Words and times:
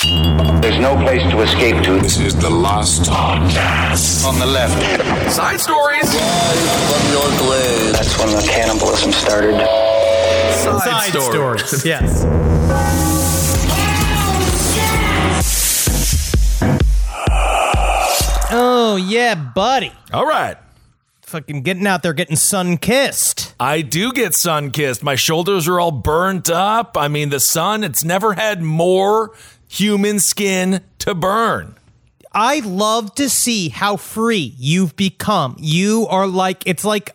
There's 0.00 0.78
no 0.78 0.94
place 0.96 1.22
to 1.22 1.40
escape 1.40 1.82
to. 1.82 1.98
This 1.98 2.20
is 2.20 2.36
the 2.36 2.48
last 2.48 3.02
podcast. 3.10 4.24
On 4.24 4.38
the 4.38 4.46
left. 4.46 4.80
Side 5.32 5.58
stories. 5.58 6.12
That's 7.92 8.16
when 8.18 8.30
the 8.30 8.46
cannibalism 8.48 9.10
started. 9.10 9.56
Side, 10.54 10.80
Side 10.82 11.20
stories. 11.20 11.64
stories. 11.66 11.84
yes. 11.84 12.24
Oh 18.50 18.96
yeah, 19.04 19.34
buddy. 19.34 19.92
All 20.12 20.26
right. 20.26 20.56
Fucking 21.22 21.62
getting 21.62 21.86
out 21.88 22.02
there, 22.04 22.14
getting 22.14 22.36
sun 22.36 22.78
kissed. 22.78 23.52
I 23.60 23.82
do 23.82 24.12
get 24.12 24.34
sun 24.34 24.70
kissed. 24.70 25.02
My 25.02 25.16
shoulders 25.16 25.66
are 25.66 25.80
all 25.80 25.90
burnt 25.90 26.48
up. 26.48 26.96
I 26.96 27.08
mean, 27.08 27.28
the 27.30 27.40
sun, 27.40 27.82
it's 27.84 28.04
never 28.04 28.32
had 28.32 28.62
more 28.62 29.32
human 29.68 30.18
skin 30.18 30.80
to 30.98 31.14
burn. 31.14 31.76
I 32.32 32.60
love 32.60 33.14
to 33.16 33.28
see 33.28 33.68
how 33.68 33.96
free 33.96 34.54
you've 34.58 34.96
become. 34.96 35.56
You 35.58 36.06
are 36.08 36.26
like 36.26 36.62
it's 36.66 36.84
like 36.84 37.14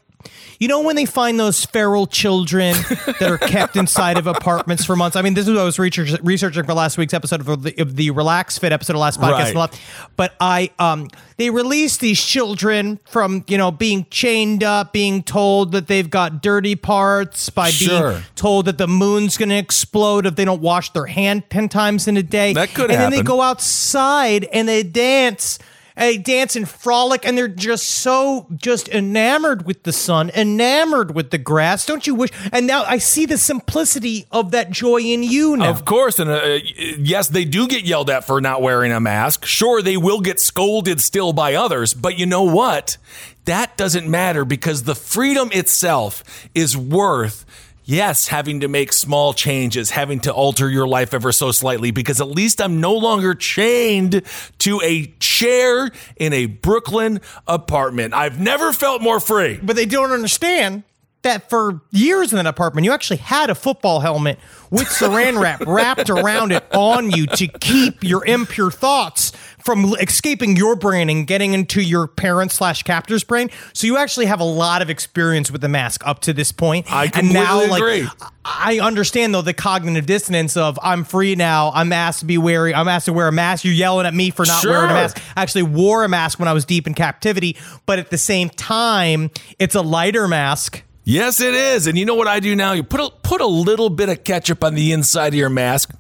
you 0.60 0.68
know 0.68 0.82
when 0.82 0.96
they 0.96 1.06
find 1.06 1.40
those 1.40 1.66
feral 1.66 2.08
children 2.08 2.76
that 3.20 3.24
are 3.30 3.38
kept 3.38 3.76
inside 3.76 4.18
of 4.18 4.28
apartments 4.28 4.86
for 4.86 4.96
months. 4.96 5.16
I 5.16 5.22
mean, 5.22 5.34
this 5.34 5.48
is 5.48 5.54
what 5.54 5.62
I 5.62 5.66
was 5.66 5.80
research, 5.80 6.12
researching 6.22 6.64
for 6.64 6.74
last 6.74 6.98
week's 6.98 7.14
episode 7.14 7.48
of 7.48 7.64
the, 7.64 7.82
of 7.82 7.96
the 7.96 8.12
Relax 8.12 8.58
Fit 8.58 8.72
episode 8.72 8.94
of 8.94 9.00
last 9.00 9.20
podcast. 9.20 9.56
Right. 9.56 9.82
But 10.16 10.36
I 10.40 10.70
um 10.80 11.10
they 11.38 11.50
release 11.50 11.98
these 11.98 12.22
children 12.24 13.00
from 13.06 13.44
you 13.48 13.58
know 13.58 13.72
being 13.72 14.06
chained 14.10 14.64
up, 14.64 14.94
being 14.94 15.24
told 15.24 15.72
that 15.74 15.88
they've 15.88 16.10
got 16.10 16.42
dirty 16.42 16.76
parts 16.76 17.50
by 17.50 17.70
Sure. 17.70 18.12
being 18.12 18.24
told 18.36 18.66
that 18.66 18.78
the 18.78 18.88
moon's 18.88 19.38
going 19.38 19.50
to 19.50 19.58
explode 19.58 20.26
if 20.26 20.36
they 20.36 20.46
don't 20.46 20.62
wash 20.62 20.92
their 20.92 21.08
hand 21.08 21.44
ten 21.50 21.68
times 21.70 22.08
in 22.08 22.18
a 22.18 22.24
day. 22.24 22.54
That 22.54 22.74
could 22.74 22.92
and 22.92 23.00
then 23.00 23.12
they 23.12 23.22
go 23.24 23.42
outside 23.42 24.46
and 24.46 24.68
they 24.68 24.84
dance. 24.84 25.60
And 25.96 26.10
they 26.10 26.18
dance 26.18 26.56
and 26.56 26.68
frolic, 26.68 27.26
and 27.26 27.38
they're 27.38 27.48
just 27.48 27.88
so 27.88 28.48
just 28.56 28.90
enamored 28.90 29.66
with 29.66 29.84
the 29.84 29.94
sun, 29.94 30.32
enamored 30.32 31.14
with 31.14 31.32
the 31.32 31.38
grass. 31.38 31.86
Don't 31.86 32.08
you 32.08 32.16
wish? 32.16 32.32
And 32.52 32.66
now 32.66 32.84
I 32.84 32.98
see 32.98 33.26
the 33.26 33.38
simplicity 33.38 34.26
of 34.32 34.52
that 34.52 34.72
joy 34.72 35.02
in 35.02 35.24
you 35.24 35.58
now. 35.58 35.70
Of 35.70 35.86
course, 35.86 36.20
and 36.20 36.30
uh, 36.30 36.60
yes, 36.98 37.28
they 37.30 37.46
do 37.46 37.68
get 37.68 37.84
yelled 37.84 38.10
at 38.10 38.26
for 38.26 38.42
not 38.42 38.62
wearing 38.62 38.92
a 38.92 39.00
mask. 39.00 39.46
Sure, 39.46 39.82
they 39.82 39.98
will 39.98 40.22
get 40.22 40.40
scolded 40.40 41.02
still 41.02 41.34
by 41.34 41.54
others, 41.56 41.94
but 41.94 42.18
you 42.18 42.26
know 42.26 42.44
what? 42.44 42.98
That 43.46 43.76
doesn't 43.76 44.08
matter 44.08 44.46
because 44.46 44.84
the 44.84 44.96
freedom 44.96 45.50
itself 45.52 46.24
is 46.56 46.78
worth. 46.78 47.46
Yes, 47.86 48.28
having 48.30 48.62
to 48.62 48.68
make 48.68 48.94
small 48.94 49.34
changes, 49.34 49.90
having 49.90 50.22
to 50.22 50.34
alter 50.34 50.70
your 50.70 50.88
life 50.88 51.14
ever 51.14 51.32
so 51.32 51.52
slightly, 51.52 51.92
because 51.92 52.22
at 52.22 52.30
least 52.30 52.62
I'm 52.62 52.80
no 52.80 52.94
longer 52.94 53.36
chained 53.36 54.22
to 54.60 54.82
a 54.82 55.08
chair 55.20 55.92
in 56.16 56.32
a 56.32 56.46
Brooklyn 56.46 57.20
apartment. 57.46 58.14
I've 58.14 58.40
never 58.40 58.72
felt 58.72 59.02
more 59.02 59.20
free. 59.20 59.60
but 59.62 59.76
they 59.76 59.86
don't 59.86 60.12
understand 60.12 60.84
that 61.24 61.50
for 61.50 61.82
years 61.92 62.32
in 62.32 62.38
that 62.38 62.46
apartment, 62.46 62.86
you 62.86 62.92
actually 62.92 63.18
had 63.18 63.50
a 63.50 63.56
football 63.56 64.00
helmet 64.00 64.40
with 64.70 64.88
saran 64.88 65.40
wrap 65.40 65.62
wrapped 65.68 66.10
around 66.10 66.52
it 66.52 66.64
on 66.74 67.12
you 67.12 67.28
to 67.28 67.48
keep 67.48 68.04
your 68.04 68.26
impure 68.26 68.72
thoughts 68.72 69.32
from 69.60 69.96
escaping 70.00 70.58
your 70.58 70.76
brain 70.76 71.10
and 71.10 71.26
getting 71.26 71.54
into 71.54 71.82
your 71.82 72.08
parent 72.08 72.52
slash 72.52 72.84
captor's 72.84 73.24
brain. 73.24 73.50
So 73.72 73.88
you 73.88 73.98
actually 73.98 74.26
have 74.26 74.40
a 74.40 74.46
lot 74.46 74.82
of 74.82 74.90
experience 74.90 75.50
with 75.50 75.62
the 75.62 75.70
mask 75.70 76.06
up 76.06 76.20
to 76.22 76.34
this 76.34 76.52
point. 76.52 76.92
I 76.92 77.10
and 77.14 77.32
now, 77.32 77.66
like, 77.68 77.82
agree. 77.82 78.08
I 78.44 78.80
understand 78.80 79.34
though 79.34 79.42
the 79.42 79.54
cognitive 79.54 80.06
dissonance 80.06 80.58
of 80.58 80.78
I'm 80.82 81.06
free 81.06 81.36
now. 81.36 81.72
I'm 81.74 81.94
asked 81.94 82.20
to 82.20 82.26
be 82.26 82.38
wary. 82.38 82.76
I'm 82.76 82.90
asked 82.90 83.06
to 83.06 83.14
wear 83.14 83.30
a 83.30 83.32
mask. 83.32 83.64
You're 83.64 83.74
yelling 83.74 84.06
at 84.06 84.14
me 84.14 84.32
for 84.32 84.46
not 84.46 84.66
wearing 84.66 84.90
a 84.90 84.94
mask. 84.94 85.22
I 85.36 85.42
actually 85.42 85.64
wore 85.64 86.04
a 86.04 86.10
mask 86.10 86.40
when 86.40 86.50
I 86.50 86.54
was 86.54 86.66
deep 86.66 86.86
in 86.86 86.94
captivity, 86.94 87.56
but 87.86 88.00
at 88.00 88.10
the 88.10 88.18
same 88.18 88.50
time, 88.50 89.32
it's 89.60 89.76
a 89.76 89.82
lighter 89.82 90.28
mask. 90.28 90.84
Yes, 91.06 91.42
it 91.42 91.54
is. 91.54 91.88
And 91.88 91.98
you 91.98 92.06
know 92.06 92.16
what 92.16 92.28
I 92.30 92.40
do 92.40 92.56
now? 92.56 92.72
You 92.72 92.84
put 92.84 93.02
a, 93.02 93.10
put 93.24 93.42
a 93.42 93.46
little 93.46 93.90
bit 93.90 94.08
of 94.08 94.24
ketchup 94.24 94.64
on 94.64 94.74
the 94.74 94.94
inside 94.94 95.30
of 95.30 95.36
your 95.36 95.50
mask. 95.50 95.94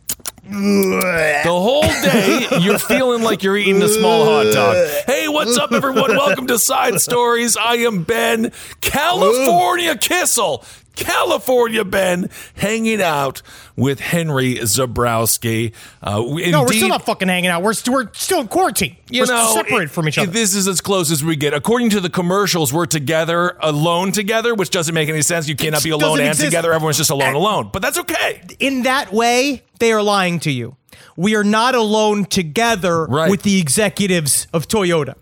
The 0.45 1.43
whole 1.45 1.81
day, 1.81 2.47
you're 2.61 2.79
feeling 2.79 3.23
like 3.23 3.43
you're 3.43 3.57
eating 3.57 3.81
a 3.81 3.87
small 3.87 4.25
hot 4.25 4.53
dog. 4.53 4.75
Hey, 5.05 5.27
what's 5.27 5.57
up, 5.57 5.71
everyone? 5.71 6.15
Welcome 6.15 6.47
to 6.47 6.59
Side 6.59 7.01
Stories. 7.01 7.57
I 7.57 7.75
am 7.77 8.03
Ben, 8.03 8.51
California 8.81 9.95
Kissel, 9.97 10.63
California 10.95 11.83
Ben, 11.83 12.29
hanging 12.55 13.01
out 13.01 13.41
with 13.75 13.99
Henry 13.99 14.55
Zabrowski. 14.55 15.73
Uh, 16.01 16.21
No, 16.51 16.61
we're 16.63 16.73
still 16.73 16.89
not 16.89 17.05
fucking 17.05 17.27
hanging 17.27 17.49
out. 17.49 17.63
We're, 17.63 17.73
st- 17.73 17.93
we're 17.93 18.13
still 18.13 18.41
in 18.41 18.47
quarantine. 18.47 18.95
you 19.09 19.21
we're 19.21 19.27
know, 19.27 19.53
separated 19.53 19.85
it- 19.85 19.91
from 19.91 20.07
each 20.07 20.17
other. 20.17 20.31
This 20.31 20.55
is 20.55 20.67
as 20.67 20.81
close 20.81 21.11
as 21.11 21.23
we 21.23 21.35
get. 21.35 21.53
According 21.53 21.89
to 21.91 21.99
the 21.99 22.09
commercials, 22.09 22.71
we're 22.73 22.85
together, 22.85 23.57
alone 23.61 24.11
together, 24.11 24.53
which 24.55 24.69
doesn't 24.69 24.93
make 24.93 25.09
any 25.09 25.21
sense. 25.21 25.47
You 25.47 25.55
cannot 25.55 25.83
be 25.83 25.89
alone 25.89 26.19
and 26.19 26.29
exist. 26.29 26.45
together. 26.45 26.73
Everyone's 26.73 26.97
just 26.97 27.09
alone, 27.09 27.33
alone. 27.35 27.69
But 27.73 27.81
that's 27.81 27.97
okay. 27.99 28.41
in 28.59 28.83
that 28.83 29.11
way, 29.11 29.63
they 29.79 29.91
are 29.91 30.01
lying 30.03 30.39
to 30.41 30.51
you. 30.51 30.75
We 31.15 31.35
are 31.35 31.43
not 31.43 31.75
alone 31.75 32.25
together 32.25 33.05
Right. 33.05 33.29
with 33.29 33.43
the 33.43 33.59
executives 33.59 34.47
of 34.53 34.67
Toyota. 34.67 35.15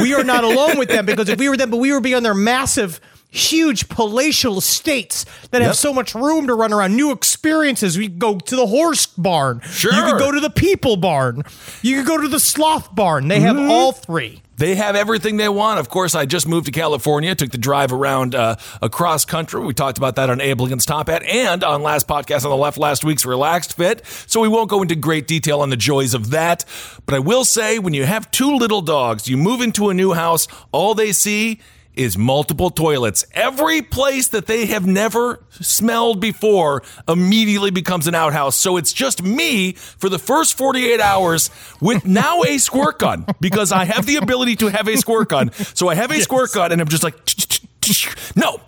We 0.00 0.14
are 0.14 0.24
not 0.24 0.44
alone 0.50 0.78
with 0.78 0.88
them 0.88 1.06
because 1.06 1.28
if 1.28 1.38
we 1.38 1.48
were 1.48 1.56
them, 1.56 1.70
but 1.70 1.78
we 1.78 1.92
would 1.92 2.02
be 2.02 2.14
on 2.14 2.22
their 2.22 2.34
massive, 2.34 3.00
huge 3.30 3.88
palatial 3.88 4.58
estates 4.58 5.24
that 5.50 5.60
have 5.62 5.76
so 5.76 5.92
much 5.92 6.14
room 6.14 6.46
to 6.46 6.54
run 6.54 6.72
around, 6.72 6.96
new 6.96 7.10
experiences. 7.12 7.98
We 7.98 8.08
could 8.08 8.18
go 8.18 8.38
to 8.38 8.56
the 8.56 8.66
horse 8.66 9.06
barn. 9.06 9.60
Sure. 9.60 9.92
You 9.92 10.02
could 10.04 10.18
go 10.18 10.32
to 10.32 10.40
the 10.40 10.50
people 10.50 10.96
barn. 10.96 11.42
You 11.82 11.98
could 11.98 12.06
go 12.06 12.20
to 12.20 12.28
the 12.28 12.40
sloth 12.40 12.94
barn. 12.94 13.28
They 13.28 13.40
have 13.40 13.56
Mm-hmm. 13.56 13.70
all 13.70 13.92
three. 13.92 14.42
They 14.56 14.74
have 14.74 14.96
everything 14.96 15.36
they 15.36 15.48
want. 15.48 15.78
Of 15.78 15.88
course, 15.88 16.16
I 16.16 16.26
just 16.26 16.48
moved 16.48 16.66
to 16.66 16.72
California, 16.72 17.32
took 17.36 17.50
the 17.50 17.58
drive 17.58 17.92
around 17.92 18.34
uh, 18.34 18.56
across 18.82 19.24
country. 19.24 19.60
We 19.64 19.72
talked 19.72 19.98
about 19.98 20.16
that 20.16 20.30
on 20.30 20.40
Abe 20.40 20.60
Lincoln's 20.60 20.84
Top 20.84 21.08
Hat 21.08 21.22
and 21.22 21.62
on 21.62 21.82
last 21.82 22.08
podcast 22.08 22.44
on 22.44 22.50
the 22.50 22.56
left 22.56 22.76
last 22.76 23.04
week's 23.04 23.24
Relaxed 23.24 23.76
Fit. 23.76 24.04
So 24.26 24.40
we 24.40 24.48
won't 24.48 24.68
go 24.68 24.82
into 24.82 24.96
great 24.96 25.28
detail 25.28 25.60
on 25.60 25.70
the 25.70 25.76
joys 25.76 26.12
of 26.12 26.30
that. 26.30 26.64
But 27.06 27.14
I 27.14 27.18
will 27.20 27.44
say, 27.44 27.78
when 27.78 27.94
you 27.94 28.04
have 28.04 28.30
two 28.32 28.56
little 28.56 28.82
dogs, 28.82 29.28
you 29.28 29.36
move 29.36 29.60
into 29.60 29.90
a 29.90 29.94
new 29.94 30.12
house, 30.14 30.48
all 30.72 30.92
they 30.94 31.12
see 31.12 31.60
is 31.94 32.16
multiple 32.16 32.70
toilets. 32.70 33.26
Every 33.32 33.82
place 33.82 34.28
that 34.28 34.46
they 34.46 34.66
have 34.66 34.86
never 34.86 35.42
smelled 35.50 36.20
before 36.20 36.82
immediately 37.08 37.70
becomes 37.70 38.06
an 38.06 38.14
outhouse. 38.14 38.56
So 38.56 38.76
it's 38.76 38.92
just 38.92 39.22
me 39.22 39.72
for 39.72 40.08
the 40.08 40.18
first 40.18 40.56
48 40.56 41.00
hours 41.00 41.50
with 41.80 42.06
now 42.06 42.42
a 42.42 42.58
squirt 42.58 43.00
gun 43.00 43.26
because 43.40 43.72
I 43.72 43.84
have 43.84 44.06
the 44.06 44.16
ability 44.16 44.56
to 44.56 44.68
have 44.68 44.86
a 44.86 44.96
squirt 44.96 45.30
gun. 45.30 45.52
So 45.52 45.88
I 45.88 45.96
have 45.96 46.10
a 46.10 46.20
squirt 46.20 46.52
gun 46.52 46.70
and 46.70 46.80
I'm 46.80 46.88
just 46.88 47.02
like, 47.02 47.16
no. 48.36 48.60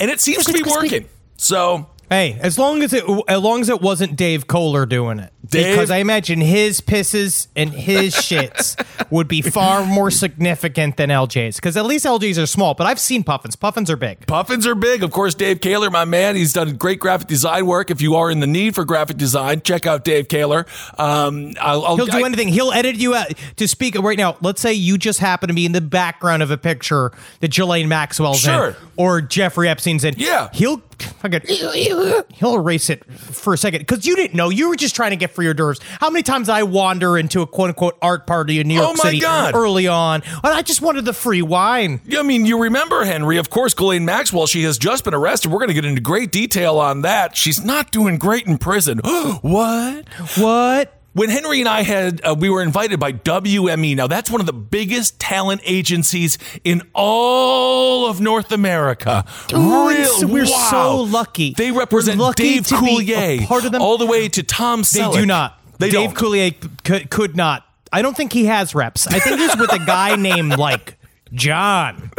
And 0.00 0.10
it 0.10 0.20
seems 0.20 0.44
to 0.46 0.52
be 0.52 0.62
working. 0.62 1.08
So 1.36 1.90
Hey, 2.10 2.36
as 2.40 2.58
long 2.58 2.82
as 2.82 2.92
it 2.92 3.04
as 3.28 3.40
long 3.40 3.60
as 3.60 3.68
it 3.68 3.80
wasn't 3.80 4.16
Dave 4.16 4.48
Kohler 4.48 4.84
doing 4.84 5.20
it, 5.20 5.32
Dave- 5.48 5.72
because 5.74 5.92
I 5.92 5.98
imagine 5.98 6.40
his 6.40 6.80
pisses 6.80 7.46
and 7.54 7.70
his 7.70 8.14
shits 8.16 8.74
would 9.12 9.28
be 9.28 9.42
far 9.42 9.84
more 9.86 10.10
significant 10.10 10.96
than 10.96 11.08
LJ's. 11.10 11.56
Because 11.56 11.76
at 11.76 11.86
least 11.86 12.04
LJ's 12.04 12.36
are 12.36 12.46
small, 12.46 12.74
but 12.74 12.88
I've 12.88 12.98
seen 12.98 13.22
puffins. 13.22 13.54
Puffins 13.54 13.88
are 13.90 13.96
big. 13.96 14.26
Puffins 14.26 14.66
are 14.66 14.74
big. 14.74 15.04
Of 15.04 15.12
course, 15.12 15.34
Dave 15.36 15.60
Kaler, 15.60 15.88
my 15.88 16.04
man, 16.04 16.34
he's 16.34 16.52
done 16.52 16.74
great 16.76 16.98
graphic 16.98 17.28
design 17.28 17.66
work. 17.66 17.92
If 17.92 18.02
you 18.02 18.16
are 18.16 18.28
in 18.28 18.40
the 18.40 18.46
need 18.48 18.74
for 18.74 18.84
graphic 18.84 19.16
design, 19.16 19.62
check 19.62 19.86
out 19.86 20.04
Dave 20.04 20.26
Kaler. 20.28 20.66
Um, 20.98 21.52
I'll, 21.60 21.84
I'll, 21.84 21.96
He'll 21.96 22.06
do 22.06 22.18
I- 22.18 22.26
anything. 22.26 22.48
He'll 22.48 22.72
edit 22.72 22.96
you 22.96 23.14
out 23.14 23.28
to 23.56 23.68
speak 23.68 23.96
right 23.96 24.18
now. 24.18 24.36
Let's 24.40 24.60
say 24.60 24.72
you 24.72 24.98
just 24.98 25.20
happen 25.20 25.46
to 25.46 25.54
be 25.54 25.64
in 25.64 25.70
the 25.72 25.80
background 25.80 26.42
of 26.42 26.50
a 26.50 26.58
picture 26.58 27.12
that 27.38 27.48
Jelaine 27.48 27.88
Maxwell's 27.88 28.40
Sure. 28.40 28.70
in, 28.70 28.76
or 28.96 29.20
Jeffrey 29.20 29.68
Epstein's 29.68 30.02
in. 30.04 30.14
Yeah. 30.18 30.48
he'll 30.52 30.82
fucking 31.02 31.42
he'll 31.46 32.54
erase 32.54 32.90
it 32.90 33.04
for 33.12 33.52
a 33.54 33.58
second 33.58 33.80
because 33.80 34.06
you 34.06 34.16
didn't 34.16 34.34
know. 34.36 34.48
You 34.48 34.68
were 34.68 34.76
just 34.76 34.94
trying 34.96 35.10
to 35.10 35.16
get 35.16 35.30
for 35.30 35.42
your 35.42 35.54
nerves. 35.54 35.80
How 36.00 36.10
many 36.10 36.22
times 36.22 36.48
I 36.48 36.62
wander 36.62 37.18
into 37.18 37.42
a 37.42 37.46
quote 37.46 37.68
unquote 37.70 37.98
art 38.02 38.26
party 38.26 38.60
in 38.60 38.68
New 38.68 38.74
York 38.74 38.90
Oh 38.92 38.94
City 38.96 39.20
God. 39.20 39.54
early 39.54 39.86
on, 39.86 40.22
and 40.22 40.52
I 40.54 40.62
just 40.62 40.82
wanted 40.82 41.04
the 41.04 41.12
free 41.12 41.42
wine. 41.42 42.00
I 42.16 42.22
mean, 42.22 42.46
you 42.46 42.62
remember 42.62 43.04
Henry, 43.04 43.36
of 43.38 43.50
course, 43.50 43.74
Ghislaine 43.74 44.04
Maxwell. 44.04 44.46
She 44.46 44.62
has 44.64 44.78
just 44.78 45.04
been 45.04 45.14
arrested. 45.14 45.50
We're 45.50 45.58
going 45.58 45.68
to 45.68 45.74
get 45.74 45.84
into 45.84 46.00
great 46.00 46.30
detail 46.32 46.78
on 46.78 47.02
that. 47.02 47.36
She's 47.36 47.64
not 47.64 47.90
doing 47.90 48.18
great 48.18 48.46
in 48.46 48.58
prison. 48.58 48.98
what? 49.42 50.08
What? 50.36 50.99
When 51.20 51.28
Henry 51.28 51.60
and 51.60 51.68
I 51.68 51.82
had, 51.82 52.22
uh, 52.24 52.34
we 52.38 52.48
were 52.48 52.62
invited 52.62 52.98
by 52.98 53.12
WME. 53.12 53.94
Now, 53.94 54.06
that's 54.06 54.30
one 54.30 54.40
of 54.40 54.46
the 54.46 54.54
biggest 54.54 55.20
talent 55.20 55.60
agencies 55.66 56.38
in 56.64 56.80
all 56.94 58.06
of 58.08 58.22
North 58.22 58.50
America. 58.52 59.26
Oh, 59.52 59.86
Real- 59.90 60.32
we're 60.32 60.44
wow. 60.50 60.68
so 60.70 60.96
lucky. 61.02 61.52
They 61.52 61.72
represent 61.72 62.18
lucky 62.18 62.54
Dave 62.54 62.66
to 62.68 62.80
be 62.80 63.12
a 63.12 63.38
Coulier, 63.38 63.46
part 63.46 63.66
of 63.66 63.72
them. 63.72 63.82
all 63.82 63.98
the 63.98 64.06
way 64.06 64.30
to 64.30 64.42
Tom 64.42 64.82
They 64.90 65.10
do 65.10 65.26
not. 65.26 65.60
They 65.78 65.90
Dave 65.90 66.14
don't. 66.14 66.32
Coulier 66.32 66.84
could, 66.84 67.10
could 67.10 67.36
not. 67.36 67.66
I 67.92 68.00
don't 68.00 68.16
think 68.16 68.32
he 68.32 68.46
has 68.46 68.74
reps. 68.74 69.06
I 69.06 69.18
think 69.18 69.38
he's 69.38 69.54
with 69.58 69.74
a 69.74 69.78
guy 69.78 70.16
named 70.28 70.56
like 70.56 70.96
John. 71.34 72.12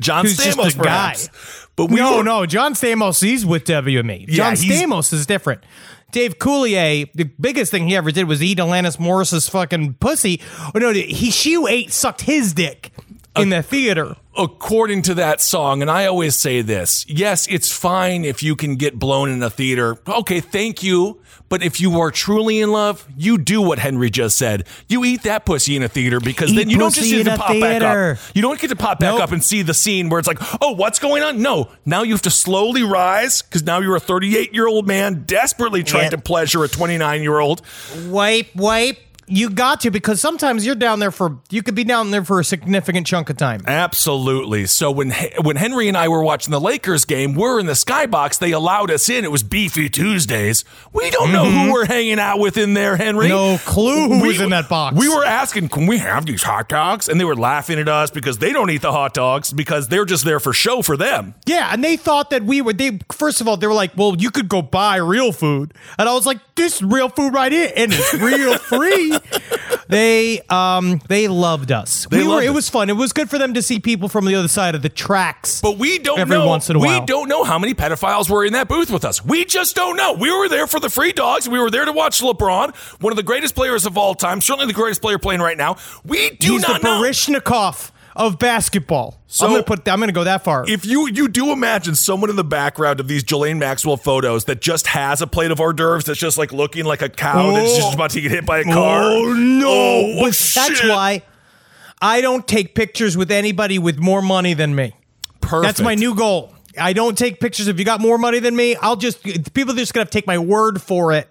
John 0.00 0.24
who's 0.24 0.38
just 0.38 0.56
Stamos, 0.56 0.80
a 0.80 0.82
guy. 0.82 1.16
But 1.76 1.90
we 1.90 1.96
no, 1.96 2.16
were- 2.16 2.24
no, 2.24 2.46
John 2.46 2.72
Stamos. 2.72 3.22
He's 3.22 3.44
with 3.44 3.64
WME. 3.64 4.28
John 4.28 4.56
he's- 4.56 4.80
Stamos 4.82 5.12
is 5.12 5.26
different. 5.26 5.60
Dave 6.12 6.38
Coulier, 6.38 7.10
the 7.14 7.24
biggest 7.24 7.70
thing 7.70 7.88
he 7.88 7.96
ever 7.96 8.12
did 8.12 8.28
was 8.28 8.42
eat 8.42 8.58
Alanis 8.58 8.98
Morissette's 8.98 9.48
fucking 9.48 9.94
pussy. 9.94 10.40
Oh 10.74 10.78
no, 10.78 10.92
he 10.92 11.30
she 11.30 11.62
ate 11.66 11.92
sucked 11.92 12.20
his 12.22 12.52
dick 12.52 12.92
in 13.36 13.48
the 13.48 13.62
theater. 13.62 14.16
According 14.36 15.02
to 15.02 15.14
that 15.14 15.40
song, 15.40 15.82
and 15.82 15.90
I 15.90 16.06
always 16.06 16.36
say 16.36 16.62
this 16.62 17.04
yes, 17.08 17.46
it's 17.48 17.70
fine 17.70 18.24
if 18.24 18.42
you 18.42 18.56
can 18.56 18.76
get 18.76 18.98
blown 18.98 19.30
in 19.30 19.42
a 19.42 19.50
theater. 19.50 19.98
Okay, 20.06 20.40
thank 20.40 20.82
you. 20.82 21.18
But 21.48 21.62
if 21.62 21.82
you 21.82 22.00
are 22.00 22.10
truly 22.10 22.60
in 22.60 22.72
love, 22.72 23.06
you 23.14 23.36
do 23.36 23.60
what 23.60 23.78
Henry 23.78 24.08
just 24.08 24.38
said. 24.38 24.66
You 24.88 25.04
eat 25.04 25.24
that 25.24 25.44
pussy 25.44 25.76
in 25.76 25.82
a 25.82 25.88
theater 25.88 26.18
because 26.18 26.50
Eat 26.50 26.56
then 26.56 26.70
you 26.70 26.78
don't 26.78 26.94
just 26.94 27.10
get 27.10 27.24
to 27.24 27.36
pop 27.36 27.48
back 27.60 27.82
up. 27.82 28.18
You 28.34 28.40
don't 28.40 28.58
get 28.58 28.68
to 28.68 28.76
pop 28.76 28.98
back 28.98 29.12
Nope. 29.14 29.20
up 29.24 29.32
and 29.32 29.44
see 29.44 29.60
the 29.60 29.74
scene 29.74 30.08
where 30.08 30.18
it's 30.18 30.26
like, 30.26 30.38
oh, 30.62 30.70
what's 30.72 30.98
going 30.98 31.22
on? 31.22 31.42
No, 31.42 31.68
now 31.84 32.04
you 32.04 32.12
have 32.12 32.22
to 32.22 32.30
slowly 32.30 32.82
rise 32.82 33.42
because 33.42 33.64
now 33.64 33.80
you're 33.80 33.96
a 33.96 34.00
38 34.00 34.54
year 34.54 34.66
old 34.66 34.86
man 34.86 35.24
desperately 35.26 35.82
trying 35.82 36.04
Yep. 36.04 36.10
to 36.12 36.18
pleasure 36.18 36.64
a 36.64 36.68
29 36.68 37.20
year 37.22 37.38
old. 37.38 37.60
Wipe, 38.06 38.54
wipe. 38.56 38.96
You 39.34 39.48
got 39.48 39.80
to 39.80 39.90
because 39.90 40.20
sometimes 40.20 40.66
you're 40.66 40.74
down 40.74 40.98
there 40.98 41.10
for 41.10 41.38
you 41.48 41.62
could 41.62 41.74
be 41.74 41.84
down 41.84 42.10
there 42.10 42.22
for 42.22 42.38
a 42.38 42.44
significant 42.44 43.06
chunk 43.06 43.30
of 43.30 43.38
time. 43.38 43.62
Absolutely. 43.66 44.66
So 44.66 44.90
when 44.90 45.10
when 45.40 45.56
Henry 45.56 45.88
and 45.88 45.96
I 45.96 46.08
were 46.08 46.22
watching 46.22 46.50
the 46.50 46.60
Lakers 46.60 47.06
game, 47.06 47.32
we're 47.34 47.58
in 47.58 47.64
the 47.64 47.72
skybox. 47.72 48.38
They 48.38 48.52
allowed 48.52 48.90
us 48.90 49.08
in. 49.08 49.24
It 49.24 49.30
was 49.30 49.42
Beefy 49.42 49.88
Tuesdays. 49.88 50.66
We 50.92 51.08
don't 51.10 51.32
know 51.32 51.46
who 51.50 51.72
we're 51.72 51.86
hanging 51.86 52.18
out 52.18 52.40
with 52.40 52.58
in 52.58 52.74
there, 52.74 52.96
Henry. 52.98 53.28
Mm-hmm. 53.30 53.54
No 53.54 53.58
clue 53.64 54.08
who 54.18 54.26
was 54.26 54.38
in 54.38 54.50
that 54.50 54.68
box. 54.68 54.96
We 54.98 55.08
were 55.08 55.24
asking, 55.24 55.70
"Can 55.70 55.86
we 55.86 55.96
have 55.96 56.26
these 56.26 56.42
hot 56.42 56.68
dogs?" 56.68 57.08
And 57.08 57.18
they 57.18 57.24
were 57.24 57.34
laughing 57.34 57.78
at 57.78 57.88
us 57.88 58.10
because 58.10 58.36
they 58.36 58.52
don't 58.52 58.68
eat 58.68 58.82
the 58.82 58.92
hot 58.92 59.14
dogs 59.14 59.50
because 59.50 59.88
they're 59.88 60.04
just 60.04 60.26
there 60.26 60.40
for 60.40 60.52
show 60.52 60.82
for 60.82 60.98
them. 60.98 61.34
Yeah, 61.46 61.70
and 61.72 61.82
they 61.82 61.96
thought 61.96 62.28
that 62.30 62.42
we 62.42 62.60
were. 62.60 62.74
They 62.74 62.98
first 63.10 63.40
of 63.40 63.48
all, 63.48 63.56
they 63.56 63.66
were 63.66 63.72
like, 63.72 63.96
"Well, 63.96 64.14
you 64.18 64.30
could 64.30 64.50
go 64.50 64.60
buy 64.60 64.96
real 64.96 65.32
food," 65.32 65.72
and 65.98 66.06
I 66.06 66.12
was 66.12 66.26
like, 66.26 66.38
"This 66.54 66.82
real 66.82 67.08
food 67.08 67.32
right 67.32 67.50
here, 67.50 67.72
and 67.74 67.92
it's 67.94 68.12
real 68.14 68.58
free." 68.58 69.18
They 69.88 70.40
um 70.48 71.00
they 71.08 71.28
loved 71.28 71.70
us. 71.70 72.06
They 72.10 72.22
we 72.22 72.28
were. 72.28 72.40
It 72.42 72.48
us. 72.48 72.54
was 72.54 72.68
fun. 72.70 72.88
It 72.88 72.94
was 72.96 73.12
good 73.12 73.28
for 73.28 73.36
them 73.38 73.52
to 73.54 73.62
see 73.62 73.78
people 73.78 74.08
from 74.08 74.24
the 74.24 74.34
other 74.34 74.48
side 74.48 74.74
of 74.74 74.80
the 74.82 74.88
tracks. 74.88 75.60
But 75.60 75.76
we 75.78 75.98
don't 75.98 76.18
Every 76.18 76.38
know. 76.38 76.46
once 76.46 76.70
in 76.70 76.76
a 76.76 76.78
we 76.78 76.86
while. 76.86 77.00
We 77.00 77.06
don't 77.06 77.28
know 77.28 77.44
how 77.44 77.58
many 77.58 77.74
pedophiles 77.74 78.30
were 78.30 78.44
in 78.44 78.54
that 78.54 78.68
booth 78.68 78.90
with 78.90 79.04
us. 79.04 79.24
We 79.24 79.44
just 79.44 79.76
don't 79.76 79.96
know. 79.96 80.14
We 80.14 80.32
were 80.36 80.48
there 80.48 80.66
for 80.66 80.80
the 80.80 80.88
free 80.88 81.12
dogs. 81.12 81.48
We 81.48 81.58
were 81.58 81.70
there 81.70 81.84
to 81.84 81.92
watch 81.92 82.20
LeBron, 82.20 82.74
one 83.02 83.12
of 83.12 83.16
the 83.16 83.22
greatest 83.22 83.54
players 83.54 83.84
of 83.84 83.98
all 83.98 84.14
time, 84.14 84.40
certainly 84.40 84.66
the 84.66 84.72
greatest 84.72 85.02
player 85.02 85.18
playing 85.18 85.40
right 85.40 85.58
now. 85.58 85.76
We 86.04 86.30
do 86.30 86.52
He's 86.52 86.62
the 86.62 86.68
not 86.68 86.82
know. 86.82 87.02
Of 88.14 88.38
basketball. 88.38 89.20
So- 89.26 89.46
I'm 89.46 89.52
gonna 89.52 89.62
put. 89.62 89.88
I'm 89.88 89.98
gonna 90.00 90.12
go 90.12 90.24
that 90.24 90.44
far. 90.44 90.64
If 90.68 90.84
you 90.84 91.08
you 91.08 91.28
do 91.28 91.50
imagine 91.50 91.94
someone 91.94 92.28
in 92.28 92.36
the 92.36 92.44
background 92.44 93.00
of 93.00 93.08
these 93.08 93.22
Jelaine 93.22 93.58
Maxwell 93.58 93.96
photos 93.96 94.44
that 94.44 94.60
just 94.60 94.86
has 94.88 95.22
a 95.22 95.26
plate 95.26 95.50
of 95.50 95.58
hors 95.60 95.72
d'oeuvres 95.72 96.04
that's 96.04 96.20
just 96.20 96.36
like 96.36 96.52
looking 96.52 96.84
like 96.84 97.00
a 97.00 97.08
cow 97.08 97.52
that's 97.52 97.72
Oh. 97.72 97.76
just 97.78 97.94
about 97.94 98.10
to 98.10 98.20
get 98.20 98.30
hit 98.30 98.44
by 98.44 98.58
a 98.58 98.64
car. 98.64 99.02
Oh 99.04 99.32
no! 99.32 99.68
Oh, 99.68 100.16
But 100.24 100.34
shit. 100.34 100.54
that's 100.68 100.82
why 100.82 101.22
I 102.02 102.20
don't 102.20 102.46
take 102.46 102.74
pictures 102.74 103.16
with 103.16 103.30
anybody 103.30 103.78
with 103.78 103.98
more 103.98 104.20
money 104.20 104.52
than 104.54 104.74
me. 104.74 104.92
Perfect. 105.40 105.62
That's 105.68 105.80
my 105.80 105.94
new 105.94 106.14
goal. 106.14 106.52
I 106.78 106.92
don't 106.92 107.16
take 107.16 107.40
pictures. 107.40 107.68
If 107.68 107.78
you 107.78 107.84
got 107.84 108.00
more 108.00 108.18
money 108.18 108.38
than 108.40 108.54
me, 108.56 108.76
I'll 108.76 108.96
just 108.96 109.22
people 109.54 109.72
are 109.74 109.76
just 109.78 109.94
gonna 109.94 110.02
have 110.02 110.10
to 110.10 110.18
take 110.18 110.26
my 110.26 110.38
word 110.38 110.82
for 110.82 111.12
it 111.12 111.28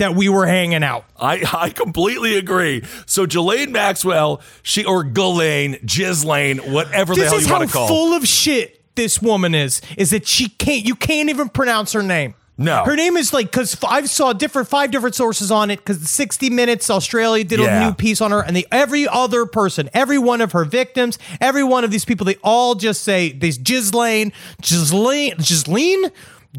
that 0.00 0.14
we 0.14 0.28
were 0.28 0.46
hanging 0.46 0.82
out. 0.82 1.04
I, 1.18 1.42
I 1.52 1.70
completely 1.70 2.36
agree. 2.36 2.82
So 3.06 3.24
Jelaine 3.26 3.70
Maxwell, 3.72 4.42
she 4.62 4.84
or 4.84 5.04
Ghislaine, 5.04 5.78
Ghislaine, 5.86 6.58
whatever 6.72 7.14
the 7.14 7.24
hell 7.24 7.40
you 7.40 7.48
want 7.50 7.68
to 7.68 7.72
call. 7.72 7.88
full 7.88 8.12
of 8.14 8.26
shit 8.26 8.76
this 8.96 9.22
woman 9.22 9.54
is. 9.54 9.80
Is 9.96 10.10
that 10.10 10.26
she 10.26 10.48
can't? 10.48 10.84
You 10.84 10.94
can't 10.94 11.30
even 11.30 11.48
pronounce 11.48 11.92
her 11.92 12.02
name. 12.02 12.34
No. 12.58 12.84
her 12.84 12.94
name 12.94 13.16
is 13.16 13.32
like 13.32 13.46
because 13.50 13.74
I 13.82 14.04
saw 14.04 14.34
different 14.34 14.68
five 14.68 14.90
different 14.90 15.14
sources 15.14 15.50
on 15.50 15.70
it 15.70 15.78
because 15.78 16.10
60 16.10 16.50
Minutes 16.50 16.90
Australia 16.90 17.42
did 17.42 17.58
Yeah. 17.58 17.80
a 17.82 17.86
new 17.86 17.94
piece 17.94 18.20
on 18.20 18.32
her, 18.32 18.40
and 18.44 18.54
the 18.54 18.66
every 18.70 19.08
other 19.08 19.46
person, 19.46 19.88
every 19.94 20.18
one 20.18 20.42
of 20.42 20.52
her 20.52 20.66
victims, 20.66 21.18
every 21.40 21.64
one 21.64 21.84
of 21.84 21.90
these 21.90 22.04
people, 22.04 22.26
they 22.26 22.36
all 22.44 22.74
just 22.74 23.02
say 23.02 23.32
this 23.32 23.56
Ghislaine, 23.56 24.32
Ghislaine, 24.60 25.36
Ghislaine. 25.38 26.10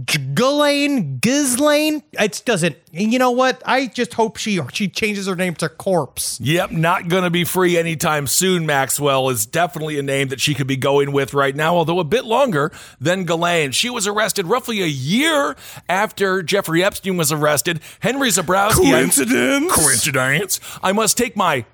Ghislaine, 0.06 1.18
Ghislaine. 1.18 2.02
It 2.14 2.42
doesn't. 2.46 2.78
You 2.94 3.20
know 3.20 3.32
what? 3.32 3.62
I 3.66 3.88
just 3.88 4.14
hope 4.14 4.38
she 4.38 4.60
she 4.72 4.88
changes 4.88 5.28
her 5.28 5.36
name 5.36 5.54
to 5.56 5.68
Corpse. 5.68 6.40
Yep, 6.40 6.72
not 6.72 7.10
going 7.10 7.24
to 7.24 7.30
be 7.30 7.44
free 7.44 7.78
anytime 7.78 8.26
soon. 8.26 8.66
Maxwell 8.66 9.30
is 9.30 9.46
definitely 9.46 10.00
a 10.00 10.04
name 10.04 10.30
that 10.30 10.40
she 10.40 10.54
could 10.54 10.68
be 10.68 10.78
going 10.78 11.12
with 11.12 11.34
right 11.34 11.56
now, 11.56 11.76
although 11.76 12.00
a 12.00 12.06
bit 12.06 12.24
longer 12.24 12.72
than 13.02 13.26
Ghislaine. 13.26 13.72
She 13.72 13.90
was 13.90 14.08
arrested 14.08 14.48
roughly 14.48 14.82
a 14.82 14.88
year 14.88 15.58
after 15.90 16.42
Jeffrey 16.42 16.84
Epstein 16.84 17.18
was 17.18 17.34
arrested. 17.34 17.82
Henry 18.00 18.30
Zabrowski. 18.30 18.92
Coincidence? 18.92 19.74
Coincidence. 19.74 20.60
I 20.82 20.94
must 20.94 21.18
take 21.18 21.36
my 21.36 21.66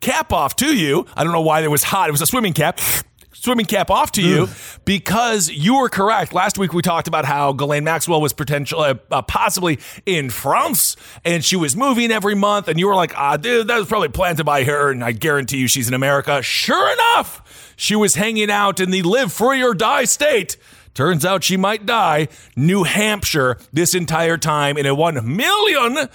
cap 0.00 0.32
off 0.32 0.56
to 0.56 0.74
you. 0.74 1.06
I 1.14 1.24
don't 1.24 1.32
know 1.32 1.42
why 1.42 1.60
it 1.60 1.70
was 1.70 1.82
hot. 1.82 2.08
It 2.08 2.12
was 2.12 2.22
a 2.22 2.26
swimming 2.26 2.54
cap. 2.54 2.80
Swimming 3.44 3.66
cap 3.66 3.90
off 3.90 4.10
to 4.12 4.22
you 4.22 4.48
because 4.86 5.50
you 5.50 5.76
were 5.76 5.90
correct. 5.90 6.32
Last 6.32 6.56
week 6.56 6.72
we 6.72 6.80
talked 6.80 7.08
about 7.08 7.26
how 7.26 7.52
Ghislaine 7.52 7.84
Maxwell 7.84 8.22
was 8.22 8.32
potential, 8.32 8.80
uh, 8.80 8.94
uh, 9.10 9.20
possibly 9.20 9.78
in 10.06 10.30
France, 10.30 10.96
and 11.26 11.44
she 11.44 11.54
was 11.54 11.76
moving 11.76 12.10
every 12.10 12.34
month. 12.34 12.68
And 12.68 12.78
you 12.78 12.88
were 12.88 12.94
like, 12.94 13.12
"Ah, 13.14 13.36
dude, 13.36 13.66
that 13.66 13.76
was 13.76 13.86
probably 13.86 14.08
planted 14.08 14.44
by 14.44 14.64
her." 14.64 14.90
And 14.90 15.04
I 15.04 15.12
guarantee 15.12 15.58
you, 15.58 15.68
she's 15.68 15.88
in 15.88 15.92
America. 15.92 16.40
Sure 16.40 16.90
enough, 16.90 17.74
she 17.76 17.94
was 17.94 18.14
hanging 18.14 18.50
out 18.50 18.80
in 18.80 18.90
the 18.90 19.02
live 19.02 19.30
free 19.30 19.62
or 19.62 19.74
die 19.74 20.04
state. 20.04 20.56
Turns 20.94 21.24
out 21.24 21.42
she 21.44 21.56
might 21.56 21.84
die. 21.86 22.28
New 22.56 22.84
Hampshire 22.84 23.58
this 23.72 23.94
entire 23.94 24.36
time 24.38 24.78
in 24.78 24.86
a 24.86 24.94
$1 24.94 25.24
million 25.24 26.08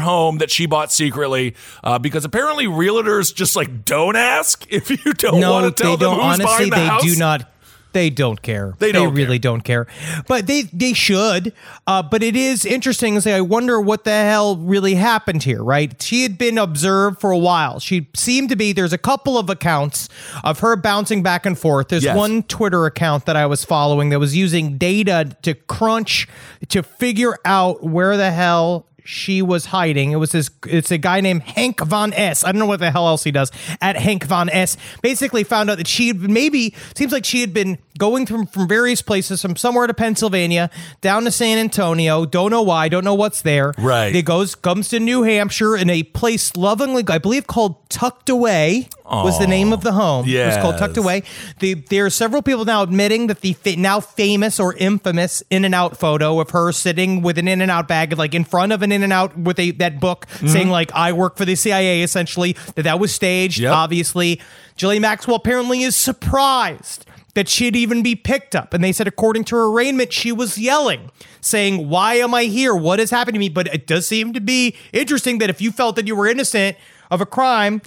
home 0.00 0.38
that 0.38 0.50
she 0.50 0.66
bought 0.66 0.92
secretly 0.92 1.54
uh, 1.84 1.98
because 1.98 2.24
apparently 2.24 2.66
realtors 2.66 3.34
just 3.34 3.56
like 3.56 3.84
don't 3.84 4.16
ask 4.16 4.66
if 4.70 4.90
you 4.90 5.12
don't 5.14 5.40
no, 5.40 5.52
want 5.52 5.76
to 5.76 5.82
tell 5.82 5.96
they 5.96 6.04
them 6.04 6.16
don't. 6.16 6.24
who's 6.30 6.40
Honestly, 6.40 6.44
buying 6.44 6.70
the 6.70 6.76
they 6.76 6.86
house. 6.86 7.02
do 7.04 7.16
not. 7.16 7.52
They 7.92 8.10
don't 8.10 8.40
care. 8.42 8.74
They 8.78 8.92
don't 8.92 9.14
really 9.14 9.38
don't 9.38 9.62
care. 9.62 9.86
But 10.28 10.46
they 10.46 10.62
they 10.62 10.92
should. 10.92 11.52
Uh, 11.86 12.02
but 12.02 12.22
it 12.22 12.36
is 12.36 12.64
interesting 12.64 13.14
to 13.14 13.20
say. 13.20 13.34
I 13.34 13.40
wonder 13.40 13.80
what 13.80 14.04
the 14.04 14.10
hell 14.10 14.56
really 14.56 14.94
happened 14.94 15.42
here. 15.42 15.62
Right? 15.62 16.00
She 16.02 16.22
had 16.22 16.38
been 16.38 16.58
observed 16.58 17.20
for 17.20 17.30
a 17.30 17.38
while. 17.38 17.80
She 17.80 18.08
seemed 18.14 18.48
to 18.50 18.56
be. 18.56 18.72
There's 18.72 18.92
a 18.92 18.98
couple 18.98 19.38
of 19.38 19.50
accounts 19.50 20.08
of 20.44 20.60
her 20.60 20.76
bouncing 20.76 21.22
back 21.22 21.46
and 21.46 21.58
forth. 21.58 21.88
There's 21.88 22.04
Yes. 22.04 22.16
one 22.16 22.42
Twitter 22.44 22.86
account 22.86 23.26
that 23.26 23.36
I 23.36 23.46
was 23.46 23.64
following 23.64 24.10
that 24.10 24.18
was 24.18 24.36
using 24.36 24.78
data 24.78 25.36
to 25.42 25.54
crunch 25.54 26.28
to 26.68 26.82
figure 26.82 27.36
out 27.44 27.82
where 27.82 28.16
the 28.16 28.30
hell 28.30 28.86
she 29.10 29.42
was 29.42 29.66
hiding. 29.66 30.12
It 30.12 30.16
was 30.16 30.30
this. 30.30 30.50
It's 30.66 30.92
a 30.92 30.98
guy 30.98 31.20
named 31.20 31.42
Hank 31.42 31.80
Von 31.80 32.12
S. 32.12 32.44
I 32.44 32.52
don't 32.52 32.60
know 32.60 32.66
what 32.66 32.78
the 32.78 32.92
hell 32.92 33.08
else 33.08 33.24
he 33.24 33.32
does 33.32 33.50
at 33.80 33.96
Hank 33.96 34.24
Von 34.24 34.48
S. 34.48 34.76
Basically, 35.02 35.42
found 35.42 35.68
out 35.68 35.78
that 35.78 35.88
she 35.88 36.12
maybe 36.12 36.74
seems 36.94 37.12
like 37.12 37.24
she 37.24 37.40
had 37.40 37.52
been 37.52 37.78
going 37.98 38.26
from 38.26 38.46
from 38.46 38.68
various 38.68 39.02
places, 39.02 39.42
from 39.42 39.56
somewhere 39.56 39.86
to 39.86 39.94
Pennsylvania 39.94 40.70
down 41.00 41.24
to 41.24 41.30
San 41.30 41.58
Antonio. 41.58 42.24
Don't 42.24 42.50
know 42.50 42.62
why. 42.62 42.88
Don't 42.88 43.04
know 43.04 43.14
what's 43.14 43.42
there. 43.42 43.72
Right. 43.78 44.14
It 44.14 44.24
goes 44.24 44.54
comes 44.54 44.88
to 44.90 45.00
New 45.00 45.22
Hampshire 45.22 45.76
in 45.76 45.90
a 45.90 46.02
place 46.02 46.56
lovingly, 46.56 47.04
I 47.08 47.18
believe, 47.18 47.46
called 47.46 47.88
Tucked 47.88 48.28
Away. 48.28 48.88
Was 49.10 49.40
the 49.40 49.46
name 49.48 49.72
of 49.72 49.80
the 49.80 49.90
home? 49.90 50.24
Yeah, 50.28 50.44
it 50.44 50.46
was 50.46 50.56
called 50.58 50.78
Tucked 50.78 50.96
Away. 50.96 51.24
The, 51.58 51.74
there 51.74 52.06
are 52.06 52.10
several 52.10 52.42
people 52.42 52.64
now 52.64 52.84
admitting 52.84 53.26
that 53.26 53.40
the 53.40 53.54
fa- 53.54 53.74
now 53.74 53.98
famous 53.98 54.60
or 54.60 54.72
infamous 54.74 55.42
In 55.50 55.64
and 55.64 55.74
Out 55.74 55.96
photo 55.96 56.38
of 56.38 56.50
her 56.50 56.70
sitting 56.70 57.20
with 57.20 57.36
an 57.36 57.48
In 57.48 57.60
and 57.60 57.72
Out 57.72 57.88
bag, 57.88 58.16
like 58.16 58.36
in 58.36 58.44
front 58.44 58.70
of 58.70 58.82
an 58.82 58.92
In 58.92 59.02
and 59.02 59.12
Out 59.12 59.36
with 59.36 59.58
a 59.58 59.72
that 59.72 59.98
book 59.98 60.26
mm-hmm. 60.26 60.46
saying 60.46 60.70
like 60.70 60.92
I 60.92 61.12
work 61.12 61.36
for 61.36 61.44
the 61.44 61.56
CIA, 61.56 62.02
essentially 62.02 62.52
that 62.76 62.82
that 62.82 63.00
was 63.00 63.12
staged. 63.12 63.58
Yep. 63.58 63.72
Obviously, 63.72 64.40
Jillian 64.76 65.00
Maxwell 65.00 65.36
apparently 65.36 65.82
is 65.82 65.96
surprised 65.96 67.04
that 67.34 67.48
she'd 67.48 67.76
even 67.76 68.02
be 68.02 68.14
picked 68.14 68.56
up, 68.56 68.74
and 68.74 68.82
they 68.82 68.92
said 68.92 69.06
according 69.06 69.44
to 69.44 69.56
her 69.56 69.66
arraignment, 69.66 70.12
she 70.12 70.32
was 70.32 70.58
yelling, 70.58 71.10
saying, 71.40 71.88
"Why 71.88 72.14
am 72.14 72.34
I 72.34 72.44
here? 72.44 72.74
What 72.74 72.98
has 72.98 73.10
happened 73.10 73.34
to 73.34 73.38
me?" 73.38 73.48
But 73.48 73.68
it 73.68 73.86
does 73.86 74.06
seem 74.06 74.32
to 74.32 74.40
be 74.40 74.74
interesting 74.92 75.38
that 75.38 75.50
if 75.50 75.60
you 75.60 75.70
felt 75.70 75.96
that 75.96 76.06
you 76.06 76.16
were 76.16 76.26
innocent 76.26 76.76
of 77.10 77.20
a 77.20 77.26
crime 77.26 77.82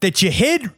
that 0.00 0.22
you 0.22 0.30
hid 0.30 0.70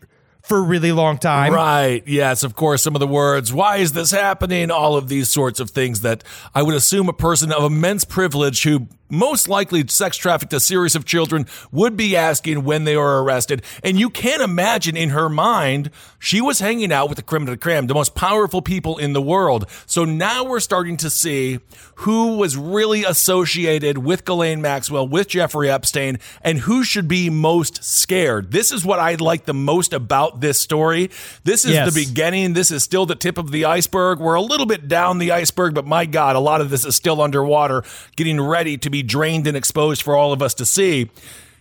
for 0.43 0.59
a 0.59 0.63
really 0.63 0.93
long 0.93 1.19
time. 1.19 1.53
Right. 1.53 2.05
Yes, 2.07 2.45
of 2.45 2.55
course. 2.55 2.81
Some 2.81 2.95
of 2.95 3.01
the 3.01 3.07
words, 3.07 3.53
why 3.53 3.79
is 3.79 3.93
this 3.93 4.13
happening? 4.13 4.71
All 4.71 4.97
of 4.97 5.09
these 5.09 5.29
sorts 5.29 5.59
of 5.59 5.71
things 5.71 6.03
that 6.03 6.23
I 6.55 6.63
would 6.63 6.75
assume 6.75 7.09
a 7.09 7.13
person 7.13 7.51
of 7.51 7.65
immense 7.65 8.05
privilege 8.05 8.63
who 8.63 8.87
most 9.09 9.49
likely 9.49 9.87
sex 9.89 10.17
trafficked 10.17 10.53
a 10.53 10.61
series 10.61 10.95
of 10.95 11.05
children 11.05 11.47
would 11.71 11.97
be 11.97 12.17
asking 12.17 12.65
when 12.65 12.85
they 12.85 12.97
were 12.97 13.23
arrested. 13.23 13.63
And 13.83 13.99
you 13.99 14.11
can't 14.11 14.43
imagine 14.43 14.97
in 14.97 15.11
her 15.11 15.29
mind, 15.29 15.91
she 16.19 16.41
was 16.41 16.59
hanging 16.61 16.93
out 16.93 17.09
with 17.09 17.17
the 17.17 17.23
creme 17.23 17.45
de 17.45 17.53
la 17.53 17.57
creme, 17.57 17.87
the 17.87 17.95
most 17.95 18.15
powerful 18.15 18.63
people 18.63 18.97
in 18.99 19.13
the 19.13 19.23
world. 19.23 19.67
So 19.87 20.05
now 20.05 20.45
we're 20.45 20.61
starting 20.61 20.97
to 20.99 21.11
see 21.11 21.61
who 22.01 22.37
was 22.37 22.57
really 22.57 23.05
associated 23.05 23.99
with 23.99 24.25
Ghislaine 24.25 24.61
Maxwell, 24.61 25.07
with 25.09 25.29
Jeffrey 25.29 25.71
Epstein, 25.71 26.19
and 26.43 26.59
who 26.61 26.85
should 26.85 27.09
be 27.09 27.31
most 27.31 27.85
scared. 27.85 28.51
This 28.51 28.73
is 28.73 28.85
what 28.85 28.99
I 28.99 29.15
like 29.15 29.45
the 29.45 29.55
most 29.55 29.93
about 29.93 30.41
this 30.41 30.59
story. 30.59 31.11
This 31.45 31.65
is 31.65 31.73
Yes. 31.73 31.93
the 31.93 32.05
beginning. 32.07 32.55
This 32.55 32.71
is 32.71 32.83
still 32.83 33.07
the 33.07 33.15
tip 33.15 33.39
of 33.39 33.51
the 33.51 33.65
iceberg. 33.65 34.19
We're 34.19 34.35
a 34.35 34.41
little 34.43 34.67
bit 34.67 34.89
down 34.89 35.19
the 35.19 35.33
iceberg, 35.33 35.75
but 35.75 35.87
my 35.87 36.07
God, 36.07 36.37
a 36.37 36.41
lot 36.41 36.61
of 36.61 36.71
this 36.71 36.85
is 36.85 36.95
still 36.97 37.21
underwater, 37.21 37.83
getting 38.17 38.41
ready 38.41 38.77
to 38.79 38.91
be 38.91 38.96
be 38.97 39.03
drained 39.03 39.47
and 39.47 39.57
exposed 39.57 40.03
for 40.03 40.17
all 40.17 40.33
of 40.33 40.41
us 40.43 40.55
to 40.55 40.65
see. 40.65 41.11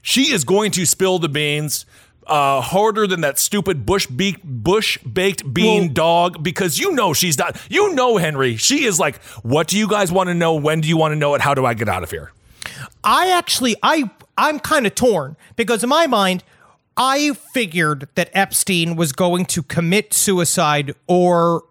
She 0.02 0.32
is 0.32 0.44
going 0.44 0.72
to 0.72 0.86
spill 0.86 1.20
the 1.20 1.28
beans 1.30 1.86
uh, 2.28 2.62
harder 2.62 3.06
than 3.08 3.22
that 3.22 3.38
stupid 3.38 3.86
bush 3.86 4.08
beak 4.08 4.38
bush 4.44 4.98
baked 5.00 5.54
bean 5.54 5.84
Well- 5.86 5.94
dog 5.94 6.44
because 6.44 6.80
you 6.80 6.92
know 6.94 7.14
she's 7.14 7.38
not. 7.38 7.60
You 7.70 7.94
know 7.94 8.18
Henry. 8.18 8.56
She 8.56 8.86
is 8.86 9.00
like, 9.00 9.22
what 9.44 9.68
do 9.68 9.78
you 9.78 9.88
guys 9.88 10.12
want 10.12 10.30
to 10.30 10.34
know? 10.34 10.56
When 10.56 10.82
do 10.82 10.88
you 10.88 10.98
want 10.98 11.12
to 11.12 11.16
know 11.16 11.36
it? 11.36 11.42
How 11.42 11.54
do 11.54 11.66
I 11.66 11.74
get 11.74 11.90
out 11.90 12.04
of 12.04 12.12
here? 12.12 12.32
I 13.04 13.30
actually 13.32 13.76
I 13.84 14.10
I'm 14.38 14.60
kind 14.60 14.88
of 14.88 14.96
torn 14.96 15.36
because 15.56 15.84
in 15.84 15.90
my 15.90 16.08
mind 16.08 16.44
I 16.98 17.34
figured 17.54 18.08
that 18.16 18.30
Epstein 18.34 18.96
was 18.96 19.12
going 19.12 19.46
to 19.48 19.62
commit 19.62 20.14
suicide 20.14 20.96
or 21.08 21.64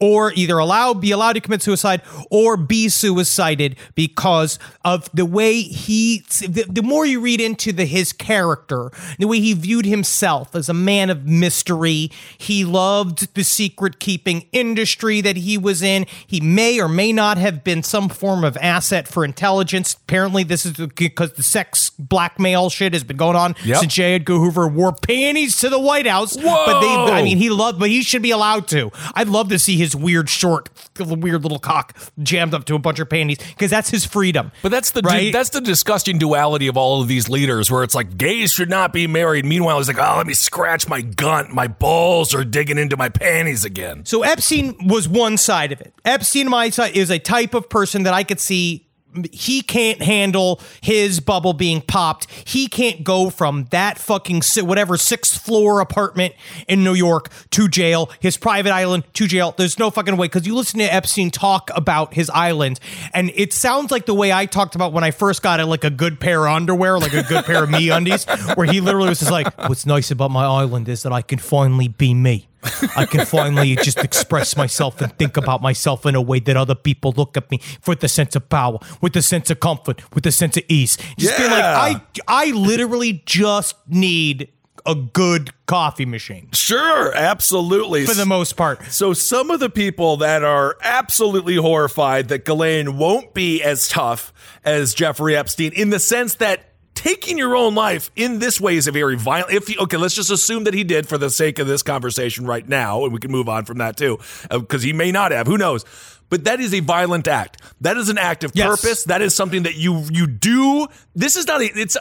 or 0.00 0.32
either 0.34 0.58
allow 0.58 0.94
be 0.94 1.10
allowed 1.10 1.34
to 1.34 1.40
commit 1.40 1.62
suicide 1.62 2.00
or 2.30 2.56
be 2.56 2.88
suicided 2.88 3.76
because 3.94 4.58
of 4.84 5.08
the 5.14 5.24
way 5.26 5.62
he 5.62 6.18
the, 6.40 6.64
the 6.68 6.82
more 6.82 7.06
you 7.06 7.20
read 7.20 7.40
into 7.40 7.72
the 7.72 7.84
his 7.84 8.12
character 8.12 8.90
the 9.18 9.26
way 9.26 9.40
he 9.40 9.52
viewed 9.54 9.86
himself 9.86 10.54
as 10.54 10.68
a 10.68 10.74
man 10.74 11.10
of 11.10 11.24
mystery 11.26 12.10
he 12.38 12.64
loved 12.64 13.34
the 13.34 13.44
secret 13.44 13.98
keeping 13.98 14.46
industry 14.52 15.20
that 15.20 15.36
he 15.36 15.56
was 15.58 15.82
in 15.82 16.06
he 16.26 16.40
may 16.40 16.80
or 16.80 16.88
may 16.88 17.12
not 17.12 17.38
have 17.38 17.62
been 17.64 17.82
some 17.82 18.08
form 18.08 18.44
of 18.44 18.56
asset 18.58 19.06
for 19.08 19.24
intelligence 19.24 19.94
apparently 19.94 20.42
this 20.42 20.66
is 20.66 20.72
because 20.96 21.32
the 21.34 21.42
sex 21.42 21.90
blackmail 21.98 22.70
shit 22.70 22.92
has 22.92 23.04
been 23.04 23.16
going 23.16 23.36
on 23.36 23.54
Yep. 23.64 23.78
since 23.78 23.94
J. 23.94 24.14
Edgar 24.14 24.34
Hoover 24.34 24.66
wore 24.68 24.92
panties 24.92 25.56
to 25.60 25.68
the 25.68 25.78
White 25.78 26.06
House 26.06 26.36
Whoa! 26.36 26.66
but 26.66 26.80
they 26.80 26.94
I 27.14 27.22
mean 27.22 27.36
he 27.38 27.50
loved 27.50 27.78
but 27.78 27.88
he 27.88 28.02
should 28.02 28.22
be 28.22 28.30
allowed 28.30 28.66
to 28.68 28.90
I'd 29.14 29.28
love 29.28 29.48
to 29.54 29.58
see 29.58 29.76
his 29.76 29.94
weird 29.96 30.28
short 30.28 30.68
weird 30.98 31.42
little 31.42 31.58
cock 31.58 31.96
jammed 32.22 32.54
up 32.54 32.64
to 32.64 32.74
a 32.74 32.78
bunch 32.78 32.98
of 32.98 33.08
panties 33.08 33.38
because 33.38 33.70
that's 33.70 33.90
his 33.90 34.04
freedom 34.04 34.50
But 34.62 34.70
that's 34.70 34.90
the 34.90 35.00
Right? 35.04 35.32
that's 35.32 35.50
the 35.50 35.60
disgusting 35.60 36.18
duality 36.18 36.66
of 36.66 36.76
all 36.76 37.02
of 37.02 37.08
these 37.08 37.28
leaders, 37.28 37.70
where 37.70 37.82
it's 37.82 37.94
like 37.94 38.16
gays 38.16 38.52
should 38.52 38.70
not 38.70 38.92
be 38.92 39.06
married. 39.06 39.44
Meanwhile, 39.44 39.78
he's 39.78 39.88
like, 39.88 39.98
oh, 39.98 40.16
let 40.16 40.26
me 40.26 40.32
scratch 40.34 40.88
my 40.88 41.02
gunt. 41.02 41.52
My 41.52 41.68
balls 41.68 42.34
are 42.34 42.44
digging 42.44 42.78
into 42.78 42.96
my 42.96 43.08
panties 43.10 43.64
again. 43.64 44.04
So 44.06 44.22
Epstein 44.22 44.74
was 44.86 45.08
one 45.08 45.36
side 45.36 45.72
of 45.72 45.80
it. 45.80 45.92
Epstein, 46.04 46.48
my 46.48 46.70
side, 46.70 46.96
is 46.96 47.10
a 47.10 47.18
type 47.18 47.54
of 47.54 47.68
person 47.68 48.04
that 48.04 48.14
I 48.14 48.24
could 48.24 48.40
see. 48.40 48.86
He 49.32 49.62
can't 49.62 50.02
handle 50.02 50.60
his 50.80 51.20
bubble 51.20 51.52
being 51.52 51.80
popped. 51.80 52.30
He 52.46 52.66
can't 52.66 53.04
go 53.04 53.30
from 53.30 53.66
that 53.70 53.98
fucking 53.98 54.42
whatever 54.62 54.96
sixth 54.96 55.40
floor 55.40 55.80
apartment 55.80 56.34
in 56.68 56.84
New 56.84 56.94
York 56.94 57.30
to 57.50 57.68
jail, 57.68 58.10
his 58.20 58.36
private 58.36 58.72
island 58.72 59.04
to 59.14 59.26
jail. 59.26 59.54
There's 59.56 59.78
no 59.78 59.90
fucking 59.90 60.16
way 60.16 60.26
because 60.26 60.46
you 60.46 60.54
listen 60.54 60.78
to 60.80 60.92
Epstein 60.92 61.30
talk 61.30 61.70
about 61.74 62.14
his 62.14 62.30
island, 62.30 62.80
and 63.12 63.30
it 63.34 63.52
sounds 63.52 63.90
like 63.90 64.06
the 64.06 64.14
way 64.14 64.32
I 64.32 64.46
talked 64.46 64.74
about 64.74 64.92
when 64.92 65.04
I 65.04 65.10
first 65.10 65.42
got 65.42 65.60
it, 65.60 65.66
like 65.66 65.84
a 65.84 65.90
good 65.90 66.20
pair 66.20 66.46
of 66.46 66.52
underwear, 66.52 66.98
like 66.98 67.14
a 67.14 67.22
good 67.22 67.44
pair 67.44 67.64
of 67.64 67.70
me 67.70 67.90
undies, 67.90 68.24
where 68.54 68.66
he 68.66 68.80
literally 68.80 69.08
was 69.08 69.20
just 69.20 69.30
like, 69.30 69.46
"What's 69.68 69.86
nice 69.86 70.10
about 70.10 70.30
my 70.30 70.44
island 70.44 70.88
is 70.88 71.02
that 71.02 71.12
I 71.12 71.22
can 71.22 71.38
finally 71.38 71.88
be 71.88 72.14
me." 72.14 72.48
I 72.96 73.06
can 73.06 73.24
finally 73.26 73.76
just 73.76 73.98
express 73.98 74.56
myself 74.56 75.00
and 75.00 75.16
think 75.18 75.36
about 75.36 75.62
myself 75.62 76.06
in 76.06 76.14
a 76.14 76.22
way 76.22 76.40
that 76.40 76.56
other 76.56 76.74
people 76.74 77.12
look 77.16 77.36
at 77.36 77.50
me 77.50 77.60
with 77.86 78.02
a 78.04 78.08
sense 78.08 78.34
of 78.36 78.48
power, 78.48 78.78
with 79.00 79.16
a 79.16 79.22
sense 79.22 79.50
of 79.50 79.60
comfort, 79.60 80.02
with 80.14 80.26
a 80.26 80.32
sense 80.32 80.56
of 80.56 80.64
ease. 80.68 80.96
Just 81.18 81.36
being 81.36 81.50
like, 81.50 81.60
Yeah. 81.60 82.00
I, 82.28 82.46
I 82.46 82.50
literally 82.52 83.22
just 83.26 83.76
need 83.88 84.48
a 84.86 84.94
good 84.94 85.50
coffee 85.64 86.04
machine 86.04 86.46
Sure, 86.52 87.10
absolutely. 87.14 88.04
for 88.04 88.12
the 88.12 88.26
most 88.26 88.52
part. 88.54 88.84
So 88.92 89.14
some 89.14 89.50
of 89.50 89.58
the 89.60 89.70
people 89.70 90.18
that 90.18 90.44
are 90.44 90.76
absolutely 90.82 91.56
horrified 91.56 92.28
that 92.28 92.44
Ghislaine 92.44 92.98
won't 92.98 93.32
be 93.32 93.62
as 93.62 93.88
tough 93.88 94.30
as 94.62 94.92
Jeffrey 94.92 95.36
Epstein 95.36 95.72
in 95.72 95.88
the 95.88 95.98
sense 95.98 96.34
that 96.34 96.73
taking 96.94 97.36
your 97.38 97.56
own 97.56 97.74
life 97.74 98.10
in 98.16 98.38
this 98.38 98.60
way 98.60 98.76
is 98.76 98.86
a 98.86 98.92
very 98.92 99.16
violent 99.16 99.52
if 99.52 99.66
he, 99.66 99.76
okay 99.78 99.96
let's 99.96 100.14
just 100.14 100.30
assume 100.30 100.64
that 100.64 100.74
he 100.74 100.84
did 100.84 101.08
for 101.08 101.18
the 101.18 101.28
sake 101.30 101.58
of 101.58 101.66
this 101.66 101.82
conversation 101.82 102.46
right 102.46 102.68
now 102.68 103.04
and 103.04 103.12
we 103.12 103.18
can 103.20 103.30
move 103.30 103.48
on 103.48 103.64
from 103.64 103.78
that 103.78 103.96
too 103.96 104.18
uh, 104.50 104.58
because 104.58 104.82
he 104.82 104.92
may 104.92 105.10
not 105.12 105.32
have 105.32 105.46
who 105.46 105.58
knows 105.58 105.84
but 106.30 106.44
that 106.44 106.60
is 106.60 106.72
a 106.72 106.80
violent 106.80 107.26
act 107.28 107.60
that 107.80 107.96
is 107.96 108.08
an 108.08 108.18
act 108.18 108.44
of 108.44 108.52
Yes. 108.54 108.80
purpose 108.80 109.04
that 109.04 109.22
is 109.22 109.34
something 109.34 109.64
that 109.64 109.74
you 109.76 110.04
you 110.10 110.26
do 110.26 110.86
this 111.16 111.36
is 111.36 111.46
not 111.46 111.60
a 111.60 111.64
it's 111.78 111.96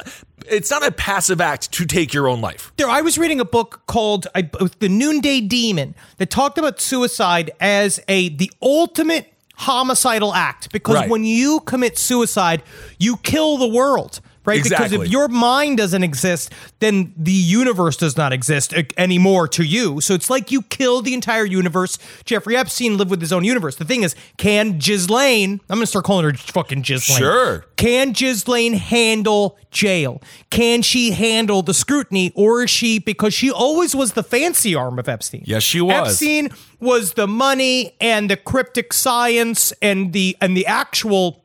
it's 0.48 0.70
not 0.70 0.86
a 0.86 0.92
passive 0.92 1.42
act 1.42 1.72
to 1.72 1.86
take 1.86 2.14
your 2.14 2.28
own 2.28 2.42
life 2.42 2.72
There, 2.78 2.90
I 2.90 3.02
was 3.02 3.18
reading 3.18 3.40
a 3.40 3.46
book 3.46 3.82
called 3.88 4.28
I, 4.36 4.44
"The 4.80 4.90
Noonday 4.90 5.42
Demon" 5.42 5.96
that 6.18 6.30
talked 6.30 6.58
about 6.58 6.80
suicide 6.80 7.52
as 7.60 8.00
a 8.08 8.30
the 8.30 8.52
ultimate 8.62 9.34
homicidal 9.56 10.34
act 10.34 10.72
because 10.72 10.96
Right. 10.96 11.10
when 11.10 11.24
you 11.24 11.60
commit 11.62 11.98
suicide, 11.98 12.64
you 13.00 13.18
kill 13.18 13.58
the 13.58 13.68
world. 13.68 14.20
Right, 14.46 14.62
because 14.64 14.92
if 14.92 15.08
your 15.08 15.28
mind 15.30 15.78
doesn't 15.78 16.04
exist, 16.04 16.52
then 16.80 17.14
the 17.16 17.32
universe 17.32 17.96
does 17.96 18.18
not 18.18 18.34
exist 18.34 18.74
uh, 18.74 18.84
anymore 18.98 19.48
to 19.50 19.64
you. 19.64 20.02
So 20.02 20.14
it's 20.14 20.30
like 20.30 20.52
you 20.52 20.64
kill 20.64 21.02
the 21.02 21.14
entire 21.14 21.46
universe. 21.46 21.98
Jeffrey 22.26 22.58
Epstein 22.58 22.98
lived 22.98 23.10
with 23.10 23.22
his 23.22 23.32
own 23.32 23.46
universe. 23.46 23.78
The 23.78 23.86
thing 23.86 24.04
is, 24.04 24.16
can 24.38 24.80
Ghislaine? 24.80 25.62
I'm 25.70 25.78
gonna 25.78 25.86
start 25.86 26.06
calling 26.06 26.26
her 26.26 26.34
fucking 26.34 26.82
Ghislaine. 26.82 27.20
Sure. 27.20 27.66
Can 27.78 28.12
Ghislaine 28.12 28.74
handle 28.74 29.58
jail? 29.72 30.22
Can 30.50 30.82
she 30.82 31.12
handle 31.12 31.62
the 31.62 31.74
scrutiny, 31.74 32.32
or 32.36 32.64
is 32.64 32.70
she 32.70 33.00
because 33.00 33.34
she 33.34 33.50
always 33.50 33.96
was 33.96 34.14
the 34.14 34.24
fancy 34.24 34.76
arm 34.76 35.00
of 35.00 35.08
Epstein? 35.08 35.44
Yes, 35.46 35.64
she 35.64 35.82
was. 35.82 36.10
Epstein 36.10 36.50
was 36.80 37.14
the 37.14 37.28
money 37.28 37.96
and 38.02 38.30
the 38.30 38.38
cryptic 38.38 38.94
science 38.94 39.72
and 39.82 40.12
the 40.14 40.36
and 40.42 40.56
the 40.56 40.66
actual 40.66 41.43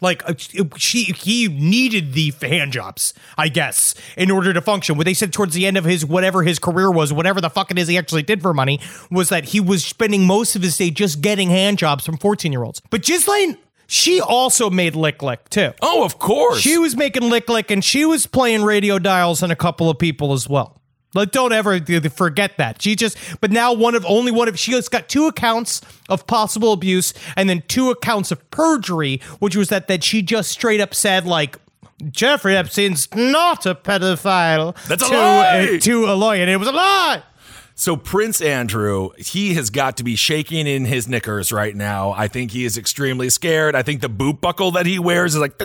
like 0.00 0.28
uh, 0.28 0.34
she 0.76 1.04
he 1.04 1.48
needed 1.48 2.12
the 2.12 2.32
hand 2.42 2.72
jobs 2.72 3.14
i 3.36 3.48
guess 3.48 3.94
in 4.16 4.30
order 4.30 4.52
to 4.52 4.60
function. 4.60 4.96
What 4.96 5.04
they 5.04 5.14
said 5.14 5.32
towards 5.32 5.54
the 5.54 5.66
end 5.66 5.76
of 5.76 5.84
his 5.84 6.04
whatever 6.04 6.42
his 6.42 6.58
career 6.58 6.90
was 6.90 7.12
whatever 7.12 7.40
the 7.40 7.50
fuck 7.50 7.70
it 7.70 7.78
is 7.78 7.88
he 7.88 7.98
actually 7.98 8.22
did 8.22 8.42
for 8.42 8.54
money 8.54 8.80
was 9.10 9.28
that 9.28 9.46
he 9.46 9.60
was 9.60 9.84
spending 9.84 10.26
most 10.26 10.56
of 10.56 10.62
his 10.62 10.76
day 10.76 10.90
just 10.90 11.20
getting 11.20 11.50
hand 11.50 11.78
jobs 11.78 12.04
from 12.04 12.16
14 12.16 12.52
year 12.52 12.62
olds 12.62 12.80
but 12.90 13.02
Ghislaine 13.02 13.56
she 13.86 14.20
also 14.20 14.70
made 14.70 14.94
lick 14.94 15.20
lick 15.20 15.48
too. 15.50 15.72
Oh 15.82 16.04
of 16.04 16.20
course. 16.20 16.60
She 16.60 16.78
was 16.78 16.94
making 16.96 17.28
lick 17.28 17.48
lick 17.48 17.72
and 17.72 17.84
she 17.84 18.04
was 18.04 18.24
playing 18.24 18.62
radio 18.62 19.00
dials 19.00 19.42
on 19.42 19.50
a 19.50 19.56
couple 19.56 19.90
of 19.90 19.98
people 19.98 20.32
as 20.32 20.48
well. 20.48 20.79
Like, 21.12 21.32
don't 21.32 21.52
ever 21.52 21.80
forget 22.10 22.56
that. 22.58 22.82
She 22.82 22.94
just, 22.94 23.16
but 23.40 23.50
now 23.50 23.72
one 23.72 23.94
of 23.94 24.04
only 24.06 24.30
one 24.30 24.48
of 24.48 24.58
she 24.58 24.72
has 24.72 24.88
got 24.88 25.08
two 25.08 25.26
accounts 25.26 25.80
of 26.08 26.26
possible 26.26 26.72
abuse 26.72 27.12
and 27.36 27.48
then 27.48 27.62
two 27.66 27.90
accounts 27.90 28.30
of 28.30 28.48
perjury, 28.50 29.20
which 29.40 29.56
was 29.56 29.68
that 29.70 29.88
that 29.88 30.04
she 30.04 30.22
just 30.22 30.50
straight 30.50 30.80
up 30.80 30.94
said 30.94 31.26
like. 31.26 31.56
Jeffrey 32.10 32.56
Epstein's 32.56 33.14
not 33.14 33.66
a 33.66 33.74
pedophile. 33.74 34.74
That's 34.88 35.02
a 35.02 35.08
to, 35.10 35.14
lie! 35.14 35.68
uh, 35.74 35.78
to 35.80 36.06
a 36.06 36.14
lawyer, 36.14 36.40
and 36.40 36.48
it 36.48 36.56
was 36.56 36.66
a 36.66 36.72
lie. 36.72 37.22
So 37.80 37.96
Prince 37.96 38.42
Andrew, 38.42 39.08
he 39.16 39.54
has 39.54 39.70
got 39.70 39.96
to 39.96 40.04
be 40.04 40.14
shaking 40.14 40.66
in 40.66 40.84
his 40.84 41.08
knickers 41.08 41.50
right 41.50 41.74
now. 41.74 42.10
I 42.10 42.28
think 42.28 42.50
he 42.50 42.66
is 42.66 42.76
extremely 42.76 43.30
scared. 43.30 43.74
I 43.74 43.80
think 43.82 44.02
the 44.02 44.08
boot 44.10 44.42
buckle 44.42 44.72
that 44.72 44.84
he 44.84 44.98
wears 44.98 45.34
is 45.34 45.40
like 45.40 45.56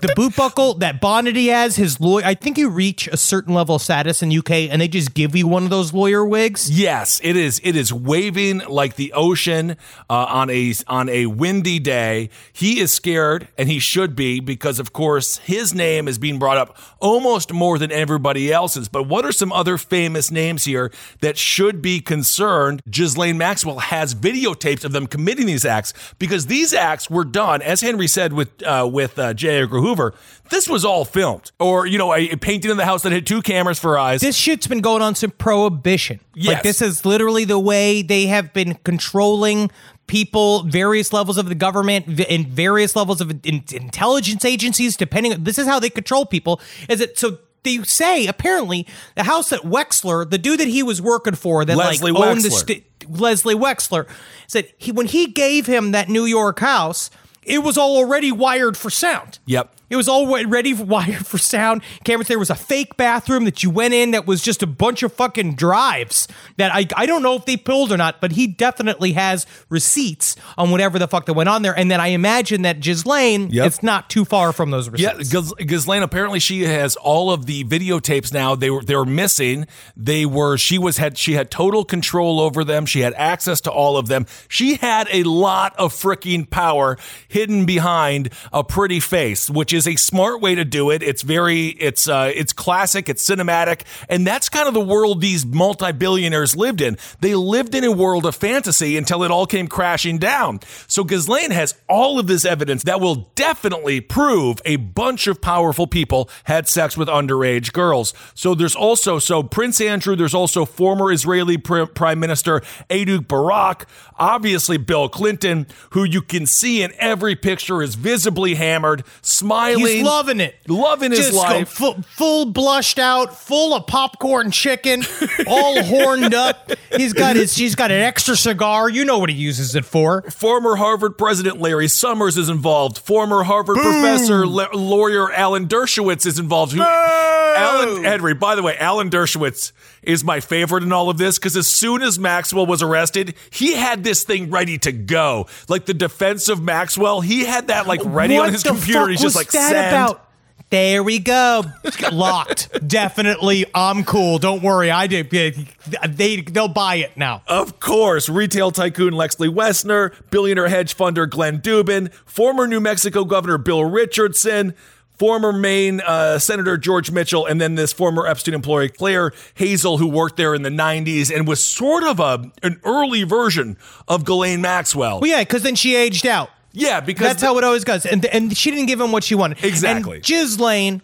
The 0.00 0.12
boot 0.14 0.36
buckle, 0.36 0.74
that 0.74 1.00
bonnet 1.00 1.34
he 1.34 1.48
has, 1.48 1.74
his 1.74 2.00
lawyer. 2.00 2.24
I 2.24 2.34
think 2.34 2.56
you 2.56 2.68
reach 2.68 3.08
a 3.08 3.16
certain 3.16 3.54
level 3.54 3.76
of 3.76 3.82
status 3.82 4.22
in 4.22 4.36
UK, 4.36 4.50
and 4.70 4.80
they 4.80 4.88
just 4.88 5.12
give 5.12 5.34
you 5.34 5.48
one 5.48 5.64
of 5.64 5.70
those 5.70 5.92
lawyer 5.92 6.24
wigs. 6.24 6.70
Yes, 6.70 7.20
it 7.24 7.36
is. 7.36 7.60
It 7.64 7.74
is 7.74 7.92
waving 7.92 8.58
like 8.68 8.94
the 8.94 9.12
ocean 9.12 9.76
uh, 10.08 10.26
on 10.28 10.50
a 10.50 10.72
on 10.86 11.08
a 11.08 11.26
windy 11.26 11.80
day. 11.80 12.30
He 12.52 12.78
is 12.78 12.92
scared, 12.92 13.48
and 13.58 13.68
he 13.68 13.80
should 13.80 14.14
be 14.14 14.38
because, 14.38 14.78
of 14.78 14.92
course, 14.92 15.38
his 15.38 15.74
name 15.74 16.06
is 16.06 16.16
being 16.18 16.38
brought 16.38 16.58
up 16.58 16.78
almost 17.00 17.52
more 17.52 17.76
than 17.76 17.90
everybody 17.90 18.52
else's. 18.52 18.88
But 18.88 19.08
what 19.08 19.24
are 19.24 19.32
some 19.32 19.52
other 19.52 19.78
famous 19.78 20.30
names 20.30 20.64
here 20.64 20.92
that 21.20 21.27
should 21.36 21.82
be 21.82 22.00
concerned? 22.00 22.80
Ghislaine 22.88 23.36
Maxwell 23.36 23.78
has 23.80 24.14
videotapes 24.14 24.84
of 24.84 24.92
them 24.92 25.06
committing 25.06 25.46
these 25.46 25.64
acts 25.64 25.92
because 26.18 26.46
these 26.46 26.72
acts 26.72 27.10
were 27.10 27.24
done, 27.24 27.60
as 27.62 27.80
Henry 27.80 28.06
said 28.06 28.32
with 28.32 28.62
uh, 28.62 28.88
with 28.90 29.18
uh, 29.18 29.34
J. 29.34 29.62
Edgar 29.62 29.80
Hoover. 29.80 30.14
This 30.50 30.68
was 30.68 30.84
all 30.84 31.04
filmed, 31.04 31.52
or 31.58 31.86
you 31.86 31.98
know, 31.98 32.14
a, 32.14 32.30
a 32.30 32.36
painting 32.36 32.70
in 32.70 32.76
the 32.76 32.84
house 32.84 33.02
that 33.02 33.12
had 33.12 33.26
two 33.26 33.42
cameras 33.42 33.78
for 33.78 33.98
eyes. 33.98 34.20
this 34.20 34.36
shit's 34.36 34.66
been 34.66 34.80
going 34.80 35.02
on 35.02 35.14
since 35.14 35.32
prohibition. 35.36 36.20
Yes. 36.34 36.54
Like 36.54 36.62
this 36.62 36.80
is 36.80 37.04
literally 37.04 37.44
the 37.44 37.58
way 37.58 38.02
they 38.02 38.26
have 38.26 38.52
been 38.52 38.74
controlling 38.84 39.70
people, 40.06 40.62
various 40.62 41.12
levels 41.12 41.36
of 41.36 41.48
the 41.48 41.54
government, 41.54 42.20
in 42.20 42.46
various 42.46 42.96
levels 42.96 43.20
of 43.20 43.30
in- 43.30 43.64
intelligence 43.72 44.44
agencies. 44.44 44.96
Depending, 44.96 45.44
this 45.44 45.58
is 45.58 45.66
how 45.66 45.78
they 45.78 45.90
control 45.90 46.26
people. 46.26 46.60
Is 46.88 47.00
it 47.00 47.18
so? 47.18 47.38
They 47.68 47.82
say 47.84 48.26
apparently 48.26 48.86
the 49.14 49.24
house 49.24 49.50
that 49.50 49.60
Wexner, 49.60 50.28
the 50.28 50.38
dude 50.38 50.60
that 50.60 50.68
he 50.68 50.82
was 50.82 51.02
working 51.02 51.34
for, 51.34 51.64
that 51.64 51.76
Leslie 51.76 52.12
like 52.12 52.22
owned 52.22 52.42
the 52.42 52.50
st- 52.50 52.84
Leslie 53.08 53.54
Wexner, 53.54 54.08
said 54.46 54.72
he 54.78 54.90
when 54.90 55.06
he 55.06 55.26
gave 55.26 55.66
him 55.66 55.92
that 55.92 56.08
New 56.08 56.24
York 56.24 56.60
house, 56.60 57.10
it 57.42 57.58
was 57.58 57.76
already 57.76 58.32
wired 58.32 58.76
for 58.76 58.88
sound. 58.90 59.38
Yep. 59.46 59.74
It 59.90 59.96
was 59.96 60.08
all 60.08 60.26
ready 60.46 60.74
for 60.74 60.84
wired 60.88 61.26
for 61.26 61.38
sound 61.38 61.82
cameras. 62.04 62.28
There 62.28 62.38
was 62.38 62.50
a 62.50 62.54
fake 62.54 62.96
bathroom 62.96 63.44
that 63.44 63.62
you 63.62 63.70
went 63.70 63.94
in 63.94 64.10
that 64.12 64.26
was 64.26 64.42
just 64.42 64.62
a 64.62 64.66
bunch 64.66 65.02
of 65.02 65.12
fucking 65.12 65.54
drives 65.54 66.28
that 66.56 66.74
I, 66.74 66.86
I 66.96 67.06
don't 67.06 67.22
know 67.22 67.34
if 67.36 67.44
they 67.46 67.56
pulled 67.56 67.92
or 67.92 67.96
not, 67.96 68.20
but 68.20 68.32
he 68.32 68.46
definitely 68.46 69.12
has 69.12 69.46
receipts 69.68 70.36
on 70.56 70.70
whatever 70.70 70.98
the 70.98 71.08
fuck 71.08 71.26
that 71.26 71.34
went 71.34 71.48
on 71.48 71.62
there. 71.62 71.76
And 71.78 71.90
then 71.90 72.00
I 72.00 72.08
imagine 72.08 72.62
that 72.62 72.80
Ghislaine, 72.80 73.50
Yep. 73.50 73.66
it's 73.66 73.82
not 73.82 74.10
too 74.10 74.24
far 74.24 74.52
from 74.52 74.70
those 74.70 74.88
receipts. 74.88 75.32
Yeah, 75.32 75.64
Ghislaine 75.64 76.02
apparently 76.02 76.40
she 76.40 76.62
has 76.62 76.96
all 76.96 77.30
of 77.30 77.46
the 77.46 77.64
videotapes 77.64 78.32
now. 78.32 78.54
They 78.54 78.70
were 78.70 78.82
they 78.82 78.96
were 78.96 79.06
missing. 79.06 79.66
They 79.96 80.26
were 80.26 80.56
she 80.56 80.78
was 80.78 80.96
had 80.98 81.16
she 81.16 81.34
had 81.34 81.50
total 81.50 81.84
control 81.84 82.40
over 82.40 82.64
them. 82.64 82.86
She 82.86 83.00
had 83.00 83.14
access 83.14 83.60
to 83.62 83.70
all 83.70 83.96
of 83.96 84.08
them. 84.08 84.26
She 84.48 84.74
had 84.76 85.08
a 85.12 85.22
lot 85.22 85.74
of 85.78 85.92
freaking 85.92 86.48
power 86.48 86.96
hidden 87.28 87.64
behind 87.66 88.30
a 88.52 88.64
pretty 88.64 89.00
face, 89.00 89.48
which 89.48 89.72
is 89.72 89.77
a 89.86 89.96
smart 89.96 90.40
way 90.40 90.54
to 90.54 90.64
do 90.64 90.90
it. 90.90 91.02
It's 91.02 91.22
very 91.22 91.68
it's 91.68 92.08
uh 92.08 92.32
it's 92.34 92.52
classic, 92.52 93.08
it's 93.08 93.28
cinematic, 93.28 93.82
and 94.08 94.26
that's 94.26 94.48
kind 94.48 94.66
of 94.66 94.74
the 94.74 94.80
world 94.80 95.20
these 95.20 95.44
multi-billionaires 95.46 96.56
lived 96.56 96.80
in. 96.80 96.96
They 97.20 97.34
lived 97.34 97.74
in 97.74 97.84
a 97.84 97.92
world 97.92 98.26
of 98.26 98.34
fantasy 98.34 98.96
until 98.96 99.22
it 99.22 99.30
all 99.30 99.46
came 99.46 99.68
crashing 99.68 100.18
down. 100.18 100.60
So 100.86 101.04
Ghislaine 101.04 101.50
has 101.50 101.74
all 101.88 102.18
of 102.18 102.26
this 102.26 102.44
evidence 102.44 102.82
that 102.84 103.00
will 103.00 103.30
definitely 103.34 104.00
prove 104.00 104.60
a 104.64 104.76
bunch 104.76 105.26
of 105.26 105.40
powerful 105.40 105.86
people 105.86 106.28
had 106.44 106.68
sex 106.68 106.96
with 106.96 107.08
underage 107.08 107.72
girls. 107.72 108.14
So 108.34 108.54
there's 108.54 108.76
also 108.76 109.18
so 109.18 109.42
Prince 109.42 109.80
Andrew, 109.80 110.16
there's 110.16 110.34
also 110.34 110.64
former 110.64 111.12
Israeli 111.12 111.58
pr- 111.58 111.84
Prime 111.84 112.20
Minister 112.20 112.62
Ehud 112.90 113.28
Barak, 113.28 113.86
obviously 114.16 114.78
Bill 114.78 115.08
Clinton, 115.08 115.66
who 115.90 116.04
you 116.04 116.22
can 116.22 116.46
see 116.46 116.82
in 116.82 116.92
every 116.98 117.36
picture 117.36 117.82
is 117.82 117.94
visibly 117.94 118.54
hammered, 118.54 119.04
smiling, 119.22 119.67
He's 119.76 120.02
loving 120.02 120.40
it. 120.40 120.56
loving 120.68 121.10
his 121.10 121.20
Just 121.20 121.32
go 121.32 121.38
life. 121.38 121.68
Full, 121.68 121.94
full 122.02 122.46
blushed 122.46 122.98
out, 122.98 123.36
full 123.36 123.74
of 123.74 123.86
popcorn 123.86 124.50
chicken, 124.50 125.02
all 125.46 125.82
horned 125.82 126.34
up. 126.34 126.70
He's 126.94 127.12
got 127.12 127.36
his 127.36 127.54
he's 127.56 127.74
got 127.74 127.90
an 127.90 128.00
extra 128.00 128.36
cigar. 128.36 128.88
You 128.88 129.04
know 129.04 129.18
what 129.18 129.30
he 129.30 129.36
uses 129.36 129.74
it 129.74 129.84
for. 129.84 130.22
Former 130.30 130.76
Harvard 130.76 131.18
President 131.18 131.60
Larry 131.60 131.88
Summers 131.88 132.36
is 132.36 132.48
involved. 132.48 132.98
Former 132.98 133.42
Harvard 133.42 133.76
professor 133.76 134.46
la- 134.46 134.68
lawyer 134.72 135.30
Alan 135.32 135.66
Dershowitz 135.68 136.26
is 136.26 136.38
involved. 136.38 136.72
Who, 136.72 136.82
Alan 136.82 138.04
Henry, 138.04 138.34
by 138.34 138.54
the 138.54 138.62
way, 138.62 138.76
Alan 138.78 139.10
Dershowitz 139.10 139.72
is 140.02 140.24
my 140.24 140.40
favorite 140.40 140.82
in 140.82 140.92
all 140.92 141.10
of 141.10 141.18
this 141.18 141.38
because 141.38 141.56
as 141.56 141.66
soon 141.66 142.02
as 142.02 142.18
Maxwell 142.18 142.66
was 142.66 142.82
arrested, 142.82 143.34
he 143.50 143.74
had 143.74 144.04
this 144.04 144.24
thing 144.24 144.50
ready 144.50 144.78
to 144.78 144.92
go. 144.92 145.46
Like 145.68 145.86
the 145.86 145.94
defense 145.94 146.48
of 146.48 146.62
Maxwell, 146.62 147.20
he 147.20 147.44
had 147.44 147.68
that 147.68 147.86
like 147.86 148.00
ready 148.04 148.34
what 148.34 148.46
on 148.46 148.52
his 148.52 148.62
computer. 148.62 149.08
He's 149.08 149.20
just 149.20 149.36
like 149.36 149.50
that 149.50 149.70
send. 149.70 149.88
about? 149.88 150.24
There 150.70 151.02
we 151.02 151.18
go. 151.18 151.64
Locked. 152.12 152.68
Definitely. 152.86 153.64
I'm 153.74 154.04
cool. 154.04 154.38
Don't 154.38 154.62
worry. 154.62 154.90
I 154.90 155.06
did. 155.06 155.30
They 155.30 156.42
they'll 156.42 156.68
buy 156.68 156.96
it 156.96 157.16
now. 157.16 157.42
Of 157.46 157.80
course, 157.80 158.28
retail 158.28 158.70
tycoon 158.70 159.14
Leslie 159.14 159.48
Wexner, 159.48 160.12
billionaire 160.30 160.68
hedge 160.68 160.94
funder 160.94 161.28
Glenn 161.28 161.60
Dubin, 161.60 162.12
former 162.26 162.66
New 162.66 162.80
Mexico 162.80 163.24
Governor 163.24 163.56
Bill 163.56 163.82
Richardson, 163.82 164.74
former 165.18 165.52
Maine 165.52 166.00
uh, 166.00 166.38
Senator 166.38 166.76
George 166.76 167.10
Mitchell, 167.10 167.44
and 167.46 167.60
then 167.60 167.74
this 167.74 167.92
former 167.92 168.26
Epstein 168.26 168.54
employee 168.54 168.88
Claire 168.88 169.32
Hazel, 169.54 169.98
who 169.98 170.06
worked 170.06 170.36
there 170.36 170.54
in 170.54 170.62
the 170.62 170.70
90s 170.70 171.34
and 171.34 171.46
was 171.46 171.62
sort 171.62 172.04
of 172.04 172.20
a 172.20 172.50
an 172.62 172.80
early 172.84 173.24
version 173.24 173.76
of 174.06 174.24
Ghislaine 174.24 174.60
Maxwell. 174.60 175.20
Well, 175.20 175.30
yeah, 175.30 175.40
because 175.40 175.62
then 175.62 175.74
she 175.74 175.96
aged 175.96 176.26
out. 176.26 176.50
yeah, 176.72 177.00
because 177.00 177.26
That's 177.26 177.42
how 177.42 177.58
it 177.58 177.64
always 177.64 177.84
goes. 177.84 178.06
And 178.06 178.24
and 178.26 178.56
she 178.56 178.70
didn't 178.70 178.86
give 178.86 179.00
him 179.00 179.12
what 179.12 179.24
she 179.24 179.34
wanted. 179.34 179.64
Exactly. 179.64 180.16
And 180.16 180.24
Ghislaine 180.24 181.02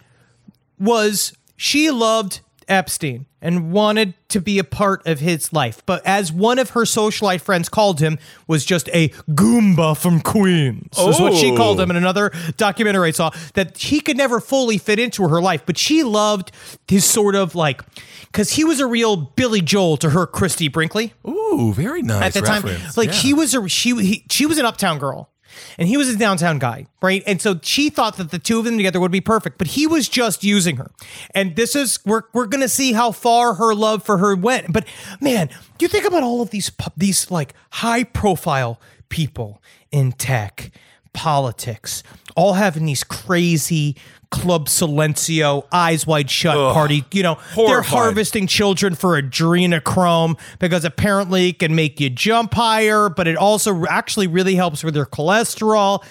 was 0.78 1.32
she 1.56 1.90
loved 1.90 2.40
Epstein 2.68 3.26
and 3.40 3.72
wanted 3.72 4.14
to 4.28 4.40
be 4.40 4.58
a 4.58 4.64
part 4.64 5.06
of 5.06 5.20
his 5.20 5.52
life. 5.52 5.82
But 5.84 6.04
as 6.06 6.32
one 6.32 6.58
of 6.58 6.70
her 6.70 6.82
socialite 6.82 7.42
friends 7.42 7.68
called 7.68 8.00
him, 8.00 8.18
was 8.46 8.64
just 8.64 8.88
a 8.94 9.08
Goomba 9.30 9.96
from 9.96 10.20
Queens. 10.20 10.94
Oh. 10.96 11.10
Is 11.10 11.20
what 11.20 11.34
she 11.34 11.50
Oh. 11.52 11.56
called 11.56 11.78
him 11.80 11.90
oh. 11.90 11.92
in 11.92 11.96
another 11.96 12.32
documentary 12.56 13.08
I 13.08 13.10
saw. 13.12 13.30
That 13.54 13.76
he 13.78 14.00
could 14.00 14.16
never 14.16 14.40
fully 14.40 14.78
fit 14.78 14.98
into 14.98 15.28
her 15.28 15.40
life, 15.42 15.62
but 15.66 15.76
she 15.76 16.02
loved 16.02 16.52
his 16.88 17.04
sort 17.04 17.34
of 17.34 17.54
like 17.54 17.82
because 18.26 18.52
he 18.52 18.64
was 18.64 18.80
a 18.80 18.86
real 18.86 19.16
Billy 19.16 19.60
Joel 19.60 19.96
to 19.98 20.10
her 20.10 20.26
Christy 20.26 20.68
Brinkley 20.68 21.12
Ooh, 21.28 21.72
very 21.74 22.02
nice 22.02 22.22
at 22.24 22.32
the 22.34 22.40
time. 22.40 22.62
Like 22.96 23.08
Yeah. 23.08 23.14
he 23.14 23.34
was 23.34 23.54
a 23.54 23.68
she 23.68 23.94
he, 24.02 24.24
she 24.30 24.46
was 24.46 24.58
an 24.58 24.64
uptown 24.66 24.98
girl. 24.98 25.30
And 25.78 25.88
he 25.88 25.96
was 25.96 26.08
a 26.08 26.16
downtown 26.16 26.58
guy, 26.58 26.86
right? 27.02 27.22
And 27.26 27.40
so 27.40 27.58
she 27.62 27.90
thought 27.90 28.16
that 28.16 28.30
the 28.30 28.38
two 28.38 28.58
of 28.58 28.64
them 28.64 28.76
together 28.76 29.00
would 29.00 29.12
be 29.12 29.20
perfect, 29.20 29.58
but 29.58 29.68
he 29.68 29.86
was 29.86 30.08
just 30.08 30.44
using 30.44 30.76
her. 30.76 30.90
And 31.34 31.56
this 31.56 31.74
is 31.74 31.98
we're 32.04 32.22
we're 32.32 32.46
gonna 32.46 32.68
see 32.68 32.92
how 32.92 33.12
far 33.12 33.54
her 33.54 33.74
love 33.74 34.02
for 34.02 34.18
her 34.18 34.34
went. 34.34 34.72
But 34.72 34.86
man, 35.20 35.50
you 35.78 35.88
think 35.88 36.04
about 36.04 36.22
all 36.22 36.40
of 36.40 36.50
these, 36.50 36.70
these 36.96 37.30
like 37.30 37.54
high 37.70 38.04
profile 38.04 38.80
people 39.08 39.62
in 39.90 40.12
tech, 40.12 40.70
politics, 41.12 42.02
all 42.34 42.54
having 42.54 42.86
these 42.86 43.04
crazy 43.04 43.96
Club 44.30 44.66
Silencio, 44.66 45.64
eyes 45.70 46.08
wide 46.08 46.28
shut 46.28 46.56
party. 46.74 47.04
You 47.12 47.22
know, 47.22 47.38
they're 47.54 47.82
harvesting 47.82 48.48
children 48.48 48.96
for 48.96 49.20
adrenochrome 49.20 50.38
because 50.58 50.84
apparently 50.84 51.50
it 51.50 51.60
can 51.60 51.76
make 51.76 52.00
you 52.00 52.10
jump 52.10 52.54
higher, 52.54 53.08
but 53.08 53.28
it 53.28 53.36
also 53.36 53.84
actually 53.86 54.26
really 54.26 54.56
helps 54.56 54.82
with 54.82 54.96
your 54.96 55.06
cholesterol. 55.06 56.04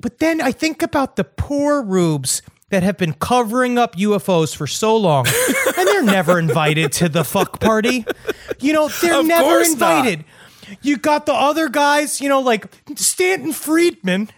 But 0.00 0.18
then 0.18 0.40
I 0.40 0.50
think 0.52 0.82
about 0.82 1.16
the 1.16 1.24
poor 1.24 1.82
rubes 1.82 2.40
that 2.70 2.82
have 2.82 2.96
been 2.96 3.12
covering 3.14 3.76
up 3.78 3.96
UFOs 3.96 4.54
for 4.56 4.66
so 4.66 4.96
long, 4.96 5.26
and 5.76 5.86
they're 5.88 6.02
never 6.02 6.38
invited 6.38 6.92
to 6.92 7.08
the 7.10 7.24
fuck 7.24 7.60
party. 7.60 8.06
You 8.60 8.72
know, 8.72 8.88
they're 8.88 9.20
Of 9.20 9.26
never 9.26 9.42
course 9.44 9.74
not. 9.74 10.06
invited. 10.06 10.24
You 10.82 10.96
got 10.98 11.26
the 11.26 11.32
other 11.34 11.68
guys, 11.68 12.20
you 12.20 12.28
know, 12.28 12.40
like 12.40 12.66
Stanton 12.96 13.52
Friedman 13.52 14.30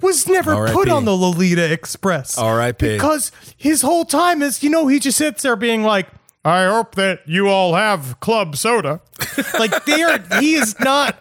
was 0.00 0.26
never 0.28 0.54
R.I.P.. 0.54 0.74
put 0.74 0.88
on 0.88 1.04
the 1.04 1.16
Lolita 1.16 1.72
Express. 1.72 2.38
R.I.P.. 2.38 2.94
Because 2.94 3.32
his 3.56 3.82
whole 3.82 4.04
time 4.04 4.42
is, 4.42 4.62
you 4.62 4.70
know, 4.70 4.86
he 4.86 4.98
just 4.98 5.18
sits 5.18 5.42
there 5.42 5.56
being 5.56 5.82
like, 5.82 6.08
I 6.46 6.66
hope 6.66 6.94
that 6.94 7.22
you 7.26 7.48
all 7.48 7.74
have 7.74 8.20
club 8.20 8.56
soda. 8.56 9.00
like 9.58 9.84
they 9.84 10.02
are 10.02 10.20
he 10.40 10.54
is 10.54 10.78
not 10.78 11.16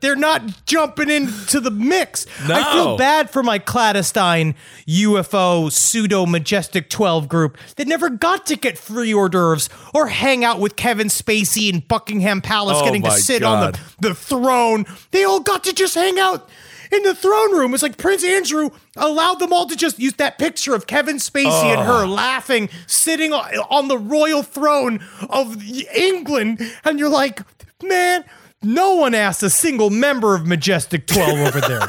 they're 0.00 0.14
not 0.14 0.66
jumping 0.66 1.08
into 1.08 1.58
the 1.58 1.70
mix. 1.70 2.26
I 2.42 2.72
feel 2.74 2.98
bad 2.98 3.30
for 3.30 3.42
my 3.42 3.58
clandestine 3.58 4.54
UFO 4.86 5.72
pseudo 5.72 6.26
majestic 6.26 6.90
12 6.90 7.28
group 7.28 7.56
that 7.76 7.88
never 7.88 8.10
got 8.10 8.44
to 8.46 8.56
get 8.56 8.76
free 8.76 9.14
hors 9.14 9.30
d'oeuvres 9.30 9.70
or 9.94 10.08
hang 10.08 10.44
out 10.44 10.60
with 10.60 10.76
Kevin 10.76 11.08
Spacey 11.08 11.72
in 11.72 11.80
Buckingham 11.80 12.42
Palace 12.42 12.78
Oh 12.80 12.84
getting 12.84 13.02
to 13.04 13.10
sit 13.12 13.42
on 13.42 13.72
the, 13.72 13.80
the 14.00 14.14
throne. 14.14 14.84
They 15.12 15.24
all 15.24 15.40
got 15.40 15.64
to 15.64 15.72
just 15.72 15.94
hang 15.94 16.18
out 16.18 16.48
in 16.92 17.02
the 17.02 17.14
throne 17.14 17.52
room. 17.52 17.74
It's 17.74 17.82
like 17.82 17.96
Prince 17.96 18.24
Andrew 18.24 18.70
allowed 18.96 19.38
them 19.38 19.52
all 19.52 19.66
to 19.66 19.76
just 19.76 19.98
use 19.98 20.14
that 20.14 20.38
picture 20.38 20.74
of 20.74 20.86
Kevin 20.86 21.16
Spacey 21.16 21.74
and 21.74 21.80
her 21.80 22.04
oh. 22.04 22.08
laughing, 22.08 22.68
sitting 22.86 23.32
on, 23.32 23.54
on 23.70 23.88
the 23.88 23.98
royal 23.98 24.42
throne 24.42 25.04
of 25.30 25.62
England. 25.94 26.60
And 26.84 26.98
you're 26.98 27.08
like, 27.08 27.40
man, 27.82 28.24
no 28.62 28.94
one 28.94 29.14
asked 29.14 29.42
a 29.42 29.50
single 29.50 29.90
member 29.90 30.34
of 30.34 30.46
Majestic 30.46 31.06
12 31.06 31.38
over 31.38 31.60
there. 31.60 31.88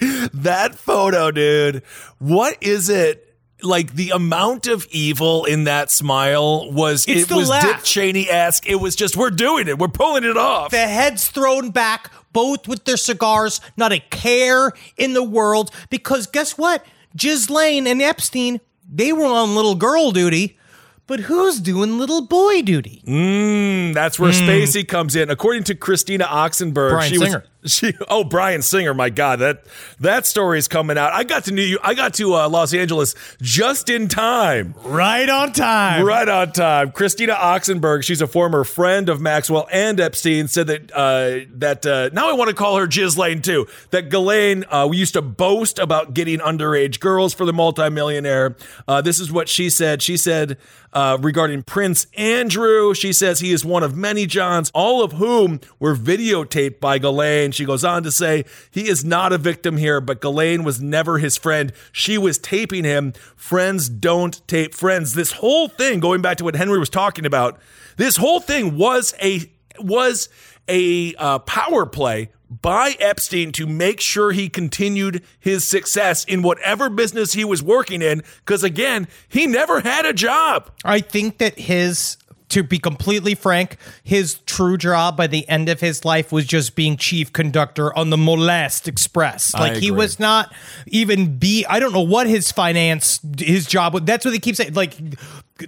that 0.34 0.74
photo, 0.74 1.30
dude. 1.30 1.82
What 2.18 2.56
is 2.60 2.88
it? 2.88 3.28
Like 3.64 3.94
the 3.94 4.10
amount 4.10 4.66
of 4.66 4.88
evil 4.90 5.44
in 5.44 5.64
that 5.64 5.88
smile 5.88 6.72
was 6.72 7.04
It's 7.06 7.30
it 7.30 7.34
was 7.34 7.48
laugh. 7.48 7.62
Dick 7.62 7.84
Cheney 7.84 8.28
esque. 8.28 8.66
It 8.66 8.74
was 8.74 8.96
just 8.96 9.16
we're 9.16 9.30
doing 9.30 9.68
it. 9.68 9.78
We're 9.78 9.86
pulling 9.86 10.24
it 10.24 10.36
off. 10.36 10.72
the 10.72 10.78
heads 10.78 11.28
thrown 11.28 11.70
back, 11.70 12.10
both 12.32 12.68
with 12.68 12.84
their 12.84 12.96
cigars, 12.96 13.60
not 13.76 13.92
a 13.92 13.98
care 13.98 14.72
in 14.96 15.14
the 15.14 15.22
world. 15.22 15.70
Because 15.90 16.26
guess 16.26 16.56
what? 16.58 16.84
Ghislaine 17.16 17.86
and 17.86 18.00
Epstein, 18.00 18.60
they 18.90 19.12
were 19.12 19.26
on 19.26 19.54
little 19.54 19.74
girl 19.74 20.10
duty. 20.12 20.58
But 21.06 21.20
who's 21.20 21.60
doing 21.60 21.98
little 21.98 22.22
boy 22.26 22.62
duty? 22.62 23.02
Mm, 23.06 23.92
that's 23.92 24.18
where 24.18 24.30
Spacey 24.32 24.86
comes 24.86 25.16
in. 25.16 25.30
According 25.30 25.64
to 25.64 25.74
Christina 25.74 26.24
Oxenberg. 26.24 26.90
Bryan 26.90 27.12
she 27.12 27.18
Singer. 27.18 27.38
was 27.40 27.48
she. 27.66 27.94
Oh, 28.08 28.24
Bryan 28.24 28.62
Singer. 28.62 28.94
My 28.94 29.10
God, 29.10 29.38
that 29.38 29.64
that 30.00 30.26
story 30.26 30.58
is 30.58 30.68
coming 30.68 30.98
out. 30.98 31.12
I 31.12 31.24
got 31.24 31.44
to 31.44 31.52
New. 31.52 31.78
I 31.82 31.94
got 31.94 32.14
to 32.14 32.34
uh, 32.34 32.48
Los 32.48 32.74
Angeles 32.74 33.14
just 33.40 33.88
in 33.88 34.08
time. 34.08 34.74
Right 34.84 35.28
on 35.28 35.52
time. 35.52 36.04
Right 36.04 36.28
on 36.28 36.52
time. 36.52 36.92
Christina 36.92 37.34
Oxenberg, 37.34 38.04
she's 38.04 38.20
a 38.20 38.26
former 38.26 38.64
friend 38.64 39.08
of 39.08 39.20
Maxwell 39.20 39.68
and 39.70 40.00
Epstein, 40.00 40.48
said 40.48 40.66
that 40.66 40.92
uh, 40.92 41.46
that 41.54 41.86
uh, 41.86 42.10
now 42.12 42.28
I 42.28 42.32
want 42.32 42.48
to 42.48 42.56
call 42.56 42.76
her 42.78 42.86
Ghislaine 42.86 43.42
too. 43.42 43.66
That 43.90 44.10
Ghislaine, 44.10 44.64
uh, 44.68 44.86
we 44.90 44.96
used 44.96 45.14
to 45.14 45.22
boast 45.22 45.78
about 45.78 46.14
getting 46.14 46.38
underage 46.40 47.00
girls 47.00 47.32
for 47.34 47.44
the 47.44 47.52
multimillionaire. 47.52 48.56
Uh, 48.88 49.00
this 49.00 49.20
is 49.20 49.30
what 49.30 49.48
she 49.48 49.70
said. 49.70 50.02
She 50.02 50.16
said 50.16 50.58
uh, 50.92 51.16
regarding 51.20 51.62
Prince 51.62 52.06
Andrew, 52.16 52.92
she 52.94 53.12
says 53.12 53.40
he 53.40 53.52
is 53.52 53.64
one 53.64 53.82
of 53.82 53.96
many 53.96 54.26
Johns, 54.26 54.70
all 54.74 55.02
of 55.02 55.12
whom 55.12 55.60
were 55.78 55.94
videotaped 55.94 56.80
by 56.80 56.98
Ghislaine. 56.98 57.51
Ghislaine. 57.52 57.62
She 57.62 57.64
goes 57.66 57.84
on 57.84 58.02
to 58.02 58.10
say, 58.10 58.44
he 58.70 58.88
is 58.88 59.04
not 59.04 59.32
a 59.32 59.38
victim 59.38 59.76
here, 59.76 60.00
but 60.00 60.20
Ghislaine 60.20 60.64
was 60.64 60.80
never 60.80 61.18
his 61.18 61.36
friend. 61.36 61.72
She 61.92 62.18
was 62.18 62.38
taping 62.38 62.84
him. 62.84 63.12
Friends 63.36 63.88
don't 63.88 64.46
tape 64.48 64.74
friends. 64.74 65.14
This 65.14 65.32
whole 65.32 65.68
thing, 65.68 66.00
going 66.00 66.22
back 66.22 66.38
to 66.38 66.44
what 66.44 66.56
Henry 66.56 66.78
was 66.78 66.90
talking 66.90 67.26
about, 67.26 67.58
this 67.96 68.16
whole 68.16 68.40
thing 68.40 68.76
was 68.76 69.14
a 69.22 69.50
was 69.78 70.28
a 70.68 71.14
uh, 71.14 71.38
power 71.40 71.86
play 71.86 72.30
by 72.60 72.94
Epstein 73.00 73.50
to 73.52 73.66
make 73.66 74.00
sure 74.00 74.32
he 74.32 74.48
continued 74.48 75.22
his 75.40 75.66
success 75.66 76.24
in 76.24 76.42
whatever 76.42 76.90
business 76.90 77.32
he 77.32 77.44
was 77.44 77.62
working 77.62 78.02
in. 78.02 78.22
Because 78.44 78.62
again, 78.62 79.08
he 79.28 79.46
never 79.46 79.80
had 79.80 80.04
a 80.04 80.12
job. 80.12 80.70
I 80.84 81.00
think 81.00 81.38
that 81.38 81.58
his, 81.58 82.18
to 82.52 82.62
be 82.62 82.78
completely 82.78 83.34
frank, 83.34 83.76
his 84.02 84.38
true 84.46 84.76
job 84.76 85.16
by 85.16 85.26
the 85.26 85.48
end 85.48 85.68
of 85.68 85.80
his 85.80 86.04
life 86.04 86.30
was 86.32 86.46
just 86.46 86.74
being 86.74 86.96
chief 86.96 87.32
conductor 87.32 87.96
on 87.96 88.10
the 88.10 88.16
Molest 88.16 88.88
Express. 88.88 89.54
Like 89.54 89.76
he 89.76 89.90
was 89.90 90.18
not 90.18 90.54
even 90.86 91.38
be. 91.38 91.66
I 91.66 91.80
don't 91.80 91.92
know 91.92 92.00
what 92.02 92.26
his 92.26 92.52
finance, 92.52 93.20
his 93.38 93.66
job. 93.66 93.94
was. 93.94 94.04
That's 94.04 94.24
what 94.24 94.30
they 94.30 94.38
keep 94.38 94.56
saying. 94.56 94.74
Like. 94.74 94.96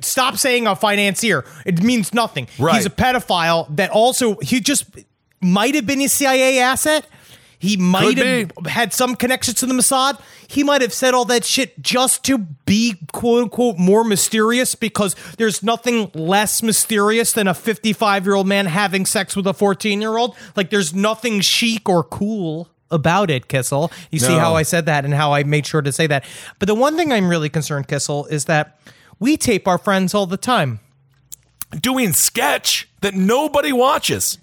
Stop 0.01 0.39
saying 0.39 0.67
a 0.67 0.75
financier. 0.75 1.45
It 1.65 1.81
means 1.81 2.13
nothing. 2.13 2.49
Right. 2.59 2.75
He's 2.75 2.87
a 2.87 2.91
pedophile 2.91 3.77
that 3.77 3.91
also 3.91 4.37
he 4.41 4.59
just 4.59 4.87
might 5.41 5.77
have 5.77 5.87
been 5.87 6.01
a 6.01 6.09
CIA 6.09 6.59
asset. 6.59 7.07
He 7.65 7.79
might 7.79 8.17
Could 8.17 8.19
have 8.19 8.67
had 8.67 8.93
some 8.93 9.17
connections 9.17 9.59
to 9.61 9.67
the 9.67 9.73
Mossad. 9.73 10.21
He 10.47 10.63
might 10.63 10.83
have 10.83 10.93
said 10.93 11.15
all 11.15 11.25
that 11.25 11.47
shit 11.47 11.81
just 11.81 12.23
to 12.25 12.37
be 12.37 12.97
quote 13.11 13.45
unquote 13.45 13.79
more 13.79 14.05
mysterious 14.05 14.75
because 14.75 15.17
there's 15.39 15.63
nothing 15.63 16.11
less 16.13 16.63
mysterious 16.63 17.33
than 17.33 17.49
a 17.49 17.55
55 17.55 18.27
year 18.27 18.35
old 18.35 18.47
man 18.47 18.67
having 18.67 19.07
sex 19.07 19.35
with 19.35 19.47
a 19.47 19.55
14 19.55 20.03
year 20.03 20.19
old. 20.19 20.37
Like 20.55 20.69
there's 20.69 20.93
nothing 20.93 21.41
chic 21.41 21.89
or 21.89 22.05
cool 22.05 22.69
about 22.91 23.31
it, 23.31 23.49
Kissel. 23.49 23.91
You 24.11 24.19
see 24.19 24.35
how 24.35 24.55
I 24.55 24.63
said 24.63 24.85
that 24.85 25.07
and 25.07 25.15
how 25.15 25.33
I 25.33 25.43
made 25.45 25.65
sure 25.65 25.81
to 25.81 25.91
say 25.91 26.07
that. 26.07 26.27
But 26.59 26.67
the 26.67 26.75
one 26.75 26.99
thing 26.99 27.13
I'm 27.13 27.29
really 27.29 27.49
concerned, 27.49 27.89
Kissel, 27.89 28.27
is 28.27 28.45
that 28.45 28.79
we 29.19 29.39
tape 29.39 29.67
our 29.67 29.79
friends 29.79 30.13
all 30.13 30.27
the 30.27 30.37
time. 30.37 30.81
Doing 31.81 32.13
sketch 32.13 32.91
that 33.01 33.15
nobody 33.15 33.73
watches. 33.73 34.37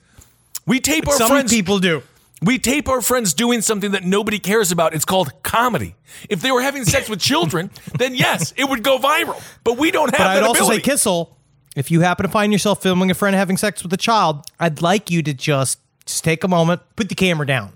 We 0.65 0.79
tape 0.79 1.07
our 1.07 1.15
friends. 1.15 1.17
Some 1.19 1.29
friends. 1.29 1.53
people 1.53 1.77
do. 1.77 2.01
We 2.43 2.57
tape 2.57 2.89
our 2.89 3.01
friends 3.01 3.33
doing 3.35 3.61
something 3.61 3.91
that 3.91 4.03
nobody 4.03 4.39
cares 4.39 4.71
about. 4.71 4.95
It's 4.95 5.05
called 5.05 5.31
comedy. 5.43 5.95
If 6.27 6.41
they 6.41 6.51
were 6.51 6.61
having 6.61 6.85
sex 6.85 7.07
with 7.07 7.19
children, 7.19 7.69
then 7.97 8.15
yes, 8.15 8.51
it 8.57 8.67
would 8.67 8.83
go 8.83 8.97
viral. 8.97 9.41
But 9.63 9.77
we 9.77 9.91
don't 9.91 10.09
have 10.15 10.17
But 10.35 10.37
I'd 10.37 10.43
also 10.43 10.63
ability. 10.63 10.83
say, 10.83 10.91
Kissel, 10.91 11.37
if 11.75 11.91
you 11.91 12.01
happen 12.01 12.25
to 12.25 12.31
find 12.31 12.51
yourself 12.51 12.81
filming 12.81 13.11
a 13.11 13.13
friend 13.13 13.35
having 13.35 13.57
sex 13.57 13.83
with 13.83 13.93
a 13.93 13.97
child, 13.97 14.43
I'd 14.59 14.81
like 14.81 15.11
you 15.11 15.21
to 15.23 15.33
just 15.33 15.79
just 16.05 16.23
take 16.23 16.43
a 16.43 16.47
moment, 16.47 16.81
put 16.95 17.09
the 17.09 17.15
camera 17.15 17.45
down, 17.45 17.73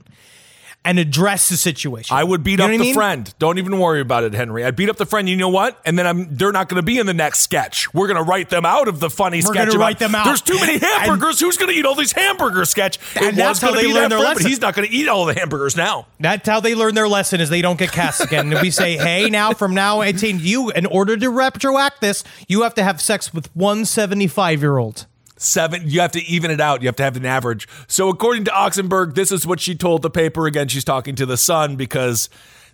and 0.86 1.00
address 1.00 1.50
the 1.50 1.58
situation. 1.58 2.16
I 2.16 2.24
would 2.24 2.44
beat 2.44 2.60
You 2.60 2.66
up 2.66 2.70
the 2.70 2.76
I 2.76 2.78
mean? 2.78 2.94
friend. 2.94 3.34
Don't 3.40 3.58
even 3.58 3.80
worry 3.80 4.00
about 4.00 4.24
it, 4.24 4.34
Henry. 4.34 4.64
I'd 4.64 4.76
beat 4.76 4.88
up 4.90 4.98
the 4.98 5.06
friend. 5.06 5.28
You 5.28 5.36
know 5.36 5.50
what? 5.50 5.78
And 5.86 5.98
then 6.00 6.08
I'm 6.08 6.34
they're 6.36 6.52
not 6.52 6.70
going 6.70 6.78
to 6.78 6.84
be 6.86 7.00
in 7.00 7.06
the 7.08 7.14
next 7.14 7.40
sketch. 7.40 7.94
We're 7.94 8.08
going 8.08 8.18
to 8.18 8.24
write 8.24 8.50
them 8.50 8.66
out 8.66 8.88
of 8.88 9.00
the 9.00 9.10
funny 9.10 9.38
We're 9.40 9.54
sketch. 9.54 9.68
gonna 9.70 9.80
write 9.80 10.00
them 10.00 10.16
out. 10.16 10.26
There's 10.26 10.42
too 10.42 10.56
many 10.60 10.78
hamburgers. 10.82 11.40
Who's 11.40 11.58
going 11.58 11.72
to 11.74 11.78
eat 11.78 11.86
all 11.86 11.96
these 11.96 12.12
hamburger 12.14 12.64
sketch? 12.66 13.00
And 13.16 13.26
it 13.26 13.36
that's 13.36 13.60
how 13.60 13.72
they 13.72 13.92
learn 13.92 14.10
their 14.10 14.20
friend, 14.20 14.22
but 14.22 14.36
lesson. 14.36 14.48
he's 14.48 14.62
not 14.62 14.76
going 14.76 14.88
to 14.88 14.94
eat 14.94 15.08
all 15.10 15.26
the 15.26 15.34
hamburgers 15.34 15.76
now. 15.76 16.08
That's 16.20 16.48
how 16.48 16.60
they 16.60 16.76
learn 16.76 16.96
their 16.96 17.08
lesson 17.08 17.42
is 17.42 17.50
they 17.50 17.62
don't 17.62 17.80
get 17.80 17.92
cast 17.92 18.22
again. 18.22 18.52
And 18.54 18.62
we 18.62 18.70
say, 18.72 18.96
hey, 18.98 19.30
now 19.30 19.54
from 19.54 19.74
now, 19.74 20.02
18, 20.04 20.40
you, 20.40 20.70
in 20.72 20.86
order 20.86 21.18
to 21.18 21.26
retroact 21.28 22.00
this, 22.00 22.24
you 22.48 22.62
have 22.62 22.76
to 22.76 22.84
have 22.84 23.02
sex 23.02 23.34
with 23.34 23.54
one 23.56 23.86
75 23.86 24.62
year 24.62 24.78
old. 24.78 25.08
Seven. 25.46 25.84
You 25.90 26.02
have 26.02 26.12
to 26.14 26.24
even 26.24 26.52
it 26.52 26.60
out. 26.60 26.82
You 26.82 26.88
have 26.88 26.96
to 26.98 27.04
have 27.04 27.16
an 27.16 27.26
average. 27.26 27.68
So 27.88 28.10
according 28.10 28.46
to 28.46 28.52
Oxenberg, 28.52 29.14
this 29.16 29.32
is 29.32 29.46
what 29.46 29.60
she 29.60 29.76
told 29.76 30.02
the 30.02 30.10
paper. 30.10 30.48
Again, 30.48 30.68
she's 30.68 30.84
talking 30.84 31.16
to 31.16 31.26
the 31.26 31.38
Sun 31.38 31.76
because 31.76 32.30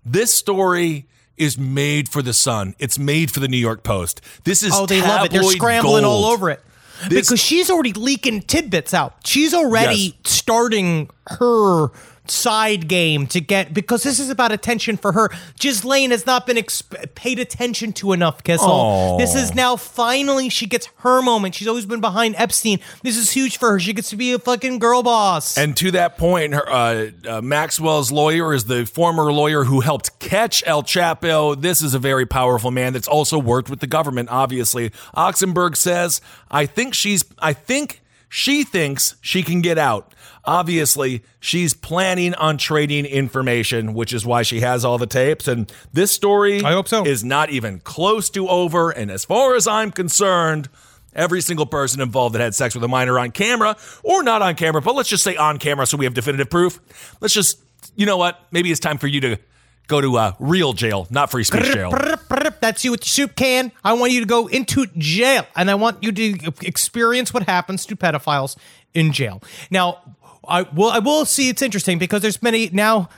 this 0.06 0.34
story 0.34 1.08
is 1.38 1.58
made 1.58 2.08
for 2.10 2.22
the 2.22 2.34
Sun. 2.34 2.76
It's 2.80 3.00
made 3.00 3.32
for 3.32 3.40
the 3.40 3.48
New 3.48 3.58
York 3.58 3.84
Post. 3.84 4.22
This 4.44 4.64
is 4.64 4.72
Oh, 4.76 4.86
they 4.86 5.02
love 5.02 5.26
it. 5.26 5.32
They're 5.32 5.44
scrambling 5.44 6.06
all 6.06 6.26
over 6.26 6.50
it. 6.50 6.62
This- 7.10 7.28
because 7.28 7.40
she's 7.40 7.72
already 7.72 7.94
leaking 7.94 8.42
tidbits 8.44 8.94
out. 8.94 9.16
She's 9.26 9.54
already 9.56 9.96
Yes. 10.24 10.34
starting 10.34 11.10
her 11.28 11.88
side 12.28 12.88
game 12.88 13.28
to 13.28 13.42
get 13.42 13.74
because 13.74 14.04
this 14.04 14.20
is 14.20 14.30
about 14.30 14.52
attention 14.52 14.98
for 14.98 15.12
her. 15.14 15.30
Ghislaine 15.60 16.12
has 16.12 16.26
not 16.26 16.46
been 16.46 16.58
exp- 16.58 17.16
paid 17.16 17.40
attention 17.40 17.94
to 17.94 18.14
enough, 18.14 18.44
Kissel. 18.44 18.68
Aw. 18.70 19.18
This 19.18 19.36
is 19.36 19.54
now 19.56 19.76
finally 19.76 20.50
she 20.50 20.66
gets 20.66 20.88
her 20.98 21.22
moment. 21.22 21.56
She's 21.56 21.68
always 21.68 21.86
been 21.86 22.02
behind 22.02 22.36
Epstein. 22.38 22.80
This 23.04 23.18
is 23.18 23.32
huge 23.32 23.58
for 23.58 23.72
her. 23.72 23.80
She 23.80 23.94
gets 23.94 24.10
to 24.12 24.16
be 24.16 24.34
a 24.34 24.40
fucking 24.40 24.80
girl 24.80 25.04
boss. 25.04 25.58
And 25.58 25.76
to 25.78 25.92
that 25.92 26.18
point, 26.18 26.54
her, 26.54 26.70
uh, 26.70 27.10
uh, 27.28 27.42
Maxwell's 27.42 28.12
lawyer 28.12 28.54
is 28.54 28.66
the 28.66 28.86
former 28.86 29.32
lawyer 29.32 29.64
who 29.64 29.82
helped 29.82 30.20
catch 30.20 30.64
El 30.66 30.84
Chapo. 30.84 31.60
This 31.60 31.82
is 31.82 31.94
a 31.94 32.00
very 32.00 32.26
powerful 32.26 32.72
man 32.72 32.94
that's 32.94 33.08
also 33.08 33.40
worked 33.40 33.70
with 33.70 33.80
the 33.80 33.88
government, 33.88 34.30
obviously. 34.30 34.92
Oxenberg 35.16 35.76
says, 35.76 36.22
I 36.50 36.66
think 36.66 36.94
she's, 36.94 37.26
I 37.40 37.54
think 37.54 38.02
she 38.30 38.64
thinks 38.64 39.16
she 39.22 39.44
can 39.44 39.62
get 39.62 39.78
out. 39.78 40.14
Obviously, 40.44 41.24
she's 41.40 41.74
planning 41.74 42.34
on 42.36 42.58
trading 42.58 43.06
information, 43.06 43.94
which 43.94 44.12
is 44.14 44.26
why 44.26 44.42
she 44.42 44.62
has 44.62 44.84
all 44.84 44.98
the 44.98 45.08
tapes. 45.08 45.48
And 45.48 45.72
this 45.94 46.12
story 46.12 46.64
I 46.64 46.72
hope 46.72 46.88
so. 46.88 47.06
is 47.06 47.24
not 47.24 47.50
even 47.52 47.80
close 47.80 48.30
to 48.32 48.48
over. 48.48 48.90
And 48.90 49.12
as 49.12 49.24
far 49.24 49.56
as 49.56 49.68
I'm 49.68 49.92
concerned, 49.92 50.68
every 51.14 51.42
single 51.42 51.66
person 51.66 52.02
involved 52.02 52.36
that 52.36 52.42
had 52.42 52.56
sex 52.56 52.74
with 52.74 52.84
a 52.84 52.88
minor 52.88 53.20
on 53.20 53.32
camera 53.32 53.76
or 54.04 54.24
not 54.24 54.42
on 54.42 54.56
camera, 54.56 54.82
but 54.82 54.96
let's 54.96 55.10
just 55.10 55.24
say 55.24 55.36
on 55.36 55.60
camera 55.60 55.86
so 55.86 55.98
we 55.98 56.06
have 56.06 56.14
definitive 56.14 56.50
proof. 56.50 56.80
Let's 57.22 57.34
just, 57.34 57.60
you 57.96 58.06
know 58.06 58.18
what? 58.18 58.40
Maybe 58.52 58.72
it's 58.72 58.80
time 58.80 58.98
for 58.98 59.08
you 59.08 59.22
to 59.22 59.38
go 59.88 60.02
to 60.02 60.18
uh, 60.18 60.34
real 60.40 60.74
jail, 60.74 61.06
not 61.10 61.30
free 61.30 61.44
speech 61.44 61.66
jail. 61.66 61.92
That's 62.62 62.86
you 62.86 62.92
with 62.92 63.02
your 63.02 63.28
soup 63.28 63.36
can. 63.36 63.72
I 63.84 63.94
want 63.94 64.14
you 64.14 64.22
to 64.22 64.26
go 64.26 64.48
into 64.48 64.86
jail, 64.98 65.46
and 65.56 65.70
I 65.70 65.76
want 65.76 66.02
you 66.04 66.12
to 66.12 66.54
experience 66.62 67.34
what 67.34 67.44
happens 67.44 67.86
to 67.88 67.96
pedophiles 67.96 68.56
in 68.94 69.12
jail. 69.12 69.42
Now, 69.70 70.16
I 70.48 70.64
will. 70.64 70.90
I 70.90 71.00
will 71.00 71.26
see. 71.26 71.50
It's 71.50 71.62
interesting 71.62 72.00
because 72.00 72.22
there's 72.22 72.42
many 72.42 72.70
now. 72.72 73.10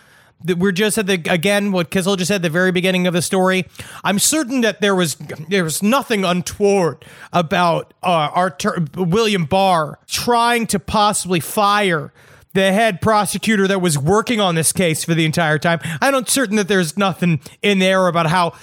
that 0.43 0.57
We're 0.57 0.73
just 0.73 0.97
at 0.97 1.07
the 1.07 1.21
again 1.29 1.71
what 1.71 1.89
Kissel 1.89 2.17
just 2.17 2.27
said 2.27 2.36
at 2.36 2.41
the 2.41 2.49
very 2.49 2.71
beginning 2.71 3.07
of 3.07 3.13
the 3.13 3.21
story. 3.21 3.65
I'm 4.03 4.19
certain 4.19 4.62
that 4.62 4.81
there 4.81 4.95
was 4.95 5.15
there 5.49 5.63
was 5.63 5.81
nothing 5.81 6.25
untoward 6.25 7.05
about 7.31 7.93
uh, 8.03 8.29
our 8.33 8.49
ter- 8.49 8.86
William 8.95 9.45
Barr 9.45 9.99
trying 10.07 10.67
to 10.67 10.79
possibly 10.79 11.39
fire 11.39 12.12
the 12.53 12.71
head 12.71 13.01
prosecutor 13.01 13.67
that 13.67 13.79
was 13.79 13.97
working 13.97 14.39
on 14.39 14.55
this 14.55 14.71
case 14.71 15.03
for 15.03 15.13
the 15.15 15.25
entire 15.25 15.57
time. 15.57 15.79
I'm 16.01 16.12
not 16.12 16.29
certain 16.29 16.55
that 16.57 16.67
there's 16.67 16.97
nothing 16.97 17.39
in 17.62 17.79
there 17.79 18.07
about 18.07 18.27
how 18.27 18.53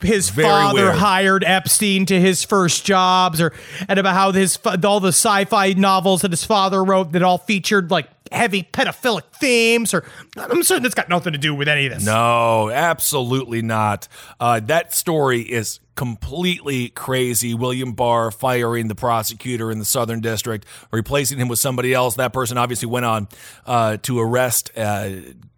his 0.00 0.30
Very 0.30 0.48
father 0.48 0.84
weird. 0.84 0.94
hired 0.96 1.44
Epstein 1.44 2.06
to 2.06 2.20
his 2.20 2.44
first 2.44 2.84
jobs, 2.84 3.40
or 3.40 3.52
and 3.88 3.98
about 3.98 4.14
how 4.14 4.32
his 4.32 4.58
all 4.84 5.00
the 5.00 5.08
sci-fi 5.08 5.72
novels 5.72 6.22
that 6.22 6.30
his 6.30 6.44
father 6.44 6.82
wrote 6.84 7.12
that 7.12 7.22
all 7.22 7.38
featured 7.38 7.90
like 7.90 8.08
heavy 8.32 8.62
pedophilic 8.62 9.24
themes. 9.34 9.94
Or 9.94 10.04
I'm 10.36 10.62
certain 10.62 10.86
it's 10.86 10.94
got 10.94 11.08
nothing 11.08 11.32
to 11.32 11.38
do 11.38 11.54
with 11.54 11.68
any 11.68 11.86
of 11.86 11.94
this. 11.94 12.04
No, 12.04 12.70
absolutely 12.70 13.62
not. 13.62 14.08
Uh, 14.40 14.60
that 14.60 14.94
story 14.94 15.40
is 15.42 15.80
completely 15.94 16.90
crazy. 16.90 17.54
William 17.54 17.92
Barr 17.92 18.30
firing 18.30 18.86
the 18.86 18.94
prosecutor 18.94 19.70
in 19.70 19.80
the 19.80 19.84
Southern 19.84 20.20
District, 20.20 20.64
replacing 20.92 21.38
him 21.38 21.48
with 21.48 21.58
somebody 21.58 21.92
else. 21.92 22.14
That 22.14 22.32
person 22.32 22.56
obviously 22.56 22.86
went 22.86 23.04
on 23.04 23.28
uh, 23.66 23.96
to 24.02 24.20
arrest 24.20 24.70
uh, 24.76 25.10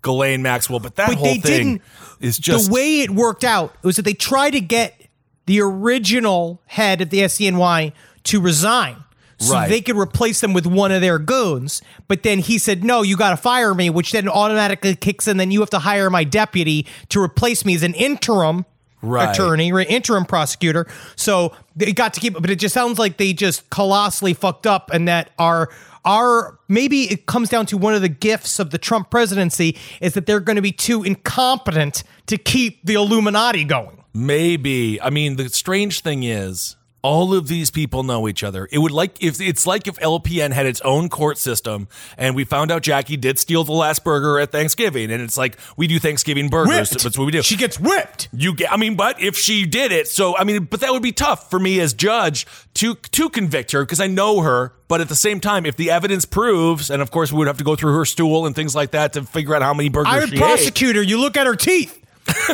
Ghislaine 0.03 0.43
Maxwell, 0.43 0.81
but 0.81 0.97
that 0.97 1.09
but 1.09 1.19
whole 1.19 1.35
thing 1.35 1.83
is 2.21 2.39
just 2.39 2.69
the 2.69 2.73
way 2.73 3.01
it 3.01 3.11
worked 3.11 3.45
out 3.45 3.75
was 3.85 3.97
that 3.97 4.03
they 4.03 4.15
tried 4.15 4.53
to 4.53 4.61
get 4.61 5.09
the 5.45 5.61
original 5.61 6.63
head 6.67 7.01
of 7.01 7.11
the 7.11 7.19
SDNY 7.19 7.93
to 8.25 8.41
resign. 8.41 8.97
So 9.41 9.55
Right. 9.55 9.69
they 9.69 9.81
could 9.81 9.97
replace 9.97 10.41
them 10.41 10.53
with 10.53 10.67
one 10.67 10.93
of 10.93 11.01
their 11.01 11.19
goons. 11.19 11.81
But 12.09 12.23
then 12.23 12.39
he 12.41 12.59
said, 12.59 12.85
no, 12.85 13.01
you 13.03 13.17
got 13.17 13.31
to 13.31 13.37
fire 13.39 13.75
me, 13.75 13.89
which 13.91 14.13
then 14.13 14.29
automatically 14.29 14.95
kicks 14.95 15.27
in. 15.27 15.39
Then 15.39 15.51
you 15.51 15.61
have 15.61 15.71
to 15.71 15.79
hire 15.81 16.11
my 16.11 16.25
deputy 16.25 16.87
to 17.09 17.21
replace 17.23 17.65
me 17.65 17.75
as 17.75 17.83
an 17.83 17.95
interim 17.95 18.67
Right. 19.03 19.31
attorney 19.31 19.73
or 19.73 19.81
interim 19.81 20.27
prosecutor. 20.27 20.87
So 21.17 21.53
they 21.75 21.93
got 21.95 22.13
to 22.15 22.21
keep 22.21 22.37
it. 22.37 22.41
But 22.43 22.51
it 22.51 22.57
just 22.57 22.75
sounds 22.75 22.99
like 22.99 23.17
they 23.17 23.33
just 23.33 23.69
colossally 23.71 24.35
fucked 24.35 24.67
up 24.67 24.91
and 24.93 25.09
that 25.09 25.31
our 25.39 25.71
our 26.05 26.59
maybe 26.69 27.05
it 27.11 27.25
comes 27.27 27.49
down 27.49 27.65
to 27.67 27.79
one 27.79 27.95
of 27.95 28.03
the 28.03 28.09
gifts 28.11 28.59
of 28.59 28.71
the 28.71 28.79
Trump 28.79 29.11
presidency 29.11 29.77
is 30.03 30.13
that 30.15 30.27
they're 30.27 30.41
going 30.41 30.57
to 30.57 30.63
be 30.63 30.73
too 30.73 31.03
incompetent 31.03 32.03
to 32.27 32.37
keep 32.37 32.85
the 32.85 32.95
Illuminati 32.95 33.65
going. 33.65 34.03
Maybe. 34.13 35.01
I 35.01 35.09
mean, 35.11 35.37
the 35.37 35.49
strange 35.49 36.01
thing 36.03 36.23
is 36.23 36.77
all 37.03 37.35
of 37.35 37.49
these 37.49 37.71
people 37.71 38.03
know 38.03 38.29
each 38.29 38.45
other. 38.45 38.69
It 38.71 38.79
would 38.79 38.91
like 38.93 39.23
if 39.23 39.41
it's 39.41 39.67
like 39.67 39.87
if 39.87 39.97
LPN 39.97 40.53
had 40.53 40.67
its 40.67 40.81
own 40.83 41.09
court 41.09 41.39
system 41.39 41.89
and 42.19 42.35
we 42.37 42.45
found 42.45 42.71
out 42.71 42.83
Jackie 42.83 43.17
did 43.17 43.39
steal 43.39 43.65
the 43.65 43.73
last 43.73 44.05
burger 44.05 44.39
at 44.39 44.53
Thanksgiving 44.53 45.11
and 45.11 45.23
it's 45.23 45.37
like 45.39 45.59
we 45.77 45.87
do 45.87 45.99
Thanksgiving 45.99 46.49
burgers. 46.49 46.91
Whipped. 46.91 47.03
That's 47.03 47.19
what 47.19 47.25
we 47.25 47.33
do. 47.33 47.43
She 47.43 47.57
gets 47.57 47.81
whipped. 47.81 48.29
You 48.33 48.55
get, 48.55 48.73
I 48.73 48.77
mean, 48.77 48.97
but 48.97 49.21
if 49.21 49.37
she 49.37 49.65
did 49.65 49.93
it, 49.93 50.09
so 50.09 50.37
I 50.37 50.45
mean, 50.45 50.65
but 50.65 50.81
that 50.81 50.93
would 50.93 51.03
be 51.03 51.13
tough 51.13 51.49
for 51.51 51.59
me 51.59 51.81
as 51.81 51.95
judge 51.95 52.47
to 52.75 52.95
to 52.95 53.31
convict 53.31 53.73
her 53.73 53.83
because 53.83 54.01
I 54.01 54.07
know 54.07 54.41
her. 54.41 54.75
But 54.89 55.01
at 55.01 55.09
the 55.09 55.17
same 55.17 55.39
time, 55.39 55.67
if 55.67 55.77
the 55.77 55.93
evidence 55.93 56.25
proves, 56.25 56.91
and 56.91 57.01
of 57.01 57.13
course 57.13 57.31
we 57.31 57.39
would 57.39 57.47
have 57.47 57.59
to 57.59 57.65
go 57.65 57.77
through 57.77 57.95
her 57.95 58.05
stool 58.05 58.45
and 58.45 58.57
things 58.57 58.75
like 58.75 58.91
that 58.91 59.13
to 59.13 59.23
figure 59.23 59.55
out 59.55 59.63
how 59.63 59.73
many 59.73 59.89
burgers 59.89 60.13
I 60.13 60.19
would 60.19 60.35
prosecute 60.35 60.97
her. 60.97 61.03
You 61.03 61.21
look 61.21 61.37
at 61.37 61.47
her 61.47 61.55
teeth. 61.55 61.97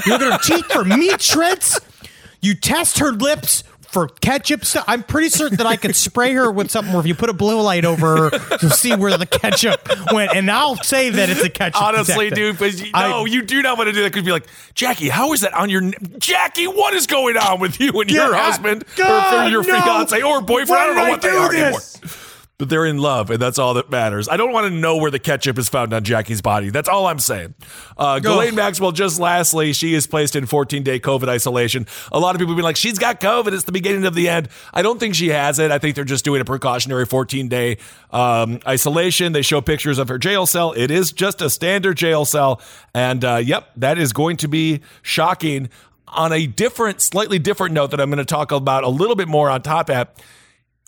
You 0.04 0.12
look 0.12 0.20
at 0.22 0.32
her 0.32 0.38
teeth 0.56 0.66
for 0.66 0.84
meat 0.84 1.20
shreds. 1.20 1.80
You 2.42 2.54
test 2.54 2.98
her 2.98 3.12
lips 3.12 3.64
for 3.96 4.08
ketchup 4.20 4.62
stuff. 4.62 4.84
I'm 4.86 5.02
pretty 5.02 5.30
certain 5.30 5.56
that 5.56 5.66
I 5.66 5.76
could 5.76 5.96
spray 5.96 6.34
her 6.34 6.52
with 6.52 6.70
something 6.70 6.92
where 6.92 7.00
if 7.00 7.06
you 7.06 7.14
put 7.14 7.30
a 7.30 7.32
blue 7.32 7.62
light 7.62 7.86
over 7.86 8.28
her 8.28 8.58
to 8.58 8.68
see 8.68 8.94
where 8.94 9.16
the 9.16 9.24
ketchup 9.24 9.80
went, 10.12 10.34
and 10.36 10.50
I'll 10.50 10.76
say 10.76 11.08
that 11.08 11.30
it's 11.30 11.42
a 11.42 11.48
ketchup. 11.48 11.80
Honestly, 11.80 12.28
detective. 12.28 12.58
dude, 12.58 12.78
but 12.78 12.84
you, 12.86 12.90
I- 12.92 13.08
no, 13.08 13.24
you 13.24 13.40
do 13.40 13.62
not 13.62 13.78
want 13.78 13.88
to 13.88 13.92
do 13.94 14.02
that 14.02 14.12
because 14.12 14.26
be 14.26 14.32
like, 14.32 14.44
Jackie, 14.74 15.08
how 15.08 15.32
is 15.32 15.40
that 15.40 15.54
on 15.54 15.70
your? 15.70 15.80
Jackie, 16.18 16.66
what 16.66 16.92
is 16.92 17.06
going 17.06 17.38
on 17.38 17.58
with 17.58 17.80
you 17.80 17.98
and 17.98 18.10
your 18.10 18.32
Yeah, 18.32 18.42
husband 18.50 18.82
or 18.82 18.86
God, 18.98 19.44
for 19.44 19.50
your 19.50 19.62
no. 19.66 19.80
fiance 19.80 20.20
or 20.22 20.42
boyfriend? 20.42 20.68
Why 20.68 20.82
I 20.82 20.86
don't 20.86 20.96
know 20.96 21.04
I 21.04 21.08
what 21.08 21.22
they 21.22 21.30
are 21.30 21.50
this? 21.50 21.96
anymore. 22.02 22.20
But 22.58 22.70
they're 22.70 22.86
in 22.86 22.96
love, 22.96 23.30
and 23.30 23.40
that's 23.40 23.58
all 23.58 23.74
that 23.74 23.90
matters. 23.90 24.30
I 24.30 24.38
don't 24.38 24.50
want 24.50 24.66
to 24.66 24.70
know 24.70 24.96
where 24.96 25.10
the 25.10 25.18
ketchup 25.18 25.58
is 25.58 25.68
found 25.68 25.92
on 25.92 26.04
Jackie's 26.04 26.40
body. 26.40 26.70
That's 26.70 26.88
all 26.88 27.06
I'm 27.06 27.18
saying. 27.18 27.54
Uh, 27.98 28.18
Ghislaine 28.18 28.54
Maxwell, 28.54 28.92
just 28.92 29.20
lastly, 29.20 29.74
she 29.74 29.92
is 29.92 30.06
placed 30.06 30.34
in 30.36 30.46
14 30.46 30.82
day 30.82 30.98
COVID 30.98 31.28
isolation. 31.28 31.86
A 32.12 32.18
lot 32.18 32.34
of 32.34 32.38
people 32.38 32.54
have 32.54 32.56
been 32.56 32.64
like, 32.64 32.76
she's 32.76 32.98
got 32.98 33.20
COVID. 33.20 33.52
It's 33.52 33.64
the 33.64 33.72
beginning 33.72 34.06
of 34.06 34.14
the 34.14 34.30
end. 34.30 34.48
I 34.72 34.80
don't 34.80 34.98
think 34.98 35.14
she 35.14 35.28
has 35.28 35.58
it. 35.58 35.70
I 35.70 35.78
think 35.78 35.96
they're 35.96 36.04
just 36.04 36.24
doing 36.24 36.40
a 36.40 36.46
precautionary 36.46 37.04
14 37.04 37.48
day 37.48 37.76
um, 38.10 38.60
isolation. 38.66 39.34
They 39.34 39.42
show 39.42 39.60
pictures 39.60 39.98
of 39.98 40.08
her 40.08 40.16
jail 40.16 40.46
cell. 40.46 40.72
It 40.72 40.90
is 40.90 41.12
just 41.12 41.42
a 41.42 41.50
standard 41.50 41.98
jail 41.98 42.24
cell. 42.24 42.62
And 42.94 43.22
uh, 43.22 43.36
yep, 43.36 43.68
that 43.76 43.98
is 43.98 44.14
going 44.14 44.38
to 44.38 44.48
be 44.48 44.80
shocking. 45.02 45.68
On 46.08 46.32
a 46.32 46.46
different, 46.46 47.02
slightly 47.02 47.38
different 47.38 47.74
note 47.74 47.90
that 47.90 48.00
I'm 48.00 48.08
going 48.08 48.18
to 48.18 48.24
talk 48.24 48.52
about 48.52 48.84
a 48.84 48.88
little 48.88 49.16
bit 49.16 49.26
more 49.28 49.50
on 49.50 49.60
top 49.60 49.90
at, 49.90 50.16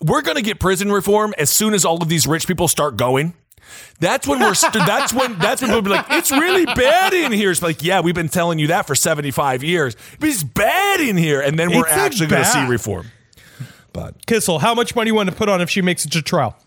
we're 0.03 0.21
going 0.21 0.35
to 0.37 0.41
get 0.41 0.59
prison 0.59 0.91
reform 0.91 1.33
as 1.37 1.49
soon 1.49 1.73
as 1.73 1.85
all 1.85 2.01
of 2.01 2.09
these 2.09 2.25
rich 2.27 2.47
people 2.47 2.67
start 2.67 2.97
going. 2.97 3.33
That's 3.99 4.25
when 4.27 4.39
we're. 4.39 4.53
St- 4.55 4.73
that's 4.73 5.13
when. 5.13 5.37
That's 5.37 5.61
when 5.61 5.71
we'll 5.71 5.81
be 5.81 5.89
like, 5.91 6.05
it's 6.09 6.31
really 6.31 6.65
bad 6.65 7.13
in 7.13 7.31
here. 7.31 7.51
It's 7.51 7.61
like, 7.61 7.83
yeah, 7.83 7.99
we've 7.99 8.15
been 8.15 8.29
telling 8.29 8.57
you 8.57 8.67
that 8.67 8.87
for 8.87 8.95
seventy 8.95 9.29
five 9.31 9.63
years. 9.63 9.95
But 10.19 10.29
it's 10.29 10.41
bad 10.43 11.01
in 11.01 11.17
here, 11.17 11.41
and 11.41 11.59
then 11.59 11.69
we're 11.69 11.85
It's 11.85 11.91
actually 11.91 12.27
going 12.27 12.43
to 12.43 12.49
see 12.49 12.65
reform. 12.65 13.07
But 13.93 14.25
Kissel, 14.25 14.59
how 14.59 14.73
much 14.73 14.95
money 14.95 15.09
you 15.09 15.15
want 15.15 15.29
to 15.29 15.35
put 15.35 15.49
on 15.49 15.61
if 15.61 15.69
she 15.69 15.81
makes 15.81 16.05
it 16.05 16.11
to 16.13 16.21
trial? 16.21 16.57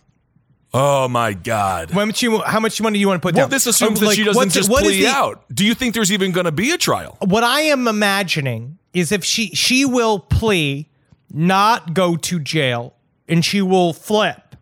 oh 0.75 1.07
my 1.09 1.33
god. 1.35 1.91
How 1.91 2.05
much 2.05 2.23
you? 2.23 2.39
How 2.41 2.61
much 2.61 2.81
money 2.81 2.95
do 2.97 3.01
you 3.01 3.09
want 3.09 3.21
to 3.21 3.27
put 3.27 3.35
Well, 3.35 3.45
down? 3.45 3.51
this 3.51 3.67
assumes 3.67 4.01
Um, 4.01 4.07
that 4.09 4.15
she 4.15 4.25
doesn't 4.25 4.51
just 4.51 4.71
what 4.71 4.85
plea 4.85 5.01
the- 5.03 5.09
out. 5.09 5.45
Do 5.53 5.65
you 5.67 5.75
think 5.75 5.95
there's 5.95 6.13
even 6.13 6.33
going 6.33 6.47
to 6.47 6.53
be 6.53 6.71
a 6.71 6.79
trial? 6.79 7.17
what 7.21 7.43
I 7.45 7.63
am 7.63 7.89
imagining 7.89 8.79
is 8.93 9.11
if 9.13 9.25
she 9.25 9.49
she 9.55 9.85
will 9.85 10.19
plea, 10.21 10.89
not 11.33 11.95
go 11.95 12.17
to 12.17 12.39
jail, 12.39 12.95
and 13.33 13.45
she 13.45 13.63
will 13.63 13.93
flip. 13.93 14.57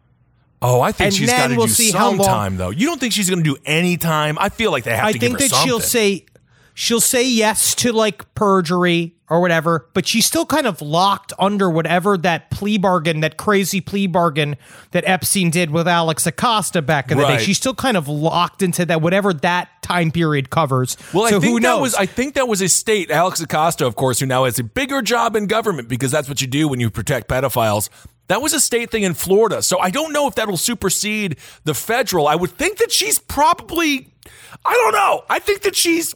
Oh, 0.63 0.81
I 0.81 0.93
think 0.93 1.07
And 1.07 1.15
she's 1.15 1.31
got 1.31 1.49
to 1.49 1.57
we'll 1.57 1.67
do 1.67 1.73
see 1.73 1.91
some 1.91 2.19
time 2.19 2.57
though. 2.57 2.71
You 2.71 2.87
don't 2.87 3.01
think 3.01 3.13
she's 3.13 3.29
going 3.31 3.43
to 3.43 3.55
do 3.55 3.57
any 3.65 3.97
time? 3.97 4.37
I 4.39 4.51
feel 4.51 4.71
like 4.71 4.85
they 4.85 4.95
have 4.95 5.07
I 5.07 5.13
to 5.13 5.19
give 5.19 5.33
her 5.33 5.39
something. 5.39 5.47
I 5.47 5.49
think 5.49 5.63
that 5.63 5.67
she'll 5.67 5.81
say 5.81 6.27
she'll 6.75 7.01
say 7.01 7.27
yes 7.29 7.75
to 7.77 7.93
like 7.93 8.35
perjury 8.35 9.15
or 9.31 9.41
whatever, 9.41 9.87
but 9.95 10.07
she's 10.07 10.27
still 10.27 10.45
kind 10.45 10.67
of 10.67 10.83
locked 10.83 11.33
under 11.39 11.71
whatever 11.71 12.19
that 12.19 12.51
plea 12.51 12.77
bargain, 12.79 13.21
that 13.21 13.37
crazy 13.37 13.81
plea 13.81 14.07
bargain 14.09 14.57
that 14.91 15.05
Epstein 15.07 15.51
did 15.51 15.71
with 15.71 15.87
Alex 15.87 16.27
Acosta 16.27 16.83
back 16.83 17.11
in 17.13 17.17
the 17.17 17.23
Right. 17.23 17.39
day. 17.39 17.45
She's 17.45 17.57
still 17.57 17.75
kind 17.75 17.97
of 17.97 18.09
locked 18.09 18.61
into 18.61 18.85
that 18.87 19.01
whatever 19.01 19.33
that 19.33 19.69
time 19.83 20.11
period 20.11 20.51
covers. 20.51 20.97
Well, 21.15 21.29
so 21.31 21.37
I 21.37 21.41
think 21.41 21.63
that 21.63 21.81
was 21.81 21.95
I 21.95 22.05
think 22.07 22.35
that 22.35 22.49
was 22.49 22.61
a 22.61 22.69
state. 22.69 23.11
Alex 23.11 23.41
Acosta, 23.41 23.87
of 23.87 23.95
course, 23.97 24.21
who 24.21 24.27
now 24.27 24.45
has 24.45 24.59
a 24.59 24.65
bigger 24.65 25.01
job 25.01 25.37
in 25.37 25.47
government 25.47 25.89
because 25.89 26.11
that's 26.11 26.29
what 26.29 26.43
you 26.43 26.47
do 26.47 26.69
when 26.69 26.81
you 26.81 26.91
protect 26.91 27.29
pedophiles. 27.29 27.89
That 28.31 28.41
was 28.41 28.53
a 28.53 28.61
state 28.61 28.93
thing 28.93 29.03
in 29.03 29.15
Florida. 29.15 29.61
So 29.61 29.81
I 29.81 29.91
don't 29.91 30.13
know 30.13 30.29
if 30.29 30.37
that'll 30.37 30.57
supersede 30.57 31.37
the 31.65 31.75
federal. 31.75 32.29
I 32.29 32.37
would 32.37 32.53
think 32.53 32.79
that 32.79 32.93
she's 32.93 33.19
probably 33.19 34.15
I 34.65 34.73
don't 34.73 34.93
know. 34.93 35.25
I 35.29 35.41
think 35.41 35.63
that 35.63 35.75
she's 35.75 36.15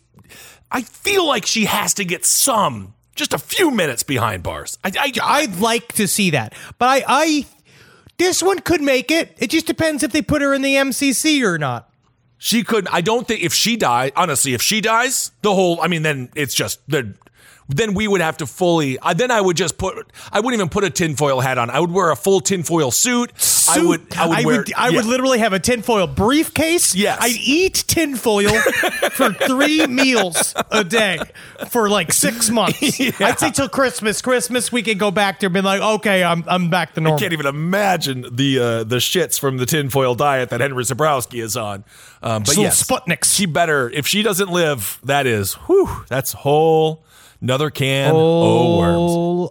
I 0.70 0.82
feel 0.82 1.26
like 1.26 1.44
she 1.44 1.64
has 1.64 1.92
to 1.94 2.04
get 2.04 2.24
some 2.24 2.94
just 3.16 3.32
a 3.32 3.38
few 3.38 3.72
minutes 3.72 4.04
behind 4.04 4.44
bars. 4.44 4.78
I, 4.84 4.92
I, 4.96 5.12
I'd 5.22 5.58
like 5.58 5.92
to 5.94 6.06
see 6.06 6.30
that, 6.30 6.54
but 6.78 6.86
I, 6.86 7.04
I, 7.08 7.46
this 8.16 8.44
one 8.44 8.60
could 8.60 8.80
make 8.80 9.10
it. 9.10 9.36
It 9.38 9.50
just 9.50 9.66
depends 9.66 10.04
if 10.04 10.12
they 10.12 10.22
put 10.22 10.40
her 10.40 10.54
in 10.54 10.62
the 10.62 10.76
MCC 10.76 11.42
or 11.42 11.58
not. 11.58 11.90
She 12.38 12.62
could. 12.62 12.86
I 12.88 13.00
don't 13.00 13.26
think 13.26 13.42
if 13.42 13.52
she 13.52 13.76
died. 13.76 14.12
Honestly, 14.14 14.54
if 14.54 14.62
she 14.62 14.80
dies, 14.80 15.32
the 15.42 15.52
whole. 15.52 15.80
I 15.80 15.88
mean, 15.88 16.02
then 16.02 16.30
it's 16.36 16.54
just 16.54 16.78
the. 16.88 17.14
Then 17.68 17.94
we 17.94 18.06
would 18.06 18.20
have 18.20 18.36
to 18.38 18.46
fully. 18.46 18.98
I 19.00 19.14
then 19.14 19.30
I 19.30 19.40
would 19.40 19.56
just 19.56 19.78
put. 19.78 20.06
I 20.30 20.40
wouldn't 20.40 20.54
even 20.54 20.68
put 20.68 20.84
a 20.84 20.90
tinfoil 20.90 21.40
hat 21.40 21.56
on. 21.56 21.70
I 21.70 21.80
would 21.80 21.90
wear 21.90 22.10
a 22.10 22.16
full 22.16 22.40
tinfoil 22.40 22.90
suit. 22.90 23.38
suit. 23.40 23.78
I 23.78 23.84
would. 23.84 24.14
I 24.14 24.26
would 24.26 24.44
wear. 24.44 24.64
I 24.76 24.88
yeah. 24.88 24.96
would 24.96 25.06
literally 25.06 25.38
have 25.38 25.54
a 25.54 25.58
tinfoil 25.58 26.06
briefcase. 26.06 26.94
Yes. 26.94 27.18
I'd 27.20 27.36
eat 27.36 27.84
tinfoil 27.86 28.50
for 29.12 29.32
three 29.32 29.86
meals 29.86 30.54
a 30.70 30.84
day 30.84 31.18
for 31.70 31.88
like 31.88 32.12
six 32.12 32.50
months. 32.50 33.00
I'd 33.20 33.38
say 33.38 33.50
till 33.50 33.68
Christmas. 33.68 34.20
Christmas 34.20 34.70
we 34.70 34.82
could 34.82 34.98
go 34.98 35.10
back 35.10 35.40
to 35.40 35.48
being 35.48 35.64
like, 35.64 35.80
okay, 35.80 36.22
I'm 36.22 36.44
I'm 36.46 36.68
back 36.68 36.94
to 36.94 37.00
normal. 37.00 37.18
You 37.18 37.24
can't 37.24 37.32
even 37.32 37.46
imagine 37.46 38.26
the 38.30 38.58
uh, 38.58 38.84
the 38.84 38.96
shits 38.96 39.40
from 39.40 39.56
the 39.56 39.66
tinfoil 39.66 40.14
diet 40.14 40.50
that 40.50 40.60
Henry 40.60 40.84
Zabrowski 40.84 41.42
is 41.42 41.56
on. 41.56 41.84
Um, 42.22 42.42
but 42.42 42.56
yes, 42.56 42.82
Sputniks. 42.82 43.34
she 43.34 43.46
better. 43.46 43.88
If 43.90 44.06
she 44.06 44.22
doesn't 44.22 44.50
live, 44.50 45.00
that 45.04 45.26
is. 45.26 45.54
Whew. 45.54 46.04
That's 46.08 46.32
whole 46.32 47.02
another 47.44 47.70
can. 47.70 48.12
Oh, 48.14 48.78
worms. 48.78 49.50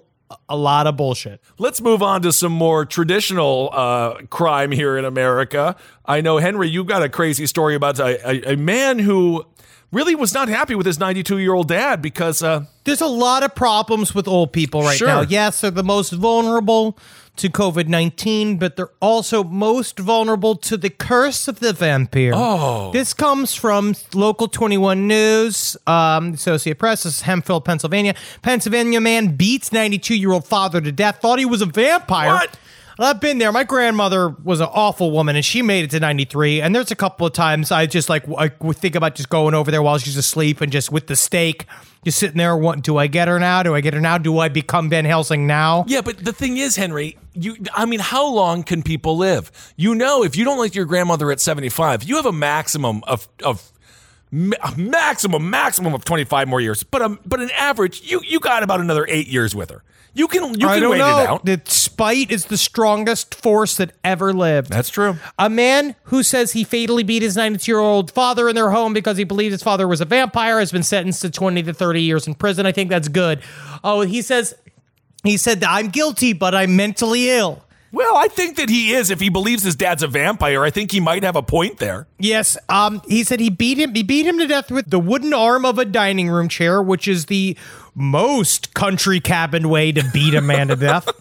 A 0.50 0.58
lot 0.58 0.88
of 0.88 0.98
bullshit. 0.98 1.40
Let's 1.58 1.80
move 1.80 2.02
on 2.04 2.22
to 2.24 2.34
some 2.34 2.52
more 2.52 2.86
traditional 2.86 3.70
uh, 3.72 4.16
crime 4.30 4.72
here 4.72 4.98
in 4.98 5.06
America. 5.06 5.76
I 6.06 6.22
know, 6.22 6.38
Henry, 6.40 6.68
you've 6.70 6.88
got 6.88 7.04
a 7.04 7.10
crazy 7.10 7.46
story 7.46 7.76
about 7.76 8.00
a, 8.00 8.28
a, 8.50 8.54
a 8.54 8.58
man 8.58 9.00
who 9.00 9.46
really 9.92 10.16
was 10.16 10.34
not 10.34 10.50
happy 10.50 10.74
with 10.76 10.86
his 10.88 11.00
92 11.00 11.38
year 11.38 11.54
old 11.54 11.68
dad 11.68 12.02
because, 12.02 12.42
uh, 12.44 12.66
There's 12.84 13.02
a 13.02 13.06
lot 13.08 13.44
of 13.44 13.54
problems 13.56 14.14
with 14.16 14.28
old 14.28 14.52
people 14.52 14.82
right 14.82 14.98
Sure. 14.98 15.08
now. 15.08 15.22
Yes, 15.22 15.62
they're 15.62 15.72
the 15.72 15.84
most 15.84 16.12
vulnerable 16.14 16.98
to 17.36 17.50
COVID 17.50 17.88
19, 17.88 18.58
but 18.58 18.76
they're 18.76 18.92
also 19.02 19.44
most 19.44 19.98
vulnerable 19.98 20.56
to 20.56 20.78
the 20.78 20.90
curse 20.90 21.48
of 21.48 21.60
the 21.60 21.74
vampire. 21.74 22.32
Oh. 22.36 22.92
This 22.92 23.14
comes 23.14 23.56
from 23.56 23.96
Local 24.14 24.48
21 24.48 25.08
News, 25.08 25.76
um, 25.88 26.34
Associate 26.34 26.78
Press. 26.78 27.04
This 27.04 27.18
is 27.18 27.24
Hempfield, 27.24 27.66
Pennsylvania. 27.66 28.16
Pennsylvania 28.42 29.02
man 29.02 29.36
beats 29.36 29.72
92 29.72 30.16
year 30.16 30.32
old 30.32 30.46
father 30.46 30.80
to 30.80 30.92
death, 30.92 31.22
thought 31.22 31.40
he 31.40 31.46
was 31.46 31.62
a 31.62 31.66
vampire. 31.66 32.34
What? 32.34 32.60
I've 33.00 33.20
been 33.20 33.38
there. 33.38 33.52
My 33.52 33.64
grandmother 33.64 34.30
was 34.30 34.60
an 34.60 34.70
awful 34.72 35.12
woman, 35.12 35.36
and 35.36 35.44
she 35.44 35.62
made 35.62 35.86
it 35.86 35.92
to 35.92 36.00
93. 36.00 36.62
And 36.62 36.76
there's 36.76 36.92
a 36.92 36.96
couple 36.96 37.26
of 37.26 37.34
times 37.34 37.72
I 37.72 37.86
just 37.86 38.10
like 38.10 38.24
I 38.38 38.50
think 38.50 38.96
about 38.96 39.16
just 39.16 39.30
going 39.30 39.54
over 39.54 39.72
there 39.72 39.82
while 39.82 39.98
she's 39.98 40.18
asleep 40.18 40.62
and 40.62 40.72
just 40.72 40.92
with 40.92 41.08
the 41.08 41.16
steak, 41.16 41.66
just 42.04 42.20
sitting 42.20 42.38
there. 42.38 42.56
What 42.56 42.82
do 42.82 42.98
I 42.98 43.08
get 43.08 43.28
her 43.28 43.40
now? 43.40 43.64
Do 43.64 43.76
I 43.76 43.82
get 43.82 43.94
her 43.94 44.02
now? 44.02 44.18
Do 44.18 44.38
I 44.40 44.50
become 44.50 44.90
Van 44.90 45.06
Helsing 45.06 45.48
now? 45.48 45.86
yeah, 45.88 46.02
but 46.02 46.24
the 46.24 46.34
thing 46.34 46.58
is, 46.58 46.76
Henry, 46.76 47.18
you, 47.34 47.58
I 47.74 47.86
mean, 47.86 48.00
how 48.00 48.28
long 48.28 48.64
can 48.64 48.84
people 48.84 49.18
live? 49.18 49.52
You 49.76 49.96
know, 49.96 50.24
if 50.24 50.36
you 50.36 50.46
don't 50.46 50.60
like 50.60 50.76
your 50.76 50.86
grandmother 50.86 51.32
at 51.32 51.40
75, 51.40 52.04
you 52.04 52.18
have 52.18 52.26
a 52.26 52.32
maximum 52.32 53.04
of, 53.06 53.28
of, 53.44 53.72
ma- 54.34 54.74
maximum, 54.76 55.50
maximum 55.50 55.94
of 55.94 56.04
25 56.04 56.48
more 56.48 56.60
years. 56.60 56.84
But 56.84 57.02
um, 57.02 57.20
but 57.26 57.40
an 57.40 57.52
average, 57.52 58.02
you, 58.02 58.20
you 58.28 58.40
got 58.40 58.64
about 58.64 58.82
another 58.82 59.06
eight 59.08 59.28
years 59.28 59.56
with 59.56 59.70
her. 59.70 59.84
You 60.16 60.28
can, 60.28 60.60
you 60.60 60.68
I 60.68 60.80
can 60.80 60.90
wait 60.90 61.00
know. 61.00 61.20
it 61.20 61.28
out. 61.28 61.46
The 61.46 61.60
spite 61.66 62.30
is 62.30 62.46
the 62.46 62.58
strongest 62.58 63.34
force 63.34 63.78
that 63.78 63.94
ever 64.04 64.32
lived. 64.32 64.70
That's 64.70 64.90
true. 64.90 65.18
A 65.40 65.50
man 65.50 65.96
who 66.04 66.22
says 66.22 66.54
he 66.54 66.64
fatally 66.64 67.02
beat 67.02 67.24
his 67.24 67.36
92 67.36 67.72
year 67.72 67.80
old 67.80 68.12
father 68.12 68.48
in 68.48 68.54
their 68.54 68.70
home 68.70 68.94
because 68.94 69.18
he 69.18 69.24
believed 69.24 69.54
his 69.54 69.64
father 69.64 69.88
was 69.88 70.02
a 70.02 70.06
vampire 70.06 70.60
has 70.60 70.72
been 70.72 70.84
sentenced 70.84 71.22
to 71.24 71.32
20 71.32 71.64
to 71.64 71.74
30 71.74 72.02
years 72.04 72.28
in 72.28 72.36
prison. 72.36 72.68
I 72.68 72.72
think 72.72 72.92
that's 72.92 73.08
good. 73.08 73.42
Oh, 73.84 74.02
he 74.02 74.22
says, 74.22 74.54
he 75.24 75.36
said, 75.36 75.62
that 75.62 75.70
I'm 75.72 75.88
guilty, 75.90 76.34
but 76.34 76.54
I'm 76.54 76.76
mentally 76.76 77.32
ill. 77.32 77.66
Well, 77.94 78.18
I 78.18 78.28
think 78.28 78.58
that 78.58 78.70
he 78.70 78.92
is. 78.92 79.12
If 79.12 79.20
he 79.20 79.30
believes 79.30 79.62
his 79.62 79.76
dad's 79.76 80.02
a 80.02 80.08
vampire, 80.08 80.64
I 80.64 80.72
think 80.72 80.92
he 80.92 81.00
might 81.00 81.22
have 81.22 81.36
a 81.36 81.44
point 81.44 81.78
there. 81.78 82.08
Yes, 82.18 82.58
um, 82.68 83.04
he 83.08 83.24
said 83.24 83.40
he 83.40 83.52
beat 83.52 83.78
him. 83.78 83.94
He 83.94 84.02
beat 84.02 84.26
him 84.26 84.40
to 84.40 84.48
death 84.48 84.72
with 84.72 84.90
the 84.90 84.98
wooden 84.98 85.32
arm 85.32 85.64
of 85.64 85.78
a 85.78 85.86
dining 85.86 86.28
room 86.28 86.50
chair, 86.50 86.82
which 86.82 87.08
is 87.08 87.28
the 87.28 87.56
most 87.94 88.74
country 88.74 89.20
cabin 89.20 89.70
way 89.70 89.92
to 89.92 90.04
beat 90.12 90.34
a 90.34 90.42
man 90.42 90.68
to 90.68 90.76
death. 90.76 91.08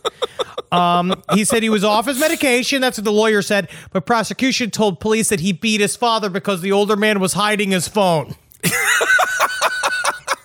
Um, 0.73 1.23
he 1.35 1.45
said 1.45 1.63
he 1.63 1.69
was 1.69 1.85
off 1.85 2.07
his 2.07 2.19
medication. 2.19 2.81
That's 2.81 2.97
what 2.97 3.05
the 3.05 3.13
lawyer 3.13 3.43
said. 3.43 3.69
But 3.91 4.07
prosecution 4.07 4.71
told 4.71 5.01
police 5.01 5.29
that 5.29 5.41
he 5.41 5.53
beat 5.53 5.83
his 5.83 5.97
father 5.97 6.31
because 6.31 6.63
the 6.63 6.73
older 6.73 6.97
man 6.97 7.21
was 7.21 7.35
hiding 7.35 7.73
his 7.73 7.89
phone. 7.89 8.37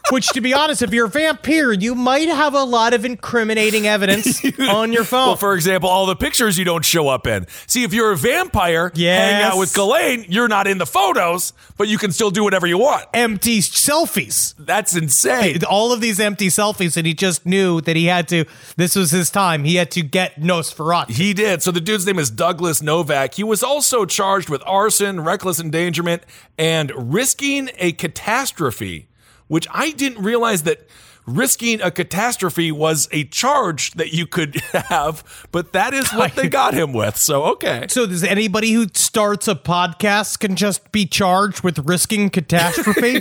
Which, 0.10 0.28
to 0.30 0.42
be 0.42 0.54
honest, 0.54 0.82
if 0.82 0.94
you're 0.94 1.08
a 1.08 1.10
vampire, 1.10 1.72
you 1.74 1.94
might 1.96 2.28
have 2.30 2.54
a 2.54 2.64
lot 2.64 2.94
of 2.94 3.04
incriminating 3.06 3.88
evidence 3.88 4.42
on 4.60 4.94
your 4.94 5.04
phone. 5.04 5.28
Well, 5.28 5.36
for 5.36 5.54
example, 5.54 5.90
all 5.90 6.06
the 6.06 6.16
pictures 6.16 6.58
you 6.58 6.64
don't 6.66 6.86
show 6.86 7.08
up 7.10 7.28
in. 7.28 7.46
See, 7.68 7.84
if 7.84 7.94
you're 7.94 8.12
a 8.12 8.18
vampire, 8.18 8.92
hang 8.96 9.44
out 9.44 9.58
with 9.58 9.74
Ghislaine, 9.74 10.26
you're 10.30 10.48
not 10.48 10.68
in 10.68 10.78
the 10.78 10.86
photos, 10.86 11.52
but 11.78 11.88
you 11.88 11.98
can 11.98 12.12
still 12.12 12.32
do 12.32 12.44
whatever 12.44 12.68
you 12.68 12.78
want. 12.78 13.06
empty 13.14 13.60
selfies. 13.60 14.54
That's 14.58 14.96
insane. 14.96 15.64
All 15.66 15.92
of 15.92 16.02
these 16.02 16.20
empty 16.20 16.48
selfies, 16.48 16.96
and 16.98 17.06
he 17.06 17.14
just 17.14 17.46
knew 17.46 17.82
that 17.82 17.96
he 17.96 18.06
had 18.06 18.28
to. 18.30 18.46
This 18.76 18.96
was 18.96 19.12
his 19.12 19.30
time. 19.30 19.64
He 19.64 19.76
had 19.76 19.92
to 19.92 20.02
get 20.02 20.40
Nosferatu. 20.40 21.12
He 21.12 21.34
did. 21.34 21.62
So 21.64 21.72
the 21.72 21.82
dude's 21.82 22.06
name 22.06 22.20
is 22.20 22.30
Douglas 22.30 22.82
Novak. 22.82 23.34
He 23.36 23.44
was 23.44 23.64
also 23.64 24.06
charged 24.06 24.50
with 24.50 24.62
arson, 24.66 25.22
reckless 25.22 25.60
endangerment, 25.60 26.24
and 26.58 26.92
risking 26.96 27.70
a 27.78 27.92
catastrophe, 27.92 29.08
which 29.48 29.68
I 29.72 29.92
didn't 29.92 30.24
realize 30.24 30.64
that 30.64 30.88
risking 31.26 31.82
a 31.82 31.92
catastrophe 31.92 32.72
was 32.72 33.10
a 33.12 33.26
charge 33.26 33.92
that 33.92 34.14
you 34.14 34.26
could 34.26 34.56
have, 34.72 35.48
but 35.52 35.74
that 35.74 35.94
is 35.94 36.10
what 36.14 36.36
they 36.36 36.48
got 36.48 36.74
him 36.74 36.94
with. 36.94 37.18
So, 37.18 37.44
okay. 37.54 37.86
So, 37.90 38.06
does 38.08 38.24
anybody 38.24 38.72
who 38.72 38.88
starts 38.94 39.48
a 39.48 39.56
podcast 39.56 40.40
can 40.40 40.56
just 40.56 40.92
be 40.92 41.06
charged 41.06 41.62
with 41.64 41.80
risking 41.80 42.30
catastrophe? 42.30 43.20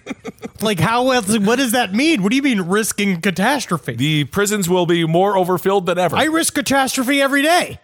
like, 0.60 0.80
how 0.80 1.10
else? 1.10 1.38
What 1.38 1.56
does 1.56 1.72
that 1.72 1.94
mean? 1.94 2.22
What 2.22 2.30
do 2.30 2.36
you 2.36 2.42
mean 2.42 2.62
risking 2.62 3.20
catastrophe? 3.20 3.94
The 3.94 4.24
prisons 4.24 4.68
will 4.68 4.86
be 4.86 5.06
more 5.06 5.36
overfilled 5.36 5.86
than 5.86 5.98
ever. 5.98 6.16
I 6.16 6.24
risk 6.24 6.54
catastrophe 6.54 7.20
every 7.22 7.42
day. 7.42 7.78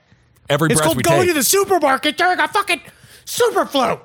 Every 0.48 0.66
It's 0.70 0.80
breath 0.80 0.86
called 0.86 0.96
we 0.96 1.02
going 1.04 1.20
take. 1.20 1.28
to 1.28 1.34
the 1.34 1.44
supermarket 1.44 2.16
during 2.16 2.38
a 2.40 2.48
fucking 2.48 2.80
super 3.24 3.64
flu. 3.64 3.98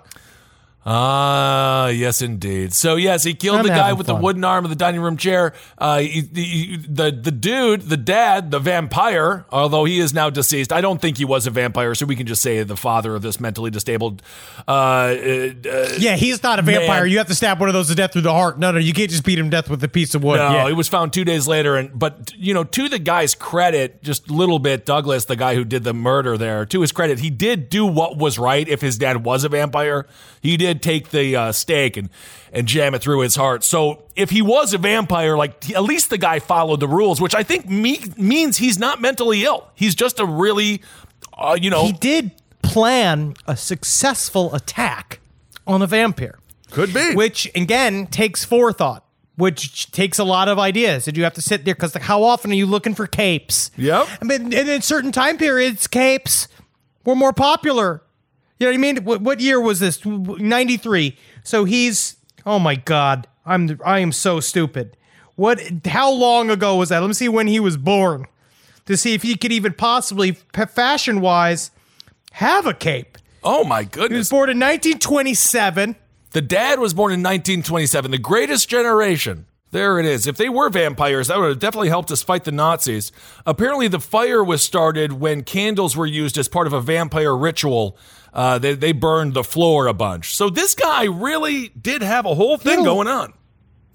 Ah, 0.90 1.88
yes, 1.90 2.22
indeed. 2.22 2.74
So 2.74 2.96
yes, 2.96 3.24
he 3.26 3.34
killed 3.34 3.58
I'm 3.58 3.64
the 3.64 3.70
guy 3.70 3.92
with 3.92 4.08
fun. 4.08 4.16
the 4.16 4.22
wooden 4.22 4.46
arm 4.46 4.64
of 4.64 4.70
the 4.70 4.76
dining 4.76 5.02
room 5.02 5.18
chair. 5.18 5.54
Uh, 5.78 6.00
he, 6.00 6.22
he- 6.34 6.78
the 6.78 7.12
the 7.12 7.32
dude, 7.32 7.82
the 7.82 7.98
dad, 7.98 8.52
the 8.52 8.60
vampire. 8.60 9.46
Although 9.52 9.84
he 9.84 10.00
is 10.00 10.14
now 10.14 10.30
deceased, 10.30 10.72
I 10.72 10.80
don't 10.80 11.02
think 11.02 11.18
he 11.18 11.26
was 11.26 11.46
a 11.46 11.52
vampire. 11.52 11.94
So 11.94 12.06
we 12.06 12.16
can 12.16 12.26
just 12.26 12.42
say 12.42 12.64
the 12.64 12.78
father 12.78 13.16
of 13.16 13.22
this 13.22 13.38
mentally 13.42 13.70
disabled. 13.70 14.22
Uh, 14.66 14.72
uh, 14.72 14.74
uh, 15.70 15.90
Yeah, 15.98 16.16
he's 16.16 16.42
not 16.42 16.58
a 16.58 16.62
vampire. 16.62 17.02
Man. 17.04 17.12
You 17.12 17.18
have 17.18 17.28
to 17.28 17.36
stab 17.36 17.60
one 17.60 17.68
of 17.68 17.74
those 17.74 17.90
to 17.90 17.96
death 17.96 18.14
through 18.14 18.22
the 18.22 18.32
heart. 18.34 18.58
No, 18.58 18.72
no, 18.72 18.80
you 18.80 18.94
can't 18.94 19.10
just 19.10 19.26
beat 19.26 19.38
him 19.38 19.48
to 19.48 19.58
death 19.58 19.70
with 19.70 19.84
a 19.84 19.90
piece 19.90 20.16
of 20.16 20.24
wood. 20.24 20.38
no, 20.38 20.52
yeah. 20.52 20.70
it 20.70 20.74
was 20.74 20.88
found 20.88 21.12
two 21.12 21.26
days 21.26 21.50
later, 21.50 21.76
and 21.76 21.98
but 22.00 22.32
you 22.38 22.54
know, 22.54 22.64
to 22.64 22.88
the 22.88 23.00
guy's 23.00 23.36
credit, 23.36 24.02
just 24.04 24.30
a 24.30 24.34
little 24.34 24.60
bit, 24.60 24.86
Douglas, 24.86 25.26
the 25.26 25.36
guy 25.36 25.54
who 25.56 25.66
did 25.66 25.84
the 25.84 25.94
murder 25.94 26.38
there, 26.38 26.66
to 26.68 26.80
his 26.80 26.94
credit, 26.94 27.20
he 27.20 27.30
did 27.30 27.68
do 27.70 27.86
what 27.86 28.18
was 28.18 28.40
right. 28.40 28.66
If 28.70 28.80
his 28.80 28.98
dad 28.98 29.26
was 29.26 29.44
a 29.44 29.50
vampire, 29.50 30.08
he 30.42 30.56
did 30.56 30.77
take 30.82 31.10
the 31.10 31.36
uh, 31.36 31.52
stake 31.52 31.98
and 31.98 32.10
and 32.54 32.68
jam 32.68 32.96
it 32.96 33.02
through 33.02 33.20
his 33.22 33.36
heart. 33.36 33.64
So 33.64 34.04
if 34.16 34.30
he 34.30 34.42
was 34.42 34.74
a 34.74 34.78
vampire, 34.78 35.36
like 35.38 35.70
at 35.76 35.84
least 35.84 36.10
the 36.10 36.18
guy 36.18 36.40
followed 36.40 36.80
the 36.80 36.88
rules, 36.88 37.20
which 37.20 37.36
I 37.36 37.44
think 37.44 37.70
me- 37.70 38.04
means 38.18 38.58
he's 38.58 38.80
not 38.80 39.02
mentally 39.02 39.44
ill. 39.44 39.70
He's 39.76 39.94
just 39.96 40.20
a 40.20 40.26
really, 40.26 40.82
uh, 41.38 41.58
you 41.60 41.70
know, 41.70 41.86
he 41.86 41.92
did 41.92 42.32
plan 42.62 43.34
a 43.48 43.56
successful 43.58 44.54
attack 44.56 45.20
on 45.66 45.82
a 45.82 45.88
vampire. 45.88 46.40
could 46.72 46.94
be. 46.94 47.14
which 47.16 47.50
again 47.56 48.08
takes 48.08 48.44
forethought 48.46 49.04
which 49.36 49.92
takes 49.92 50.18
a 50.20 50.24
lot 50.24 50.48
of 50.50 50.58
ideas 50.58 51.06
Did 51.06 51.16
you 51.16 51.24
have 51.24 51.34
to 51.36 51.42
sit 51.42 51.64
there 51.64 51.76
because 51.76 51.94
how 51.94 52.24
often 52.24 52.52
are 52.52 52.56
you 52.56 52.66
looking 52.66 52.96
for 52.96 53.06
capes 53.08 53.70
Yep. 53.78 54.08
I 54.22 54.26
mean, 54.26 54.42
and 54.54 54.68
in 54.70 54.82
certain 54.82 55.12
time 55.12 55.38
periods 55.38 55.86
capes 55.88 56.48
were 57.06 57.16
more 57.16 57.34
popular 57.34 58.02
you 58.60 58.66
know 58.66 58.72
what 58.72 58.76
i 58.76 58.78
mean? 58.78 59.04
What, 59.04 59.22
what 59.22 59.40
year 59.40 59.60
was 59.60 59.80
this? 59.80 60.04
93 60.06 61.18
so 61.44 61.64
he's 61.66 62.18
oh 62.46 62.60
my 62.60 62.76
god. 62.76 63.28
I'm 63.46 63.80
i 63.86 64.00
am 64.00 64.12
so 64.12 64.40
stupid. 64.40 64.98
What 65.36 65.62
how 65.86 66.12
long 66.12 66.50
ago 66.50 66.76
was 66.76 66.90
that? 66.90 67.00
Let 67.00 67.08
me 67.08 67.14
see 67.14 67.30
when 67.30 67.48
he 67.48 67.60
was 67.60 67.78
born 67.78 68.26
to 68.86 68.98
see 68.98 69.14
if 69.14 69.24
he 69.24 69.36
could 69.36 69.52
even 69.52 69.74
possibly 69.74 70.32
fashion 70.54 71.22
wise 71.22 71.72
have 72.34 72.66
a 72.66 72.74
cape. 72.74 73.18
Oh 73.44 73.64
my 73.64 73.84
goodness. 73.84 74.10
he 74.10 74.18
was 74.18 74.30
born 74.30 74.50
in 74.50 74.58
1927 74.58 75.96
The 76.32 76.42
dad 76.42 76.80
was 76.80 76.94
born 76.94 77.12
in 77.14 77.20
1927, 77.22 78.12
the 78.12 78.18
greatest 78.18 78.68
generation. 78.70 79.46
There 79.72 80.00
it 80.00 80.06
is. 80.06 80.28
If 80.28 80.38
they 80.38 80.48
were 80.50 80.70
vampires, 80.70 81.28
that 81.28 81.38
would 81.38 81.50
have 81.50 81.60
definitely 81.60 81.90
helped 81.90 82.10
us 82.12 82.24
fight 82.24 82.46
the 82.46 82.52
Nazis. 82.52 83.12
Apparently, 83.46 83.88
the 83.88 84.00
fire 84.00 84.44
was 84.44 84.62
started 84.62 85.14
when 85.14 85.44
candles 85.44 85.98
were 85.98 86.06
used 86.06 86.38
as 86.38 86.48
part 86.48 86.68
of 86.68 86.74
a 86.74 86.80
vampire 86.80 87.36
ritual. 87.36 87.98
Uh, 88.34 88.58
they, 88.60 88.76
they 88.76 88.92
burned 88.94 89.34
the 89.34 89.44
floor 89.44 89.88
a 89.88 89.94
bunch. 89.94 90.36
So 90.36 90.50
this 90.50 90.74
guy 90.74 91.06
really 91.06 91.70
did 91.70 92.02
have 92.02 92.26
a 92.26 92.36
whole 92.36 92.58
thing 92.58 92.84
going 92.84 93.08
on. 93.08 93.34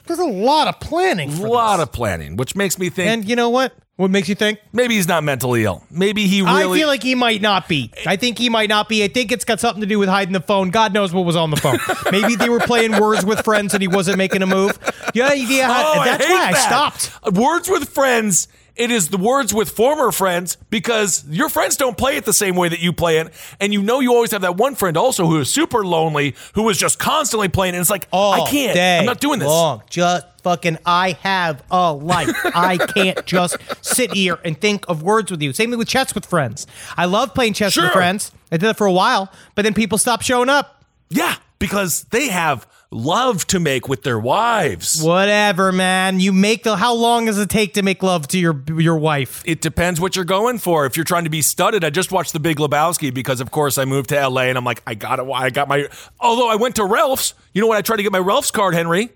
There's 0.07 0.19
a 0.19 0.25
lot 0.25 0.69
of 0.69 0.81
planning. 0.81 1.33
A 1.33 1.47
lot 1.47 1.77
this. 1.77 1.85
of 1.85 1.93
planning, 1.93 2.37
which 2.37 2.57
makes 2.57 2.79
me 2.79 2.91
think 2.91 3.09
And 3.09 3.29
you 3.29 3.37
know 3.37 3.51
what? 3.51 3.73
What 3.97 4.11
makes 4.11 4.29
you 4.29 4.35
think? 4.35 4.59
maybe 4.73 4.95
he's 4.95 5.07
not 5.07 5.23
mentally 5.23 5.65
ill. 5.65 5.85
Maybe 5.91 6.27
he 6.27 6.41
really. 6.43 6.75
I 6.77 6.79
feel 6.79 6.89
like 6.89 7.03
he 7.03 7.15
might 7.15 7.43
not 7.43 7.69
be. 7.69 7.93
I 8.07 8.17
think 8.17 8.39
he 8.39 8.49
might 8.49 8.69
not 8.71 8.89
be. 8.89 9.05
I 9.05 9.09
think 9.09 9.31
it's 9.31 9.45
got 9.45 9.61
something 9.61 9.83
to 9.83 9.87
do 9.87 9.99
with 9.99 10.09
hiding 10.09 10.33
the 10.33 10.41
phone. 10.41 10.71
God 10.71 10.95
knows 10.95 11.13
what 11.13 11.27
was 11.27 11.37
on 11.37 11.51
the 11.51 11.57
phone. 11.59 11.79
Maybe 12.11 12.35
they 12.35 12.49
were 12.49 12.59
playing 12.59 12.99
words 12.99 13.25
with 13.25 13.45
friends 13.45 13.75
and 13.75 13.83
he 13.83 13.89
wasn't 13.89 14.17
making 14.19 14.41
a 14.43 14.47
move. 14.47 14.79
Yeah, 15.15 15.35
yeah. 15.35 15.69
Oh, 15.71 16.05
that's 16.05 16.25
I 16.25 16.27
hate 16.27 16.33
why 16.35 16.47
I 16.49 16.53
that. 16.53 17.01
stopped. 17.01 17.35
Words 17.37 17.69
with 17.69 17.89
friends. 17.91 18.49
It 18.75 18.91
is 18.91 19.11
the 19.11 19.19
words 19.19 19.53
with 19.53 19.69
former 19.71 20.11
friends 20.13 20.57
because 20.71 21.25
your 21.29 21.51
friends 21.51 21.77
don't 21.77 21.97
play 21.97 22.17
it 22.17 22.25
the 22.25 22.33
same 22.33 22.57
way 22.57 22.71
that 22.71 22.81
you 22.81 22.93
play 22.93 23.19
it, 23.19 23.31
and 23.61 23.73
you 23.73 23.83
know 23.83 24.01
you 24.01 24.15
always 24.15 24.31
have 24.31 24.41
that 24.43 24.57
one 24.57 24.75
friend 24.77 24.97
also 24.97 25.27
who 25.27 25.39
is 25.41 25.51
super 25.51 25.85
lonely, 25.85 26.35
who 26.55 26.67
is 26.71 26.79
just 26.79 26.99
constantly 26.99 27.49
playing. 27.49 27.75
And 27.75 27.81
it's 27.83 27.91
like 27.91 28.09
oh, 28.13 28.31
I 28.31 28.49
can't. 28.49 28.79
I'm 28.79 29.05
not 29.07 29.21
doing 29.21 29.41
this. 29.41 29.49
Long. 29.49 29.83
Just 29.91 30.25
fucking. 30.43 30.79
I 30.87 31.13
have 31.23 31.63
a 31.71 31.93
life. 31.93 32.31
I 32.55 32.79
can't 32.79 33.25
just 33.27 33.59
sit 33.83 34.13
here 34.15 34.39
and 34.43 34.59
think 34.59 34.87
of 34.89 35.03
words 35.03 35.31
with 35.31 35.43
you. 35.43 35.53
Same 35.53 35.69
thing 35.71 35.79
with 35.79 35.89
chess 35.89 36.15
with 36.15 36.25
friends. 36.25 36.67
I 36.97 37.05
love 37.05 37.35
playing 37.35 37.53
chess 37.53 37.75
Sure. 37.75 37.85
with 37.85 37.93
friends. 37.93 38.33
I 38.51 38.57
did 38.57 38.71
it 38.71 38.77
for 38.79 38.87
a 38.87 38.93
while, 38.93 39.31
but 39.55 39.63
then 39.63 39.75
people 39.75 39.99
stopped 39.99 40.25
showing 40.25 40.49
up. 40.49 40.83
Yeah, 41.11 41.37
because 41.59 42.05
they 42.05 42.29
have 42.29 42.67
love 42.93 43.47
to 43.49 43.59
make 43.59 43.89
with 43.89 44.03
their 44.03 44.19
wives. 44.19 45.03
Whatever, 45.03 45.73
man. 45.73 46.21
You 46.21 46.33
make 46.33 46.63
the. 46.63 46.77
How 46.77 46.95
long 46.95 47.27
does 47.27 47.39
it 47.39 47.49
take 47.49 47.75
to 47.75 47.83
make 47.83 48.03
love 48.03 48.29
to 48.29 48.39
your 48.39 48.63
your 48.69 48.97
wife? 48.97 49.43
It 49.45 49.61
depends 49.61 50.01
what 50.01 50.15
you're 50.15 50.25
going 50.25 50.59
for. 50.59 50.87
If 50.87 50.97
you're 50.97 51.05
trying 51.05 51.25
to 51.25 51.31
be 51.31 51.43
studded, 51.43 51.83
I 51.85 51.91
just 51.91 52.13
watched 52.13 52.33
The 52.33 52.41
Big 52.41 52.59
Lebowski 52.59 53.13
because, 53.13 53.41
of 53.41 53.51
course, 53.51 53.79
I 53.79 53.85
moved 53.87 54.11
to 54.11 54.29
LA 54.29 54.43
and 54.43 54.59
I'm 54.59 54.65
like, 54.65 54.83
I 54.87 54.95
gotta, 54.95 55.25
I 55.33 55.51
got 55.51 55.69
my. 55.69 55.89
Although 56.21 56.49
I 56.49 56.57
went 56.57 56.77
to 56.77 56.85
Ralph's, 56.85 57.35
you 57.55 57.61
know 57.63 57.67
what? 57.69 57.79
I 57.79 57.83
tried 57.83 57.97
to 57.97 58.03
get 58.03 58.13
my 58.13 58.19
Ralph's 58.19 58.51
card, 58.51 58.75
Henry. 58.75 59.07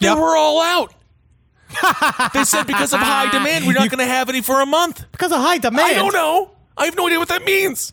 They 0.00 0.08
Yep. 0.08 0.18
were 0.18 0.36
all 0.36 0.60
out. 0.60 0.94
they 2.34 2.44
said 2.44 2.66
because 2.66 2.92
of 2.92 3.00
high 3.00 3.30
demand, 3.30 3.66
we're 3.66 3.72
not 3.72 3.88
going 3.88 4.00
to 4.06 4.12
have 4.12 4.28
any 4.28 4.42
for 4.42 4.60
a 4.60 4.66
month. 4.66 5.04
Because 5.12 5.32
of 5.32 5.38
high 5.38 5.58
demand. 5.58 5.80
I 5.90 5.94
don't 5.94 6.12
know. 6.12 6.50
I 6.76 6.86
have 6.86 6.96
no 6.96 7.06
idea 7.06 7.18
what 7.18 7.28
that 7.28 7.44
means. 7.44 7.92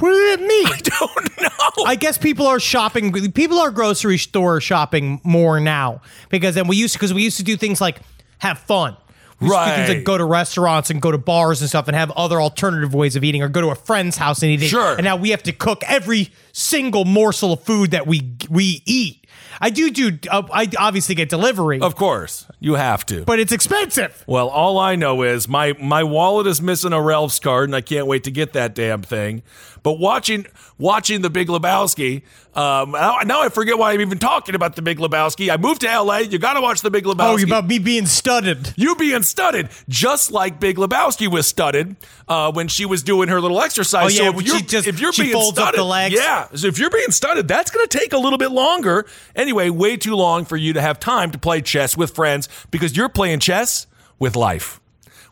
What 0.00 0.10
does 0.10 0.40
it 0.40 0.40
mean? 0.40 0.66
I 0.66 0.78
don't 0.78 1.40
know. 1.42 1.84
I 1.84 1.94
guess 1.94 2.18
people 2.18 2.46
are 2.46 2.58
shopping. 2.60 3.12
People 3.32 3.58
are 3.58 3.70
grocery 3.70 4.18
store 4.18 4.60
shopping 4.60 5.20
more 5.24 5.60
now 5.60 6.00
because 6.30 6.54
then 6.54 6.66
we 6.66 6.76
used 6.76 6.94
to 6.94 6.98
because 6.98 7.14
we 7.14 7.22
used 7.22 7.36
to 7.36 7.44
do 7.44 7.56
things 7.56 7.80
like 7.80 8.00
have 8.38 8.58
fun. 8.58 8.96
We 9.40 9.46
used 9.46 9.56
to 9.58 9.64
do 9.64 9.76
things 9.76 9.88
Right. 9.88 9.96
like 9.96 10.04
go 10.04 10.18
to 10.18 10.24
restaurants 10.24 10.90
and 10.90 11.00
go 11.00 11.10
to 11.10 11.18
bars 11.18 11.60
and 11.62 11.68
stuff 11.70 11.86
and 11.88 11.96
have 11.96 12.10
other 12.10 12.40
alternative 12.40 12.92
ways 12.94 13.16
of 13.16 13.24
eating 13.24 13.42
or 13.42 13.48
go 13.48 13.60
to 13.62 13.68
a 13.68 13.74
friend's 13.74 14.16
house 14.18 14.42
and 14.42 14.50
eat. 14.50 14.60
Sure. 14.68 14.94
And 14.96 15.04
now 15.04 15.16
we 15.16 15.30
have 15.30 15.42
to 15.44 15.52
cook 15.52 15.82
every 15.86 16.30
single 16.52 17.04
morsel 17.04 17.54
of 17.54 17.62
food 17.62 17.92
that 17.92 18.06
we 18.06 18.32
we 18.50 18.82
eat. 18.84 19.19
I 19.60 19.70
do 19.70 19.90
do. 19.90 20.18
Uh, 20.30 20.42
I 20.52 20.68
obviously 20.78 21.14
get 21.14 21.28
delivery, 21.28 21.80
of 21.80 21.94
course, 21.96 22.46
you 22.60 22.74
have 22.74 23.04
to. 23.06 23.24
but 23.24 23.38
it's 23.38 23.52
expensive. 23.52 24.24
Well, 24.26 24.48
all 24.48 24.78
I 24.78 24.96
know 24.96 25.22
is 25.22 25.48
my 25.48 25.74
my 25.80 26.02
wallet 26.02 26.46
is 26.46 26.62
missing 26.62 26.92
a 26.92 27.00
Ralph's 27.02 27.38
card, 27.38 27.68
and 27.68 27.76
I 27.76 27.80
can't 27.82 28.06
wait 28.06 28.24
to 28.24 28.30
get 28.30 28.54
that 28.54 28.74
damn 28.74 29.02
thing. 29.02 29.42
But 29.82 29.98
watching 29.98 30.46
watching 30.78 31.22
the 31.22 31.30
Big 31.30 31.48
Lebowski, 31.48 32.22
um, 32.54 32.90
now, 32.92 33.18
now 33.24 33.42
I 33.42 33.48
forget 33.48 33.78
why 33.78 33.92
I'm 33.92 34.00
even 34.02 34.18
talking 34.18 34.54
about 34.54 34.76
the 34.76 34.82
Big 34.82 34.98
Lebowski. 34.98 35.50
I 35.50 35.56
moved 35.56 35.80
to 35.82 35.86
LA. 35.86 36.18
You 36.18 36.38
got 36.38 36.54
to 36.54 36.60
watch 36.60 36.82
the 36.82 36.90
Big 36.90 37.04
Lebowski. 37.04 37.18
Oh, 37.34 37.36
you 37.38 37.44
about 37.46 37.66
me 37.66 37.78
being 37.78 38.04
studded. 38.06 38.74
You 38.76 38.94
being 38.96 39.22
studded, 39.22 39.70
just 39.88 40.30
like 40.32 40.60
Big 40.60 40.76
Lebowski 40.76 41.30
was 41.32 41.46
studded 41.46 41.96
uh, 42.28 42.52
when 42.52 42.68
she 42.68 42.84
was 42.84 43.02
doing 43.02 43.28
her 43.30 43.40
little 43.40 43.60
exercise. 43.60 44.18
Oh, 44.18 44.22
yeah, 44.24 44.30
so 44.30 44.36
when 44.36 44.44
if 44.44 44.52
you're, 44.52 44.60
just- 44.60 44.86
if 44.86 45.00
you're 45.00 45.12
she 45.14 45.22
being 45.22 45.32
folds 45.34 45.58
up 45.58 45.62
studded, 45.68 45.80
the 45.80 45.84
legs. 45.84 46.14
yeah. 46.14 46.48
So 46.54 46.66
if 46.66 46.78
you're 46.78 46.90
being 46.90 47.10
studded, 47.10 47.48
that's 47.48 47.70
going 47.70 47.86
to 47.86 47.98
take 47.98 48.12
a 48.12 48.18
little 48.18 48.38
bit 48.38 48.50
longer. 48.50 49.06
Anyway, 49.50 49.68
way 49.68 49.96
too 49.96 50.14
long 50.14 50.44
for 50.44 50.56
you 50.56 50.72
to 50.72 50.80
have 50.80 51.00
time 51.00 51.32
to 51.32 51.38
play 51.38 51.60
chess 51.60 51.96
with 51.96 52.14
friends 52.14 52.48
because 52.70 52.96
you're 52.96 53.08
playing 53.08 53.40
chess 53.40 53.88
with 54.20 54.36
life, 54.36 54.80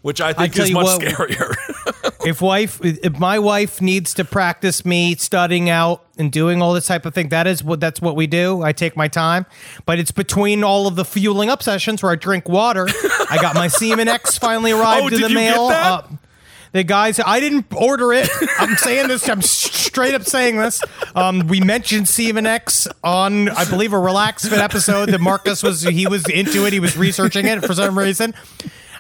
which 0.03 0.21
I 0.21 0.33
think 0.33 0.55
tell 0.55 0.65
is 0.65 0.73
much 0.73 0.87
what- 0.87 1.01
scarier. 1.01 1.55
if 2.27 2.43
wife 2.43 2.81
if 2.83 3.17
my 3.21 3.39
wife 3.39 3.81
needs 3.81 4.13
to 4.15 4.25
practice 4.25 4.85
me 4.85 5.15
studying 5.15 5.71
out 5.71 6.05
and 6.19 6.33
doing 6.33 6.61
all 6.61 6.73
this 6.75 6.89
type 6.89 7.07
of 7.07 7.15
thing 7.15 7.29
that 7.29 7.47
is 7.47 7.63
what 7.63 7.79
that's 7.79 8.01
what 8.03 8.17
we 8.17 8.27
do 8.27 8.61
i 8.63 8.73
take 8.73 8.97
my 8.97 9.07
time 9.07 9.47
but 9.87 10.01
it's 10.01 10.11
between 10.11 10.65
all 10.65 10.89
of 10.89 10.97
the 10.97 11.05
fueling 11.05 11.49
up 11.49 11.63
sessions 11.63 12.03
where 12.03 12.11
i 12.11 12.17
drink 12.17 12.49
water 12.49 12.89
i 13.31 13.39
got 13.41 13.55
my 13.55 13.69
semen 13.79 14.09
x 14.09 14.37
finally 14.37 14.73
arrived 14.73 15.13
Oh, 15.13 15.17
in 15.17 15.23
the 15.23 15.29
mail? 15.29 15.69
Uh, 15.69 16.03
the 16.73 16.85
guys 16.85 17.21
i 17.25 17.41
didn't 17.41 17.67
order 17.75 18.13
it 18.13 18.29
i'm 18.59 18.77
saying 18.77 19.09
this 19.09 19.29
i'm 19.29 19.43
straight 19.43 20.15
up 20.15 20.23
saying 20.25 20.57
this. 20.57 20.81
Um, 21.15 21.49
we 21.49 21.61
mentioned 21.61 22.07
Stephen 22.07 22.47
X 22.47 22.87
on, 23.03 23.49
I 23.49 23.65
believe, 23.69 23.93
a 23.93 23.99
Relax 23.99 24.47
Fit 24.49 24.59
episode 24.59 25.09
that 25.09 25.21
Marcus 25.21 25.63
was 25.63 25.83
he 25.83 26.07
was 26.07 26.29
into 26.29 26.67
it. 26.67 26.73
He 26.73 26.79
was 26.79 26.97
researching 26.97 27.47
it 27.47 27.65
for 27.65 27.75
some 27.75 27.99
reason. 27.99 28.33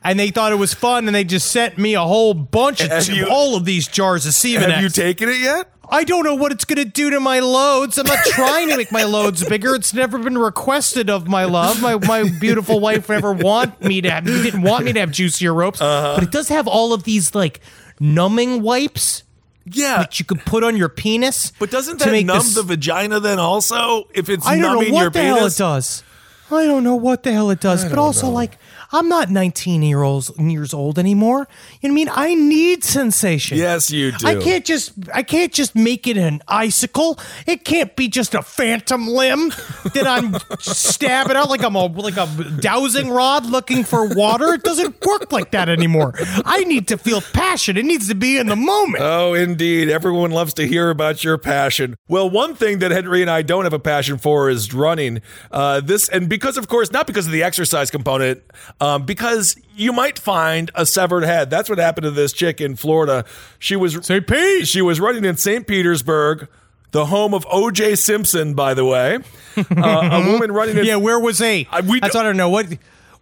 And 0.03 0.19
they 0.19 0.31
thought 0.31 0.51
it 0.53 0.57
was 0.57 0.75
fun, 0.75 1.07
and 1.07 1.15
they 1.15 1.25
just 1.25 1.53
sent 1.53 1.77
me 1.79 1.95
a 1.95 2.01
whole 2.01 2.33
bunch 2.35 2.81
of 2.81 3.09
you- 3.09 3.29
all 3.29 3.55
of 3.57 3.65
these 3.65 3.87
jars 3.87 4.27
of 4.27 4.33
Stephen 4.35 4.71
Have 4.71 4.83
you 4.83 4.89
taken 4.89 5.29
it 5.29 5.39
yet? 5.39 5.71
I 5.91 6.05
don't 6.05 6.25
know 6.25 6.35
what 6.35 6.53
it's 6.53 6.65
going 6.65 6.77
to 6.79 6.85
do 6.85 7.11
to 7.11 7.21
my 7.21 7.41
loads. 7.41 7.97
I'm 7.99 8.07
not 8.07 8.19
trying 8.27 8.69
to 8.69 8.77
make 8.77 8.93
my 8.93 9.05
loads 9.05 9.43
bigger. 9.45 9.75
It's 9.75 9.95
never 9.95 10.19
been 10.19 10.37
requested 10.37 11.09
of 11.09 11.27
my 11.29 11.45
love. 11.45 11.81
My 11.81 11.97
my 11.97 12.29
beautiful 12.41 12.79
wife 12.81 13.09
never 13.09 13.33
want 13.33 13.81
me 13.83 14.01
to 14.03 14.11
have 14.11 14.25
didn't 14.25 14.63
want 14.63 14.85
me 14.85 14.93
to 14.93 15.01
have 15.01 15.11
juicier 15.13 15.55
ropes. 15.55 15.81
Uh-huh. 15.81 16.15
But 16.17 16.25
it 16.25 16.31
does 16.31 16.49
have 16.49 16.69
all 16.69 16.93
of 16.93 17.05
these 17.05 17.35
like 17.35 17.61
numbing 18.01 18.63
wipes 18.63 19.23
Yeah. 19.65 19.99
that 19.99 20.19
you 20.19 20.25
could 20.27 20.41
put 20.45 20.63
on 20.63 20.77
your 20.77 20.89
penis. 20.91 21.53
But 21.59 21.71
doesn't 21.71 21.99
that 22.01 22.25
numb 22.25 22.39
this- 22.39 22.55
the 22.55 22.63
vagina 22.63 23.19
then 23.21 23.39
also? 23.39 24.09
If 24.15 24.29
it's 24.29 24.47
I 24.47 24.59
don't 24.59 24.75
numbing 24.75 24.89
know 24.91 24.95
what 24.95 25.01
your 25.03 25.11
the 25.11 25.23
hell 25.23 25.37
penis? 25.39 25.55
it 25.57 25.59
does. 25.63 26.03
I 26.51 26.65
don't 26.67 26.85
know 26.85 26.97
what 26.97 27.23
the 27.25 27.33
hell 27.33 27.51
it 27.51 27.61
does. 27.61 27.85
But 27.85 27.99
also, 27.99 28.29
like, 28.31 28.59
I'm 28.91 29.09
not 29.09 29.31
19 29.31 29.83
year 29.83 30.03
old, 30.03 30.31
years 30.39 30.73
old 30.73 30.99
anymore. 30.99 31.47
You 31.81 31.89
know 31.89 31.95
what 31.95 32.01
I 32.01 32.05
mean? 32.05 32.09
I 32.11 32.35
need 32.35 32.85
sensation. 32.85 33.59
Yes, 33.59 33.91
you 33.91 34.13
do. 34.13 34.27
I 34.27 34.37
can't 34.37 34.65
just 34.65 34.93
I 35.13 35.23
can't 35.23 35.53
just 35.53 35.75
make 35.75 36.07
it 36.07 36.17
an 36.17 36.41
icicle. 36.49 37.19
It 37.47 37.65
can't 37.65 37.95
be 37.97 38.09
just 38.09 38.35
a 38.35 38.43
phantom 38.43 39.07
limb 39.07 39.51
that 39.95 40.07
I'm 40.07 40.37
stabbing 40.61 41.37
out 41.37 41.51
like 41.51 41.63
I'm 41.63 41.75
a 41.75 41.87
like 41.87 42.17
a 42.17 42.27
dowsing 42.61 43.11
rod 43.11 43.47
looking 43.47 43.85
for 43.85 44.09
water. 44.15 44.55
It 44.55 44.63
doesn't 44.63 45.05
work 45.05 45.33
like 45.33 45.51
that 45.51 45.69
anymore. 45.69 46.15
I 46.45 46.65
need 46.65 46.89
to 46.89 46.99
feel 46.99 47.21
passion. 47.21 47.77
It 47.77 47.85
needs 47.85 48.09
to 48.09 48.15
be 48.15 48.39
in 48.39 48.47
the 48.47 48.57
moment. 48.57 49.03
Oh, 49.05 49.35
indeed. 49.35 49.91
Everyone 49.91 50.31
loves 50.31 50.55
to 50.55 50.67
hear 50.67 50.91
about 50.91 51.23
your 51.25 51.39
passion. 51.39 51.97
Well, 52.09 52.29
one 52.31 52.55
thing 52.55 52.79
that 52.79 52.91
Henry 52.91 53.21
and 53.21 53.31
I 53.31 53.43
don't 53.43 53.65
have 53.65 53.73
a 53.73 53.79
passion 53.79 54.19
for 54.19 54.49
is 54.49 54.73
running. 54.73 55.21
Uh, 55.51 55.81
this, 55.81 56.09
and 56.09 56.29
because, 56.29 56.57
of 56.57 56.69
course, 56.69 56.91
not 56.91 57.07
because 57.07 57.27
of 57.27 57.33
the 57.33 57.43
exercise 57.43 57.91
component, 57.91 58.43
um, 58.81 59.05
because 59.05 59.57
you 59.75 59.93
might 59.93 60.19
find 60.19 60.71
a 60.75 60.85
severed 60.87 61.25
head. 61.25 61.51
That's 61.51 61.69
what 61.69 61.79
happened 61.79 62.05
to 62.05 62.11
this 62.11 62.33
chick 62.33 62.61
in 62.61 62.77
Florida. 62.77 63.25
She 63.59 63.77
was 63.77 64.05
St. 64.07 64.27
Pete. 64.27 64.67
She 64.69 64.83
was 64.83 65.01
running 65.01 65.25
in 65.25 65.37
St. 65.37 65.67
Petersburg, 65.67 66.49
the 66.93 67.07
home 67.07 67.35
of 67.35 67.47
O.J. 67.51 67.97
Simpson, 67.97 68.55
by 68.55 68.75
the 68.75 68.85
way. 68.85 69.19
Uh, 69.57 70.09
a 70.13 70.33
woman 70.33 70.53
running 70.53 70.79
in 70.79 70.85
Yeah, 70.85 70.97
where 70.97 71.19
was 71.19 71.39
he? 71.39 71.67
I- 71.71 71.81
we 71.81 72.01
That's 72.01 72.15
what 72.15 72.21
I 72.25 72.29
don't 72.29 72.37
know. 72.37 72.49
What 72.51 72.67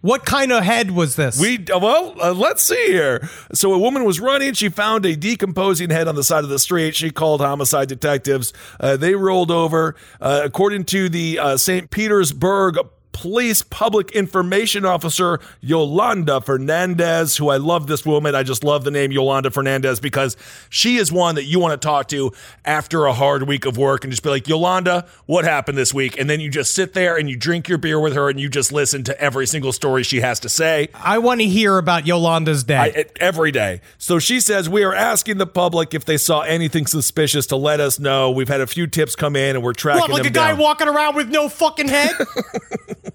what 0.01 0.25
kind 0.25 0.51
of 0.51 0.63
head 0.63 0.91
was 0.91 1.15
this? 1.15 1.39
We 1.41 1.65
well, 1.67 2.15
uh, 2.21 2.31
let's 2.31 2.61
see 2.61 2.85
here. 2.87 3.27
So 3.53 3.73
a 3.73 3.79
woman 3.79 4.03
was 4.05 4.19
running. 4.19 4.53
She 4.53 4.69
found 4.69 5.05
a 5.07 5.15
decomposing 5.15 5.89
head 5.89 6.07
on 6.07 6.13
the 6.13 6.23
side 6.23 6.43
of 6.43 6.51
the 6.51 6.59
street. 6.59 6.95
She 6.95 7.09
called 7.09 7.41
homicide 7.41 7.89
detectives. 7.89 8.53
Uh, 8.79 8.95
they 8.95 9.15
rolled 9.15 9.49
over. 9.49 9.95
Uh, 10.21 10.41
according 10.43 10.85
to 10.85 11.09
the 11.09 11.39
uh, 11.39 11.57
St. 11.57 11.89
Petersburg 11.89 12.77
Police 13.17 13.63
Public 13.63 14.11
Information 14.11 14.85
Officer 14.85 15.39
Yolanda 15.59 16.39
Fernandez, 16.39 17.37
who 17.37 17.49
I 17.49 17.57
love 17.57 17.87
this 17.87 18.05
woman. 18.05 18.35
I 18.35 18.43
just 18.43 18.63
love 18.63 18.83
the 18.83 18.91
name 18.91 19.11
Yolanda 19.11 19.49
Fernandez 19.49 19.99
because 19.99 20.37
she 20.69 20.97
is 20.97 21.11
one 21.11 21.33
that 21.33 21.45
you 21.45 21.59
want 21.59 21.81
to 21.81 21.83
talk 21.83 22.09
to 22.09 22.31
after 22.63 23.07
a 23.07 23.13
hard 23.13 23.47
week 23.47 23.65
of 23.65 23.75
work 23.75 24.03
and 24.03 24.13
just 24.13 24.21
be 24.21 24.29
like, 24.29 24.47
Yolanda, 24.47 25.07
what 25.25 25.45
happened 25.45 25.79
this 25.79 25.95
week? 25.95 26.15
And 26.19 26.29
then 26.29 26.39
you 26.39 26.51
just 26.51 26.75
sit 26.75 26.93
there 26.93 27.17
and 27.17 27.27
you 27.27 27.35
drink 27.35 27.67
your 27.67 27.79
beer 27.79 27.99
with 27.99 28.13
her 28.13 28.29
and 28.29 28.39
you 28.39 28.49
just 28.49 28.71
listen 28.71 29.03
to 29.05 29.19
every 29.19 29.47
single 29.47 29.73
story 29.73 30.03
she 30.03 30.21
has 30.21 30.39
to 30.41 30.47
say. 30.47 30.89
I 30.93 31.17
want 31.17 31.41
to 31.41 31.47
hear 31.47 31.79
about 31.79 32.05
Yolanda's 32.05 32.63
day. 32.63 32.77
I, 32.77 33.05
every 33.19 33.51
day. 33.51 33.81
So 33.97 34.19
she 34.19 34.39
says, 34.39 34.69
We 34.69 34.83
are 34.83 34.93
asking 34.93 35.39
the 35.39 35.47
public 35.47 35.95
if 35.95 36.05
they 36.05 36.17
saw 36.17 36.41
anything 36.41 36.85
suspicious 36.85 37.47
to 37.47 37.55
let 37.55 37.79
us 37.79 37.97
know. 37.97 38.29
We've 38.29 38.47
had 38.47 38.61
a 38.61 38.67
few 38.67 38.85
tips 38.85 39.15
come 39.15 39.35
in 39.35 39.55
and 39.55 39.65
we're 39.65 39.73
tracking 39.73 40.01
what, 40.01 40.11
like 40.11 40.21
them 40.21 40.31
a 40.31 40.33
guy 40.35 40.51
down. 40.51 40.59
walking 40.59 40.87
around 40.87 41.15
with 41.15 41.29
no 41.29 41.49
fucking 41.49 41.87
head? 41.87 42.11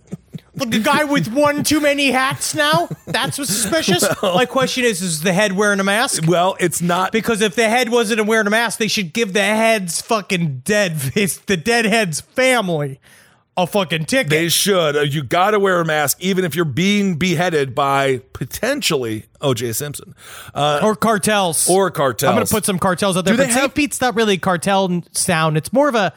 a 0.60 0.66
guy 0.80 1.04
with 1.04 1.28
one 1.32 1.64
too 1.64 1.80
many 1.80 2.10
hats 2.10 2.54
now? 2.54 2.88
That's 3.06 3.38
what's 3.38 3.50
suspicious? 3.50 4.04
My 4.22 4.46
question 4.46 4.84
is, 4.84 5.02
is 5.02 5.22
the 5.22 5.32
head 5.32 5.52
wearing 5.52 5.80
a 5.80 5.84
mask? 5.84 6.24
well, 6.26 6.56
it's 6.60 6.80
not. 6.82 7.12
Because 7.12 7.40
if 7.40 7.54
the 7.56 7.68
head 7.68 7.88
wasn't 7.90 8.24
wearing 8.26 8.46
a 8.46 8.50
mask, 8.50 8.78
they 8.78 8.88
should 8.88 9.12
give 9.12 9.32
the 9.32 9.40
head's 9.42 10.00
fucking 10.02 10.60
dead 10.64 11.00
face, 11.00 11.38
the 11.38 11.56
dead 11.56 11.84
head's 11.86 12.20
family 12.20 13.00
a 13.54 13.66
fucking 13.66 14.06
ticket. 14.06 14.30
They 14.30 14.48
should. 14.48 14.96
Uh, 14.96 15.00
You 15.00 15.22
got 15.22 15.50
to 15.50 15.58
wear 15.58 15.78
a 15.80 15.84
mask, 15.84 16.16
even 16.22 16.44
if 16.46 16.54
you're 16.56 16.64
being 16.64 17.16
beheaded 17.16 17.74
by 17.74 18.22
potentially 18.32 19.26
O.J. 19.42 19.72
Simpson 19.74 20.14
uh, 20.54 20.80
or 20.82 20.96
cartels. 20.96 21.68
or 21.68 21.90
cartels. 21.90 22.30
I'm 22.30 22.36
going 22.36 22.46
to 22.46 22.50
put 22.54 22.64
some 22.64 22.78
cartels 22.78 23.14
out 23.16 23.26
there. 23.26 23.34
Do 23.36 23.42
But 23.42 23.50
St. 23.50 23.60
have- 23.60 23.74
Pete's 23.74 24.00
not 24.00 24.14
really 24.14 24.38
cartel 24.38 25.02
sound. 25.12 25.58
It's 25.58 25.70
more 25.70 25.88
of 25.88 25.94
a 25.94 26.14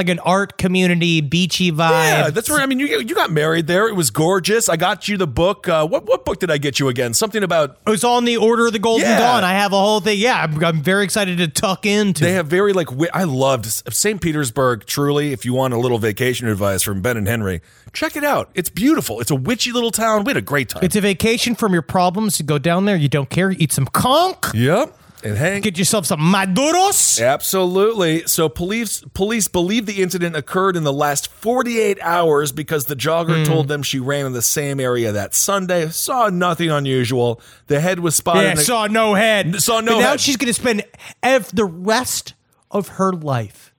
like 0.00 0.08
an 0.08 0.18
art 0.20 0.56
community, 0.56 1.20
beachy 1.20 1.70
vibe. 1.70 1.90
Yeah, 1.90 2.30
that's 2.30 2.48
where 2.48 2.60
I 2.60 2.66
mean 2.66 2.78
you 2.80 2.86
you 2.86 3.14
got 3.14 3.30
married 3.30 3.66
there. 3.66 3.86
It 3.88 3.94
was 3.94 4.10
gorgeous. 4.10 4.68
I 4.68 4.76
got 4.76 5.08
you 5.08 5.16
the 5.18 5.26
book. 5.26 5.68
Uh, 5.68 5.86
what 5.86 6.06
what 6.06 6.24
book 6.24 6.40
did 6.40 6.50
I 6.50 6.56
get 6.58 6.78
you 6.80 6.88
again? 6.88 7.12
Something 7.14 7.42
about 7.42 7.78
It 7.86 7.90
was 7.90 8.02
on 8.04 8.24
the 8.24 8.36
Order 8.38 8.66
of 8.68 8.72
the 8.72 8.78
Golden 8.78 9.06
Yeah. 9.06 9.18
Dawn. 9.18 9.44
I 9.44 9.52
have 9.52 9.72
a 9.72 9.78
whole 9.78 10.00
thing. 10.00 10.18
Yeah, 10.18 10.42
I'm, 10.42 10.64
I'm 10.64 10.82
very 10.82 11.04
excited 11.04 11.38
to 11.38 11.48
tuck 11.48 11.84
into. 11.84 12.24
They 12.24 12.32
have 12.32 12.46
very 12.46 12.72
like 12.72 12.88
I 13.12 13.24
loved 13.24 13.66
St. 13.66 14.20
Petersburg. 14.20 14.86
Truly, 14.86 15.32
if 15.32 15.44
you 15.44 15.52
want 15.52 15.74
a 15.74 15.78
little 15.78 15.98
vacation 15.98 16.48
advice 16.48 16.82
from 16.82 17.02
Ben 17.02 17.16
and 17.18 17.28
Henry, 17.28 17.60
check 17.92 18.16
it 18.16 18.24
out. 18.24 18.50
It's 18.54 18.70
beautiful. 18.70 19.20
It's 19.20 19.30
a 19.30 19.34
witchy 19.36 19.72
little 19.72 19.90
town. 19.90 20.24
We 20.24 20.30
had 20.30 20.36
a 20.36 20.40
great 20.42 20.68
time. 20.70 20.82
it's 20.82 20.96
a 20.96 21.00
vacation 21.00 21.54
from 21.54 21.72
your 21.72 21.82
problems. 21.82 22.40
You 22.40 22.46
go 22.46 22.58
down 22.58 22.86
there, 22.86 22.96
you 22.96 23.08
don't 23.08 23.28
care, 23.28 23.50
eat 23.52 23.72
some 23.72 23.86
conch, 23.86 24.54
yep. 24.54 24.96
And 25.22 25.36
hang. 25.36 25.60
get 25.60 25.76
yourself 25.78 26.06
some 26.06 26.20
maduros. 26.20 27.20
Absolutely. 27.24 28.26
So 28.26 28.48
police 28.48 29.02
police 29.14 29.48
believe 29.48 29.86
the 29.86 30.02
incident 30.02 30.34
occurred 30.36 30.76
in 30.76 30.84
the 30.84 30.92
last 30.92 31.28
48 31.28 31.98
hours 32.00 32.52
because 32.52 32.86
the 32.86 32.96
jogger 32.96 33.38
Hmm. 33.38 33.44
told 33.44 33.68
them 33.68 33.82
she 33.82 33.98
ran 34.00 34.26
in 34.26 34.32
the 34.32 34.42
same 34.42 34.80
area 34.80 35.12
that 35.12 35.34
Sunday. 35.34 35.88
Saw 35.90 36.28
nothing 36.28 36.70
unusual. 36.70 37.40
The 37.66 37.80
head 37.80 38.00
was 38.00 38.14
spotted. 38.14 38.42
Yeah, 38.42 38.54
the- 38.54 38.62
saw 38.62 38.86
no 38.86 39.14
head. 39.14 39.60
Saw 39.62 39.80
no 39.80 39.96
But 39.96 40.00
now 40.00 40.10
head. 40.10 40.20
she's 40.20 40.36
going 40.36 40.52
to 40.52 40.54
spend 40.60 40.84
ev- 41.22 41.54
the 41.54 41.64
rest 41.66 42.34
of 42.70 42.88
her 42.88 43.12
life. 43.12 43.74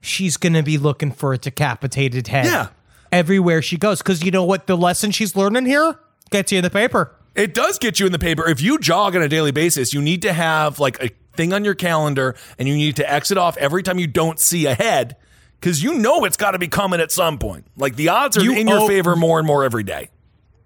She's 0.00 0.36
going 0.36 0.54
to 0.54 0.62
be 0.62 0.78
looking 0.78 1.12
for 1.12 1.34
a 1.34 1.38
decapitated 1.38 2.28
head. 2.28 2.46
Yeah. 2.46 2.68
Everywhere 3.12 3.60
she 3.60 3.76
goes. 3.76 3.98
Because 3.98 4.22
you 4.22 4.30
know 4.30 4.44
what 4.44 4.66
the 4.66 4.76
lesson 4.76 5.10
she's 5.10 5.36
learning 5.36 5.66
here? 5.66 5.96
Gets 6.30 6.52
you 6.52 6.58
in 6.58 6.64
the 6.64 6.70
paper. 6.70 7.12
It 7.34 7.54
does 7.54 7.78
get 7.78 8.00
you 8.00 8.06
in 8.06 8.12
the 8.12 8.18
paper. 8.18 8.48
If 8.48 8.60
you 8.60 8.78
jog 8.78 9.14
on 9.14 9.22
a 9.22 9.28
daily 9.28 9.52
basis, 9.52 9.94
you 9.94 10.02
need 10.02 10.22
to 10.22 10.32
have 10.32 10.78
like 10.78 11.02
a 11.02 11.10
thing 11.36 11.52
on 11.52 11.64
your 11.64 11.74
calendar 11.74 12.34
and 12.58 12.68
you 12.68 12.76
need 12.76 12.96
to 12.96 13.10
exit 13.10 13.38
off 13.38 13.56
every 13.56 13.82
time 13.82 13.98
you 13.98 14.06
don't 14.06 14.38
see 14.38 14.66
a 14.66 14.74
head 14.74 15.16
because 15.60 15.82
you 15.82 15.94
know 15.94 16.24
it's 16.24 16.36
got 16.36 16.52
to 16.52 16.58
be 16.58 16.68
coming 16.68 17.00
at 17.00 17.12
some 17.12 17.38
point. 17.38 17.66
Like 17.76 17.96
the 17.96 18.08
odds 18.08 18.36
are 18.36 18.42
You 18.42 18.52
in 18.52 18.66
your 18.66 18.88
favor 18.88 19.14
more 19.14 19.38
and 19.38 19.46
more 19.46 19.64
every 19.64 19.84
day. 19.84 20.10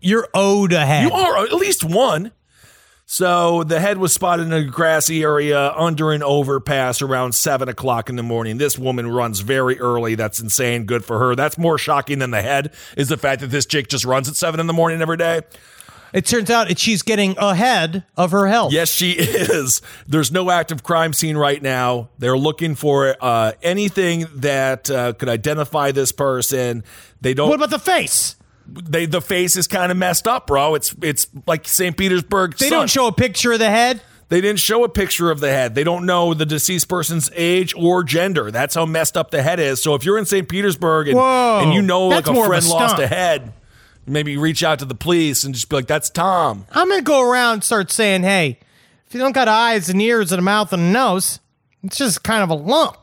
You're 0.00 0.28
owed 0.34 0.72
a 0.72 0.84
head. 0.84 1.04
You 1.04 1.12
are 1.12 1.44
at 1.44 1.52
least 1.52 1.84
one. 1.84 2.32
So 3.06 3.64
the 3.64 3.80
head 3.80 3.98
was 3.98 4.14
spotted 4.14 4.46
in 4.46 4.52
a 4.52 4.64
grassy 4.64 5.22
area 5.22 5.72
under 5.72 6.10
an 6.12 6.22
overpass 6.22 7.02
around 7.02 7.34
seven 7.34 7.68
o'clock 7.68 8.08
in 8.08 8.16
the 8.16 8.22
morning. 8.22 8.56
This 8.56 8.78
woman 8.78 9.10
runs 9.10 9.40
very 9.40 9.78
early. 9.78 10.14
That's 10.14 10.40
insane. 10.40 10.84
Good 10.84 11.04
for 11.04 11.18
her. 11.18 11.36
That's 11.36 11.58
more 11.58 11.76
shocking 11.76 12.18
than 12.20 12.30
the 12.30 12.40
head 12.40 12.72
is 12.96 13.08
the 13.08 13.18
fact 13.18 13.42
that 13.42 13.48
this 13.48 13.66
chick 13.66 13.88
just 13.88 14.06
runs 14.06 14.28
at 14.28 14.36
seven 14.36 14.58
in 14.58 14.66
the 14.66 14.72
morning 14.72 15.02
every 15.02 15.18
day. 15.18 15.42
It 16.14 16.26
turns 16.26 16.48
out 16.48 16.78
she's 16.78 17.02
getting 17.02 17.36
ahead 17.38 18.04
of 18.16 18.30
her 18.30 18.46
health. 18.46 18.72
Yes, 18.72 18.88
she 18.88 19.10
is. 19.12 19.82
There's 20.06 20.30
no 20.30 20.48
active 20.48 20.84
crime 20.84 21.12
scene 21.12 21.36
right 21.36 21.60
now. 21.60 22.08
They're 22.18 22.38
looking 22.38 22.76
for 22.76 23.16
uh, 23.20 23.52
anything 23.62 24.26
that 24.36 24.88
uh, 24.88 25.14
could 25.14 25.28
identify 25.28 25.90
this 25.90 26.12
person. 26.12 26.84
They 27.20 27.34
don't. 27.34 27.48
What 27.48 27.56
about 27.56 27.70
the 27.70 27.78
face? 27.78 28.36
they 28.66 29.06
the 29.06 29.20
face 29.20 29.56
is 29.56 29.66
kind 29.66 29.92
of 29.92 29.98
messed 29.98 30.26
up, 30.26 30.46
bro. 30.46 30.74
It's 30.74 30.94
it's 31.02 31.26
like 31.46 31.68
St. 31.68 31.96
Petersburg. 31.96 32.56
They 32.56 32.68
sun. 32.68 32.78
don't 32.78 32.90
show 32.90 33.06
a 33.08 33.12
picture 33.12 33.52
of 33.52 33.58
the 33.58 33.68
head. 33.68 34.00
They 34.28 34.40
didn't 34.40 34.60
show 34.60 34.84
a 34.84 34.88
picture 34.88 35.30
of 35.30 35.40
the 35.40 35.50
head. 35.50 35.74
They 35.74 35.84
don't 35.84 36.06
know 36.06 36.32
the 36.32 36.46
deceased 36.46 36.88
person's 36.88 37.30
age 37.34 37.74
or 37.76 38.02
gender. 38.02 38.50
That's 38.50 38.74
how 38.74 38.86
messed 38.86 39.16
up 39.16 39.30
the 39.30 39.42
head 39.42 39.60
is. 39.60 39.82
So 39.82 39.94
if 39.94 40.04
you're 40.04 40.18
in 40.18 40.24
St. 40.24 40.48
Petersburg 40.48 41.08
and, 41.08 41.18
Whoa. 41.18 41.60
and 41.62 41.74
you 41.74 41.82
know 41.82 42.08
like 42.08 42.26
a 42.26 42.30
of 42.30 42.36
a 42.36 42.46
friend 42.46 42.66
lost 42.66 42.98
a 42.98 43.06
head, 43.06 43.52
maybe 44.06 44.36
reach 44.36 44.62
out 44.62 44.78
to 44.80 44.84
the 44.84 44.94
police 44.94 45.44
and 45.44 45.54
just 45.54 45.68
be 45.68 45.76
like, 45.76 45.86
"That's 45.86 46.10
Tom." 46.10 46.66
I'm 46.72 46.88
going 46.88 47.00
to 47.00 47.04
go 47.04 47.20
around 47.28 47.52
and 47.54 47.64
start 47.64 47.90
saying, 47.90 48.22
hey, 48.22 48.58
if 49.06 49.14
you 49.14 49.20
don't 49.20 49.32
got 49.32 49.48
eyes 49.48 49.88
and 49.88 50.00
ears 50.02 50.32
and 50.32 50.38
a 50.38 50.42
mouth 50.42 50.72
and 50.72 50.82
a 50.82 50.86
nose, 50.90 51.40
it's 51.82 51.96
just 51.96 52.22
kind 52.22 52.42
of 52.42 52.50
a 52.50 52.54
lump. 52.54 52.96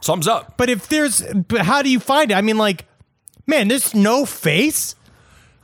Sums 0.00 0.28
up. 0.28 0.56
But 0.56 0.70
if 0.70 0.88
there's, 0.88 1.22
but 1.22 1.62
how 1.62 1.82
do 1.82 1.90
you 1.90 1.98
find 2.00 2.30
it? 2.30 2.34
I 2.34 2.40
mean, 2.42 2.56
like, 2.58 2.84
man, 3.46 3.68
there's 3.68 3.94
no 3.94 4.24
face. 4.24 4.94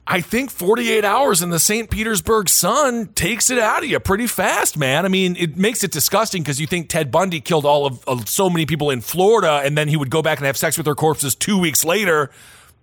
I 0.06 0.20
think 0.20 0.50
48 0.50 1.02
hours 1.04 1.40
in 1.40 1.48
the 1.48 1.58
St. 1.58 1.88
Petersburg 1.88 2.50
sun 2.50 3.06
takes 3.14 3.48
it 3.48 3.58
out 3.58 3.82
of 3.84 3.88
you 3.88 3.98
pretty 4.00 4.26
fast, 4.26 4.76
man. 4.76 5.06
I 5.06 5.08
mean, 5.08 5.34
it 5.36 5.56
makes 5.56 5.82
it 5.82 5.92
disgusting 5.92 6.42
because 6.42 6.60
you 6.60 6.66
think 6.66 6.90
Ted 6.90 7.10
Bundy 7.10 7.40
killed 7.40 7.64
all 7.64 7.86
of, 7.86 8.04
of 8.06 8.28
so 8.28 8.50
many 8.50 8.66
people 8.66 8.90
in 8.90 9.00
Florida 9.00 9.62
and 9.64 9.78
then 9.78 9.88
he 9.88 9.96
would 9.96 10.10
go 10.10 10.20
back 10.20 10.38
and 10.38 10.46
have 10.46 10.58
sex 10.58 10.76
with 10.76 10.84
their 10.84 10.94
corpses 10.94 11.34
two 11.34 11.58
weeks 11.58 11.84
later. 11.86 12.30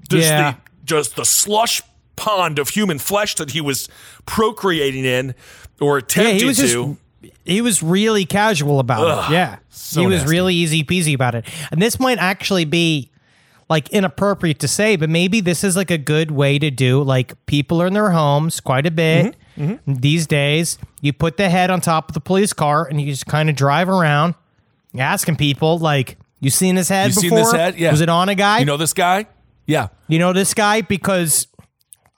Just, 0.10 0.30
Yeah. 0.30 0.52
the, 0.54 0.58
just 0.84 1.16
the 1.16 1.26
slush 1.26 1.84
pond 2.16 2.60
of 2.60 2.70
human 2.70 3.00
flesh 3.00 3.36
that 3.36 3.52
he 3.52 3.62
was 3.62 3.88
procreating 4.26 5.06
in 5.06 5.36
or 5.80 5.98
Yeah, 5.98 6.04
attempting 6.06 6.36
he 6.38 6.46
was 6.46 6.58
just 6.58 6.74
to. 6.74 6.98
he 7.46 7.62
was 7.62 7.82
really 7.84 8.26
casual 8.26 8.80
about 8.80 9.08
Ugh, 9.08 9.32
it. 9.32 9.34
Yeah. 9.34 9.58
so 9.70 10.02
he 10.02 10.08
was 10.08 10.22
nasty. 10.22 10.30
really 10.32 10.56
easy 10.56 10.84
peasy 10.84 11.14
about 11.16 11.36
it. 11.36 11.46
And 11.72 11.82
this 11.82 12.00
might 12.00 12.18
actually 12.20 12.66
be 12.66 13.10
like 13.70 13.90
inappropriate 13.90 14.60
to 14.60 14.68
say, 14.68 14.96
but 14.98 15.10
maybe 15.10 15.40
this 15.42 15.64
is 15.64 15.76
like 15.78 15.92
a 15.92 15.98
good 15.98 16.30
way 16.32 16.60
to 16.60 16.70
do 16.70 17.02
like 17.04 17.34
people 17.46 17.82
are 17.82 17.88
in 17.88 17.94
their 17.94 18.12
homes 18.12 18.60
quite 18.60 18.86
a 18.86 18.92
bit 18.92 19.36
Mm-hmm, 19.58 19.94
these 19.96 20.28
days. 20.28 20.78
You 21.02 21.12
put 21.12 21.36
the 21.36 21.50
head 21.50 21.70
on 21.70 21.82
top 21.82 22.10
of 22.10 22.14
the 22.14 22.22
police 22.22 22.54
car 22.54 22.88
and 22.88 23.02
you 23.02 23.08
just 23.12 23.26
kind 23.28 23.50
of 23.50 23.56
drive 23.56 23.90
around 23.90 24.34
asking 24.98 25.36
people 25.36 25.78
like, 25.78 26.18
you 26.40 26.50
seen 26.50 26.76
this 26.76 26.88
head 26.88 27.08
You 27.08 27.14
seen 27.14 27.30
before? 27.32 27.44
this 27.44 27.52
head? 27.52 27.78
Yeah. 27.78 27.92
Was 27.92 28.00
it 28.02 28.08
on 28.08 28.30
a 28.30 28.34
guy? 28.36 28.60
You 28.60 28.66
know 28.66 28.78
this 28.78 28.94
guy? 28.94 29.28
Yeah. 29.68 29.90
You 30.08 30.20
know 30.20 30.32
this 30.34 30.54
guy 30.54 30.82
because 30.82 31.48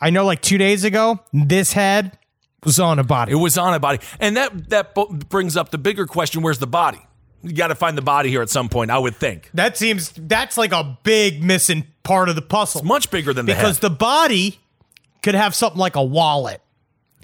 I 0.03 0.09
know 0.09 0.25
like 0.25 0.41
two 0.41 0.57
days 0.57 0.83
ago, 0.83 1.19
this 1.31 1.71
head 1.71 2.17
was 2.65 2.77
on 2.77 2.99
a 2.99 3.03
body. 3.05 3.31
It 3.31 3.35
was 3.35 3.57
on 3.57 3.73
a 3.73 3.79
body, 3.79 3.99
and 4.19 4.35
that 4.35 4.69
that 4.69 4.93
brings 5.29 5.55
up 5.55 5.71
the 5.71 5.77
bigger 5.77 6.05
question: 6.05 6.41
Where's 6.41 6.59
the 6.59 6.67
body? 6.67 6.99
You 7.41 7.53
got 7.53 7.67
to 7.67 7.75
find 7.75 7.97
the 7.97 8.01
body 8.01 8.29
here 8.29 8.41
at 8.41 8.49
some 8.49 8.67
point. 8.69 8.91
I 8.91 8.97
would 8.99 9.15
think 9.15 9.49
that 9.53 9.77
seems 9.77 10.11
that's 10.11 10.57
like 10.57 10.73
a 10.73 10.97
big 11.03 11.41
missing 11.43 11.87
part 12.03 12.27
of 12.27 12.35
the 12.35 12.41
puzzle. 12.41 12.83
much 12.83 13.11
bigger 13.11 13.33
than 13.33 13.45
the 13.45 13.53
because 13.53 13.77
head. 13.77 13.81
the 13.81 13.89
body 13.89 14.59
could 15.21 15.35
have 15.35 15.55
something 15.55 15.79
like 15.79 15.95
a 15.95 16.03
wallet 16.03 16.61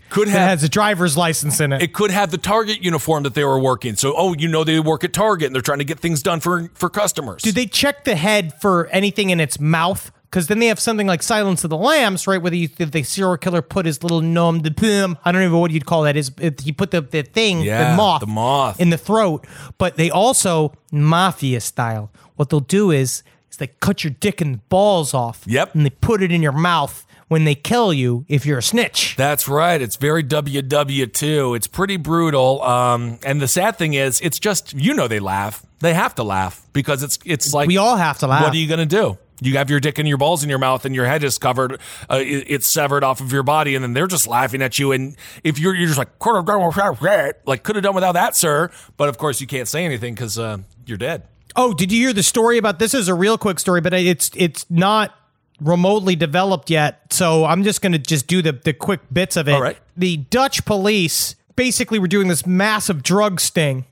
could 0.09 0.27
that 0.27 0.31
have 0.31 0.49
has 0.49 0.63
a 0.63 0.69
driver's 0.69 1.15
license 1.15 1.59
in 1.59 1.71
it. 1.71 1.81
it 1.81 1.93
could 1.93 2.11
have 2.11 2.31
the 2.31 2.37
Target 2.37 2.81
uniform 2.81 3.23
that 3.23 3.33
they 3.33 3.43
were 3.43 3.59
working. 3.59 3.95
So, 3.95 4.13
oh, 4.17 4.33
you 4.33 4.47
know, 4.47 4.63
they 4.63 4.79
work 4.79 5.03
at 5.03 5.13
Target 5.13 5.47
and 5.47 5.55
they're 5.55 5.61
trying 5.61 5.79
to 5.79 5.85
get 5.85 5.99
things 5.99 6.23
done 6.23 6.39
for 6.39 6.69
for 6.73 6.89
customers. 6.89 7.41
Did 7.41 7.55
they 7.55 7.65
check 7.65 8.05
the 8.05 8.15
head 8.15 8.59
for 8.61 8.87
anything 8.87 9.29
in 9.29 9.39
its 9.39 9.59
mouth? 9.59 10.11
Because 10.29 10.45
then 10.45 10.59
they 10.59 10.67
have 10.67 10.79
something 10.79 11.07
like 11.07 11.23
Silence 11.23 11.63
of 11.63 11.71
the 11.71 11.77
Lambs, 11.77 12.27
right? 12.27 12.39
Where 12.39 12.51
the, 12.51 12.67
the 12.67 13.01
serial 13.01 13.35
killer 13.37 13.63
put 13.63 13.87
his 13.87 14.03
little 14.03 14.21
nom 14.21 14.61
de 14.61 14.69
plume. 14.69 15.17
I 15.25 15.31
don't 15.31 15.41
even 15.41 15.53
know 15.53 15.59
what 15.59 15.71
you'd 15.71 15.87
call 15.87 16.03
that. 16.03 16.15
Is 16.15 16.31
he 16.61 16.71
put 16.71 16.91
the, 16.91 17.01
the 17.01 17.23
thing, 17.23 17.61
Yeah, 17.61 17.91
the 17.91 17.97
moth, 17.97 18.21
the 18.21 18.27
moth. 18.27 18.79
in 18.79 18.91
the 18.91 18.97
throat? 18.97 19.47
But 19.79 19.97
they 19.97 20.11
also 20.11 20.73
mafia 20.91 21.59
style. 21.61 22.11
What 22.35 22.49
they'll 22.51 22.59
do 22.59 22.91
is 22.91 23.23
is 23.49 23.57
they 23.57 23.67
cut 23.79 24.03
your 24.03 24.11
dick 24.19 24.39
and 24.39 24.67
balls 24.69 25.15
off. 25.15 25.43
Yep. 25.47 25.73
and 25.73 25.83
they 25.85 25.89
put 25.89 26.21
it 26.21 26.31
in 26.31 26.43
your 26.43 26.51
mouth 26.51 27.07
when 27.27 27.43
they 27.45 27.55
kill 27.55 27.91
you 27.91 28.23
if 28.27 28.45
you're 28.45 28.59
a 28.59 28.63
snitch. 28.63 29.15
That's 29.15 29.47
right. 29.47 29.81
It's 29.81 29.95
very 29.95 30.23
WW2. 30.23 31.55
It's 31.55 31.67
pretty 31.67 31.97
brutal. 31.97 32.61
Um, 32.61 33.17
and 33.25 33.41
the 33.41 33.47
sad 33.47 33.77
thing 33.77 33.93
is, 33.95 34.19
it's 34.21 34.39
just 34.39 34.73
you 34.73 34.93
know 34.93 35.07
they 35.07 35.19
laugh. 35.19 35.65
They 35.79 35.93
have 35.93 36.13
to 36.15 36.23
laugh 36.23 36.67
because 36.73 37.03
it's 37.03 37.17
it's 37.25 37.53
like 37.53 37.67
We 37.67 37.77
all 37.77 37.95
have 37.95 38.19
to 38.19 38.27
laugh. 38.27 38.43
What 38.43 38.53
are 38.53 38.57
you 38.57 38.67
gonna 38.67 38.85
do? 38.85 39.17
You 39.41 39.57
have 39.57 39.69
your 39.69 39.79
dick 39.79 39.97
and 39.99 40.07
your 40.07 40.17
balls 40.17 40.43
in 40.43 40.49
your 40.49 40.59
mouth, 40.59 40.85
and 40.85 40.93
your 40.95 41.05
head 41.05 41.23
is 41.23 41.37
covered. 41.37 41.79
Uh, 42.09 42.17
it- 42.21 42.45
it's 42.47 42.67
severed 42.67 43.03
off 43.03 43.21
of 43.21 43.31
your 43.31 43.43
body, 43.43 43.75
and 43.75 43.83
then 43.83 43.93
they're 43.93 44.07
just 44.07 44.27
laughing 44.27 44.61
at 44.61 44.77
you. 44.79 44.91
And 44.91 45.15
if 45.43 45.57
you're 45.59 45.75
you're 45.75 45.87
just 45.87 45.97
like 45.99 46.19
could 46.19 46.35
have 46.35 46.45
done 46.45 46.65
without 46.65 46.99
that, 47.01 47.41
like 47.45 47.63
could 47.63 47.75
have 47.75 47.83
done 47.83 47.95
without 47.95 48.13
that, 48.13 48.35
sir. 48.35 48.69
But 48.97 49.09
of 49.09 49.17
course, 49.17 49.39
you 49.41 49.47
can't 49.47 49.67
say 49.67 49.85
anything 49.85 50.13
because 50.13 50.37
uh, 50.37 50.57
you're 50.85 50.97
dead. 50.97 51.23
Oh, 51.55 51.73
did 51.73 51.91
you 51.91 51.99
hear 51.99 52.13
the 52.13 52.23
story 52.23 52.57
about 52.57 52.79
this? 52.79 52.93
Is 52.93 53.07
a 53.07 53.13
real 53.15 53.37
quick 53.37 53.59
story, 53.59 53.81
but 53.81 53.93
it's 53.93 54.29
it's 54.35 54.65
not 54.69 55.15
remotely 55.61 56.15
developed 56.15 56.69
yet. 56.69 57.11
So 57.11 57.45
I'm 57.45 57.63
just 57.63 57.81
going 57.81 57.91
to 57.91 57.97
just 57.97 58.27
do 58.27 58.41
the 58.41 58.53
the 58.53 58.73
quick 58.73 59.01
bits 59.11 59.35
of 59.37 59.47
it. 59.49 59.53
All 59.53 59.61
right. 59.61 59.77
The 59.97 60.17
Dutch 60.17 60.63
police 60.65 61.35
basically 61.55 61.99
were 61.99 62.07
doing 62.07 62.27
this 62.29 62.45
massive 62.45 63.03
drug 63.03 63.39
sting, 63.41 63.85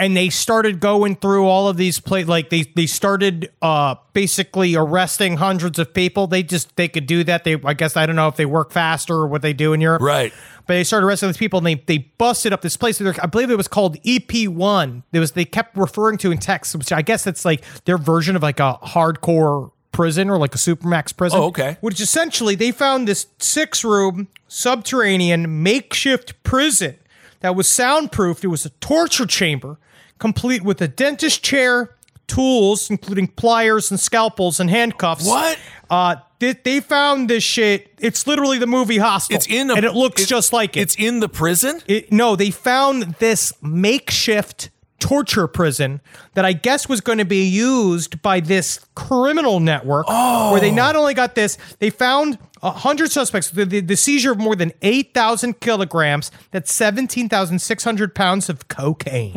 and 0.00 0.16
they 0.16 0.30
started 0.30 0.80
going 0.80 1.14
through 1.14 1.46
all 1.46 1.68
of 1.68 1.76
these 1.76 2.00
pla 2.00 2.20
like 2.20 2.48
they 2.48 2.62
they 2.62 2.86
started 2.86 3.52
uh 3.60 3.94
basically 4.14 4.74
arresting 4.74 5.36
hundreds 5.36 5.78
of 5.78 5.92
people. 5.92 6.26
They 6.26 6.42
just 6.42 6.74
they 6.76 6.88
could 6.88 7.06
do 7.06 7.22
that. 7.24 7.44
They 7.44 7.60
I 7.62 7.74
guess 7.74 7.96
I 7.96 8.06
don't 8.06 8.16
know 8.16 8.26
if 8.26 8.36
they 8.36 8.46
work 8.46 8.72
faster 8.72 9.14
or 9.14 9.26
what 9.28 9.42
they 9.42 9.52
do 9.52 9.74
in 9.74 9.80
Europe. 9.80 10.00
Right. 10.00 10.32
But 10.66 10.74
they 10.74 10.84
started 10.84 11.06
arresting 11.06 11.28
these 11.28 11.36
people 11.36 11.58
and 11.58 11.66
they, 11.66 11.74
they 11.74 11.98
busted 11.98 12.52
up 12.52 12.62
this 12.62 12.76
place. 12.76 13.00
I 13.00 13.26
believe 13.26 13.50
it 13.50 13.56
was 13.56 13.68
called 13.68 14.00
EP1. 14.02 15.02
There 15.10 15.20
was 15.20 15.32
they 15.32 15.44
kept 15.44 15.76
referring 15.76 16.16
to 16.18 16.32
in 16.32 16.38
text, 16.38 16.74
which 16.74 16.92
I 16.92 17.02
guess 17.02 17.24
that's 17.24 17.44
like 17.44 17.62
their 17.84 17.98
version 17.98 18.36
of 18.36 18.42
like 18.42 18.58
a 18.58 18.78
hardcore 18.82 19.70
prison 19.92 20.30
or 20.30 20.38
like 20.38 20.54
a 20.54 20.58
supermax 20.58 21.14
prison. 21.14 21.40
Oh, 21.40 21.48
okay. 21.48 21.76
Which 21.82 22.00
essentially 22.00 22.54
they 22.54 22.72
found 22.72 23.06
this 23.06 23.26
six 23.38 23.84
room 23.84 24.28
subterranean 24.48 25.62
makeshift 25.62 26.42
prison 26.42 26.96
that 27.40 27.54
was 27.54 27.68
soundproofed. 27.68 28.44
It 28.44 28.48
was 28.48 28.64
a 28.64 28.70
torture 28.70 29.26
chamber 29.26 29.78
complete 30.20 30.62
with 30.62 30.80
a 30.80 30.88
dentist 30.88 31.42
chair, 31.42 31.96
tools, 32.28 32.88
including 32.90 33.26
pliers 33.28 33.90
and 33.90 33.98
scalpels 33.98 34.60
and 34.60 34.70
handcuffs. 34.70 35.26
What? 35.26 35.58
Uh, 35.90 36.16
they, 36.38 36.52
they 36.52 36.80
found 36.80 37.28
this 37.28 37.42
shit. 37.42 37.88
It's 37.98 38.26
literally 38.26 38.58
the 38.58 38.66
movie 38.68 38.98
Hostel. 38.98 39.34
It's 39.36 39.48
in 39.48 39.70
a, 39.70 39.74
and 39.74 39.84
it 39.84 39.94
looks 39.94 40.26
just 40.26 40.52
like 40.52 40.76
it. 40.76 40.80
It's 40.80 40.94
in 40.96 41.20
the 41.20 41.28
prison. 41.28 41.82
It- 41.86 42.12
no, 42.12 42.36
they 42.36 42.50
found 42.52 43.14
this 43.18 43.52
makeshift 43.60 44.70
torture 45.00 45.48
prison 45.48 46.00
that 46.34 46.44
I 46.44 46.52
guess 46.52 46.88
was 46.88 47.00
going 47.00 47.18
to 47.18 47.24
be 47.24 47.42
used 47.44 48.22
by 48.22 48.38
this 48.38 48.78
criminal 48.94 49.58
network. 49.58 50.06
Where 50.08 50.60
they 50.60 50.70
not 50.70 50.94
only 50.94 51.14
got 51.14 51.34
this, 51.34 51.58
they 51.80 51.90
found 51.90 52.38
a 52.62 52.70
hundred 52.70 53.10
suspects. 53.10 53.50
The, 53.50 53.64
the, 53.64 53.80
the 53.80 53.96
seizure 53.96 54.32
of 54.32 54.38
more 54.38 54.54
than 54.54 54.72
eight 54.82 55.14
thousand 55.14 55.60
kilograms. 55.60 56.30
That's 56.50 56.72
seventeen 56.72 57.28
thousand 57.28 57.60
six 57.60 57.82
hundred 57.82 58.14
pounds 58.14 58.48
of 58.48 58.68
cocaine. 58.68 59.32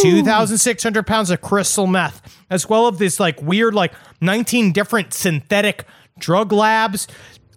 Two 0.00 0.22
thousand 0.24 0.58
six 0.58 0.82
hundred 0.82 1.06
pounds 1.06 1.30
of 1.30 1.42
crystal 1.42 1.86
meth, 1.86 2.22
as 2.48 2.68
well 2.68 2.88
as 2.88 2.98
this 2.98 3.20
like 3.20 3.42
weird 3.42 3.74
like 3.74 3.92
nineteen 4.20 4.72
different 4.72 5.12
synthetic 5.12 5.84
drug 6.18 6.52
labs 6.52 7.08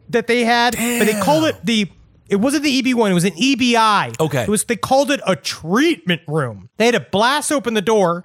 that 0.10 0.28
they 0.28 0.44
had. 0.44 0.76
But 0.76 1.06
they 1.06 1.20
called 1.22 1.46
it 1.46 1.58
the 1.64 1.90
it 2.30 2.38
wasn't 2.38 2.64
the 2.64 2.82
EB1, 2.82 3.12
it 3.12 3.14
was 3.14 3.24
an 3.24 3.34
EBI. 3.34 4.20
Okay. 4.20 4.44
It 4.44 4.50
was 4.50 4.64
they 4.64 4.76
called 4.76 5.12
it 5.12 5.20
a 5.28 5.36
treatment 5.36 6.22
room. 6.28 6.70
They 6.78 6.86
had 6.86 6.94
to 6.96 7.00
blast 7.00 7.52
open 7.52 7.74
the 7.76 7.82
door, 7.82 8.24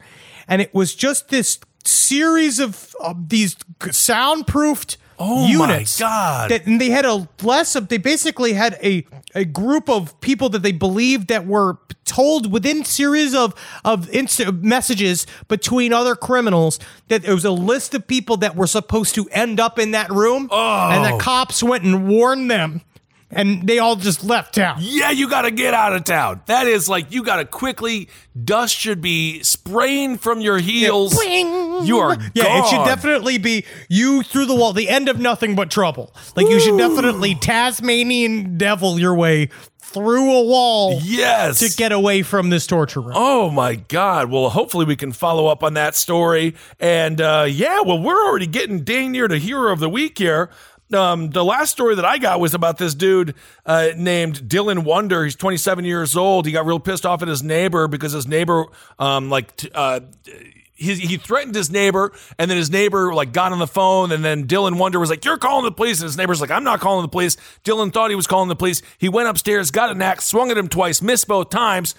and 0.49 0.61
it 0.63 0.73
was 0.75 0.95
just 0.95 1.29
this 1.29 1.59
series 1.85 2.59
of, 2.61 2.95
of 3.03 3.29
these 3.29 3.57
soundproofed 3.91 4.97
Oh 5.23 5.43
my 5.45 5.51
units. 5.51 5.99
God. 6.01 6.51
That 6.51 6.65
and 6.67 6.81
they 6.81 6.89
had 6.89 7.05
a 7.05 7.29
less 7.43 7.77
of 7.77 7.89
they 7.89 7.99
basically 7.99 8.55
had 8.55 8.79
a 8.83 9.05
a 9.35 9.45
group 9.45 9.91
of 9.91 10.19
people 10.23 10.49
that 10.49 10.63
they 10.63 10.73
believed 10.73 11.29
that 11.29 11.47
were 11.47 11.77
told 12.07 12.51
within 12.51 12.85
series 12.87 13.35
of 13.35 13.55
of 13.85 14.07
insta- 14.07 14.63
messages 14.63 15.27
between 15.47 15.93
other 15.93 16.15
criminals 16.17 16.79
that 17.09 17.21
there 17.23 17.35
was 17.35 17.45
a 17.45 17.51
list 17.51 17.95
of 17.95 18.07
people 18.07 18.39
that 18.39 18.57
were 18.57 18.67
supposed 18.67 19.15
to 19.15 19.29
end 19.29 19.61
up 19.61 19.79
in 19.79 19.91
that 19.91 20.11
room 20.11 20.45
and 20.51 21.05
Oh. 21.05 21.17
the 21.19 21.23
cops 21.23 21.63
went 21.63 21.85
and 21.85 22.09
warned 22.09 22.51
them 22.51 22.81
and 23.31 23.67
they 23.67 23.79
all 23.79 23.97
just 23.97 24.25
left 24.25 24.55
town. 24.55 24.79
Yeah, 24.81 25.11
you 25.11 25.29
got 25.29 25.43
to 25.43 25.51
get 25.51 25.73
out 25.75 25.93
of 25.95 26.05
town. 26.05 26.41
That 26.47 26.67
is 26.67 26.89
like 26.89 27.13
you 27.13 27.23
got 27.23 27.37
to 27.37 27.45
quickly. 27.45 28.09
Dust 28.45 28.75
should 28.77 29.01
be 29.01 29.43
spraying 29.43 30.19
from 30.19 30.41
your 30.41 30.59
heels. 30.59 31.15
Boing. 31.15 31.87
You 31.87 31.99
are 31.99 32.17
Yeah, 32.35 32.59
it 32.63 32.67
should 32.69 32.85
definitely 32.85 33.39
be 33.39 33.65
you 33.89 34.23
through 34.23 34.47
the 34.47 34.55
wall, 34.55 34.73
the 34.73 34.89
end 34.89 35.09
of 35.09 35.19
nothing 35.19 35.55
but 35.55 35.71
trouble. 35.71 36.15
Like 36.37 36.49
you 36.49 36.61
should 36.61 36.79
definitely 36.79 37.35
Tasmanian 37.35 38.59
devil 38.59 38.99
your 38.99 39.15
way 39.15 39.49
through 39.81 40.33
a 40.33 40.45
wall 40.45 41.01
Yes. 41.03 41.59
to 41.61 41.77
get 41.77 41.91
away 41.91 42.23
from 42.23 42.51
this 42.51 42.67
torture 42.67 43.01
room. 43.01 43.15
Oh 43.17 43.51
my 43.51 43.75
God! 43.75 44.31
Well, 44.31 44.49
hopefully 44.51 44.85
we 44.85 44.95
can 44.95 45.11
follow 45.13 45.47
up 45.49 45.65
on 45.65 45.75
that 45.75 45.97
story. 45.97 46.55
And 46.79 47.21
uh, 47.21 47.47
yeah, 47.49 47.81
well, 47.81 48.01
we're 48.01 48.25
already 48.25 48.47
getting 48.47 48.85
dang 48.85 49.11
near 49.13 49.27
to 49.27 49.37
hero 49.39 49.73
of 49.73 49.81
the 49.81 49.89
week 49.89 50.19
here. 50.19 50.51
Um, 50.93 51.31
the 51.31 51.45
last 51.45 51.71
story 51.71 51.95
that 51.95 52.05
I 52.05 52.19
got 52.19 52.41
was 52.41 52.55
about 52.55 52.79
this 52.79 52.95
dude 52.95 53.35
uh, 53.65 53.91
named 53.97 54.41
Dylan 54.41 54.85
Wonder. 54.85 55.25
He's 55.25 55.37
27 55.37 55.85
years 55.85 56.17
old. 56.17 56.47
He 56.47 56.53
got 56.53 56.67
real 56.67 56.81
pissed 56.81 57.07
off 57.07 57.23
at 57.23 57.29
his 57.29 57.43
neighbor 57.43 57.87
because 57.87 58.13
his 58.13 58.27
neighbor, 58.27 58.67
um, 58.99 59.31
like, 59.31 59.57
t- 59.57 59.71
uh, 59.75 60.01
he, 60.81 60.95
he 60.95 61.17
threatened 61.19 61.55
his 61.55 61.71
neighbor, 61.71 62.13
and 62.39 62.51
then 62.51 62.57
his 62.57 62.71
neighbor 62.71 63.13
like 63.15 63.33
got 63.33 63.53
on 63.53 63.59
the 63.59 63.67
phone, 63.67 64.13
and 64.13 64.25
then 64.25 64.47
Dylan 64.47 64.79
Wonder 64.79 64.99
was 64.99 65.11
like, 65.11 65.25
"You're 65.27 65.37
calling 65.37 65.65
the 65.65 65.73
police," 65.73 66.01
and 66.01 66.07
his 66.07 66.17
neighbor's 66.17 66.41
like, 66.41 66.51
"I'm 66.51 66.65
not 66.65 66.81
calling 66.81 67.03
the 67.03 67.09
police." 67.09 67.37
Dylan 67.65 67.93
thought 67.93 68.09
he 68.09 68.17
was 68.17 68.27
calling 68.27 68.49
the 68.49 68.57
police. 68.57 68.81
He 68.97 69.09
went 69.09 69.29
upstairs, 69.29 69.71
got 69.71 69.91
an 69.91 70.01
axe, 70.01 70.25
swung 70.25 70.51
at 70.51 70.57
him 70.57 70.69
twice, 70.69 71.03
missed 71.03 71.29
both 71.29 71.51
times. 71.51 71.95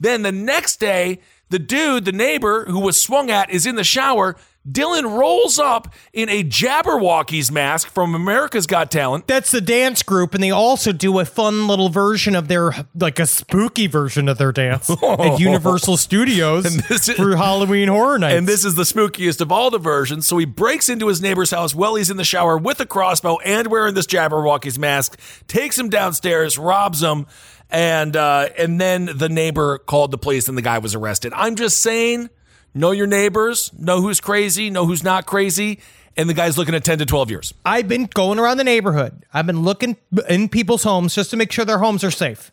Then 0.00 0.22
the 0.22 0.32
next 0.32 0.80
day, 0.80 1.20
the 1.50 1.58
dude, 1.58 2.06
the 2.06 2.12
neighbor 2.12 2.64
who 2.64 2.80
was 2.80 3.00
swung 3.00 3.30
at, 3.30 3.50
is 3.50 3.66
in 3.66 3.76
the 3.76 3.84
shower. 3.84 4.36
Dylan 4.70 5.18
rolls 5.18 5.58
up 5.58 5.92
in 6.12 6.28
a 6.28 6.44
Jabbawockeez 6.44 7.50
mask 7.50 7.88
from 7.88 8.14
America's 8.14 8.66
Got 8.66 8.90
Talent. 8.92 9.26
That's 9.26 9.50
the 9.50 9.60
dance 9.60 10.02
group, 10.04 10.34
and 10.34 10.42
they 10.42 10.52
also 10.52 10.92
do 10.92 11.18
a 11.18 11.24
fun 11.24 11.66
little 11.66 11.88
version 11.88 12.36
of 12.36 12.46
their, 12.48 12.72
like 12.94 13.18
a 13.18 13.26
spooky 13.26 13.88
version 13.88 14.28
of 14.28 14.38
their 14.38 14.52
dance 14.52 14.88
at 15.02 15.40
Universal 15.40 15.96
Studios 15.96 16.64
and 16.64 16.84
this 16.84 17.08
is- 17.08 17.16
for 17.16 17.36
Halloween 17.36 17.88
Horror 17.88 18.18
Nights. 18.18 18.36
And 18.36 18.46
this 18.48 18.64
is 18.64 18.76
the 18.76 18.84
spookiest 18.84 19.40
of 19.40 19.50
all 19.50 19.70
the 19.70 19.78
versions. 19.78 20.26
So 20.28 20.38
he 20.38 20.44
breaks 20.46 20.88
into 20.88 21.08
his 21.08 21.20
neighbor's 21.20 21.50
house 21.50 21.74
while 21.74 21.96
he's 21.96 22.10
in 22.10 22.16
the 22.16 22.24
shower 22.24 22.56
with 22.56 22.78
a 22.80 22.86
crossbow 22.86 23.38
and 23.40 23.66
wearing 23.66 23.94
this 23.94 24.06
Jabbawockeez 24.06 24.78
mask, 24.78 25.18
takes 25.48 25.76
him 25.78 25.90
downstairs, 25.90 26.56
robs 26.56 27.02
him, 27.02 27.26
and 27.68 28.16
uh, 28.16 28.48
and 28.56 28.80
then 28.80 29.10
the 29.14 29.28
neighbor 29.28 29.78
called 29.78 30.10
the 30.10 30.18
police 30.18 30.48
and 30.48 30.56
the 30.56 30.62
guy 30.62 30.78
was 30.78 30.94
arrested. 30.94 31.32
I'm 31.34 31.56
just 31.56 31.80
saying, 31.80 32.28
know 32.74 32.90
your 32.90 33.06
neighbors, 33.06 33.70
know 33.78 34.00
who's 34.00 34.20
crazy, 34.20 34.70
know 34.70 34.86
who's 34.86 35.02
not 35.02 35.26
crazy, 35.26 35.80
and 36.16 36.28
the 36.28 36.34
guy's 36.34 36.58
looking 36.58 36.74
at 36.74 36.84
10 36.84 36.98
to 36.98 37.06
12 37.06 37.30
years. 37.30 37.54
I've 37.64 37.88
been 37.88 38.06
going 38.06 38.38
around 38.38 38.58
the 38.58 38.64
neighborhood. 38.64 39.24
I've 39.32 39.46
been 39.46 39.62
looking 39.62 39.96
in 40.28 40.48
people's 40.48 40.82
homes 40.82 41.14
just 41.14 41.30
to 41.30 41.36
make 41.36 41.52
sure 41.52 41.64
their 41.64 41.78
homes 41.78 42.04
are 42.04 42.10
safe. 42.10 42.52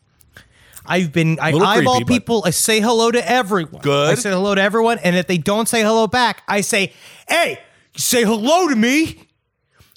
I've 0.86 1.12
been 1.12 1.40
I 1.40 1.50
eyeball 1.50 1.74
creepy, 1.76 1.86
but- 1.86 2.08
people. 2.08 2.44
I 2.46 2.50
say 2.50 2.80
hello 2.82 3.12
to 3.12 3.30
everyone. 3.32 3.82
Good. 3.82 4.10
I 4.12 4.16
say 4.16 4.32
hello 4.32 4.56
to 4.56 4.62
everyone, 4.62 4.98
and 5.00 5.16
if 5.16 5.28
they 5.28 5.38
don't 5.38 5.68
say 5.68 5.82
hello 5.82 6.08
back, 6.08 6.42
I 6.48 6.62
say, 6.62 6.94
"Hey, 7.28 7.60
say 7.96 8.24
hello 8.24 8.68
to 8.68 8.76
me," 8.76 9.28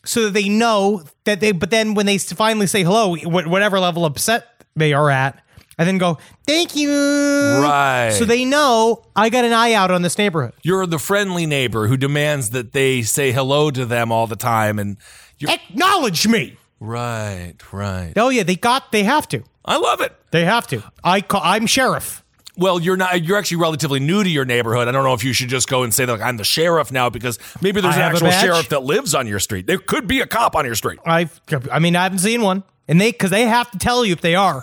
so 0.05 0.25
that 0.25 0.35
they 0.35 0.49
know 0.49 1.05
that 1.25 1.41
they. 1.41 1.53
But 1.53 1.71
then 1.71 1.95
when 1.95 2.05
they 2.07 2.19
finally 2.19 2.67
say 2.67 2.83
hello, 2.83 3.17
whatever 3.17 3.81
level 3.81 4.05
of 4.05 4.13
upset 4.13 4.49
they 4.77 4.93
are 4.93 5.09
at, 5.09 5.43
I 5.79 5.85
then 5.85 5.99
go, 5.99 6.19
"Thank 6.47 6.77
you." 6.77 6.91
Right. 6.91 8.15
So 8.19 8.25
they 8.25 8.45
know 8.45 9.05
I 9.17 9.29
got 9.31 9.45
an 9.45 9.53
eye 9.53 9.73
out 9.73 9.91
on 9.91 10.03
this 10.03 10.19
neighborhood. 10.19 10.53
You're 10.63 10.87
the 10.87 10.99
friendly 10.99 11.47
neighbor 11.47 11.87
who 11.89 11.97
demands 11.97 12.51
that 12.51 12.73
they 12.73 13.03
say 13.03 13.33
hello 13.33 13.71
to 13.71 13.87
them 13.87 14.13
all 14.13 14.27
the 14.27 14.37
time, 14.37 14.79
and 14.79 14.97
you're 15.39 15.51
Acknowledge 15.51 16.27
me. 16.29 16.57
right, 16.81 17.55
right. 17.73 18.13
Oh 18.17 18.29
yeah, 18.29 18.43
they 18.43 18.57
got. 18.57 18.93
They 18.93 19.05
have 19.05 19.29
to. 19.29 19.43
I 19.65 19.77
love 19.77 20.01
it. 20.01 20.13
They 20.31 20.45
have 20.45 20.67
to. 20.69 20.83
I 21.05 21.21
call. 21.21 21.41
I'm 21.45 21.67
sheriff. 21.67 22.23
Well, 22.57 22.81
you're 22.81 22.99
not. 22.99 23.25
You're 23.25 23.39
actually 23.39 23.59
relatively 23.59 23.99
new 23.99 24.23
to 24.23 24.29
your 24.29 24.45
neighborhood. 24.45 24.87
I 24.89 24.93
don't 24.93 25.05
know 25.05 25.15
if 25.15 25.25
you 25.25 25.33
should 25.33 25.49
just 25.49 25.69
go 25.69 25.85
and 25.85 25.95
say 25.95 26.05
that 26.05 26.13
like, 26.13 26.21
I'm 26.21 26.37
the 26.37 26.45
sheriff 26.45 26.93
now 26.93 27.09
because 27.09 27.39
maybe 27.63 27.81
there's 27.81 27.95
I 27.95 27.99
an 28.01 28.13
actual 28.13 28.31
sheriff 28.31 28.69
that 28.69 28.83
lives 28.83 29.15
on 29.15 29.27
your 29.27 29.39
street. 29.39 29.67
There 29.67 29.79
could 29.79 30.07
be 30.07 30.21
a 30.21 30.27
cop 30.27 30.55
on 30.55 30.67
your 30.67 30.75
street. 30.75 30.99
I've, 31.07 31.41
I 31.71 31.79
mean, 31.79 31.97
I 31.97 32.03
haven't 32.03 32.19
seen 32.19 32.43
one, 32.43 32.63
and 32.93 33.01
they 33.01 33.11
because 33.11 33.31
they 33.31 33.47
have 33.47 33.71
to 33.71 33.79
tell 33.79 34.05
you 34.05 34.13
if 34.13 34.21
they 34.21 34.35
are. 34.35 34.63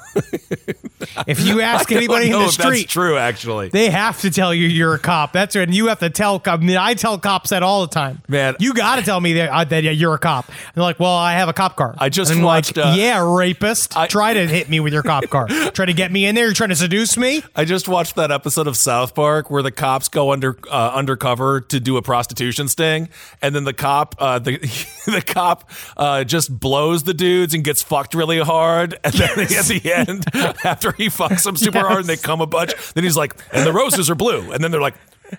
if 1.25 1.39
you 1.39 1.61
ask 1.61 1.91
anybody 1.91 2.27
in 2.27 2.33
the 2.33 2.39
if 2.45 2.57
that's 2.57 2.63
street, 2.63 2.87
true. 2.87 3.17
Actually, 3.17 3.69
they 3.69 3.89
have 3.89 4.21
to 4.21 4.29
tell 4.29 4.53
you 4.53 4.67
you're 4.67 4.93
a 4.93 4.99
cop. 4.99 5.33
That's 5.33 5.55
right, 5.55 5.63
and 5.67 5.73
you 5.73 5.87
have 5.87 5.97
to 5.99 6.11
tell. 6.11 6.39
I 6.45 6.57
mean, 6.57 6.77
I 6.77 6.93
tell 6.93 7.17
cops 7.17 7.49
that 7.49 7.63
all 7.63 7.81
the 7.81 7.91
time. 7.91 8.21
Man. 8.27 8.55
you 8.59 8.75
got 8.75 8.97
to 8.97 9.01
tell 9.01 9.19
me 9.19 9.33
that, 9.33 9.49
uh, 9.49 9.63
that 9.63 9.83
you're 9.95 10.13
a 10.13 10.19
cop. 10.19 10.47
And 10.47 10.57
they're 10.75 10.83
like, 10.83 10.99
"Well, 10.99 11.15
I 11.15 11.33
have 11.33 11.49
a 11.49 11.53
cop 11.53 11.75
car." 11.75 11.95
I 11.97 12.09
just 12.09 12.31
and 12.31 12.43
watched, 12.43 12.77
Like, 12.77 12.85
uh, 12.85 12.93
yeah, 12.95 13.35
rapist. 13.35 13.97
I- 13.97 14.05
Try 14.05 14.33
to 14.35 14.47
hit 14.47 14.69
me 14.69 14.79
with 14.79 14.93
your 14.93 15.01
cop 15.01 15.27
car. 15.29 15.47
Try 15.73 15.85
to 15.87 15.93
get 15.93 16.11
me 16.11 16.27
in 16.27 16.35
there. 16.35 16.45
You're 16.45 16.53
trying 16.53 16.69
to 16.69 16.75
seduce 16.75 17.17
me. 17.17 17.41
I 17.55 17.65
just 17.65 17.87
watched 17.87 18.15
that 18.17 18.29
episode 18.29 18.67
of 18.67 18.77
South 18.77 19.15
Park 19.15 19.49
where 19.49 19.63
the 19.63 19.71
cops 19.71 20.07
go 20.07 20.31
under 20.31 20.55
uh, 20.69 20.91
undercover 20.93 21.61
to 21.61 21.79
do 21.79 21.97
a 21.97 22.03
prostitution 22.03 22.67
sting, 22.67 23.09
and 23.41 23.55
then 23.55 23.63
the 23.63 23.73
cop 23.73 24.13
uh, 24.19 24.37
the 24.37 24.57
the 25.07 25.23
cop 25.25 25.67
uh, 25.97 26.23
just 26.23 26.59
blows 26.59 27.01
the 27.03 27.13
dudes 27.15 27.55
and 27.55 27.63
gets 27.63 27.81
fucked 27.81 28.13
really 28.19 28.39
hard, 28.39 28.99
and 29.03 29.13
then 29.13 29.39
at 29.39 29.47
the 29.47 29.81
end, 29.93 30.25
after 30.65 30.91
he 30.91 31.07
fucks 31.07 31.43
them 31.43 31.55
super 31.55 31.79
hard 31.79 32.01
and 32.01 32.07
they 32.07 32.17
come 32.17 32.41
a 32.41 32.45
bunch, 32.45 32.73
then 32.93 33.03
he's 33.03 33.17
like, 33.17 33.33
and 33.53 33.65
the 33.65 33.73
roses 33.73 34.09
are 34.09 34.15
blue, 34.15 34.51
and 34.51 34.63
then 34.63 34.71
they're 34.71 34.81
like. 34.81 34.95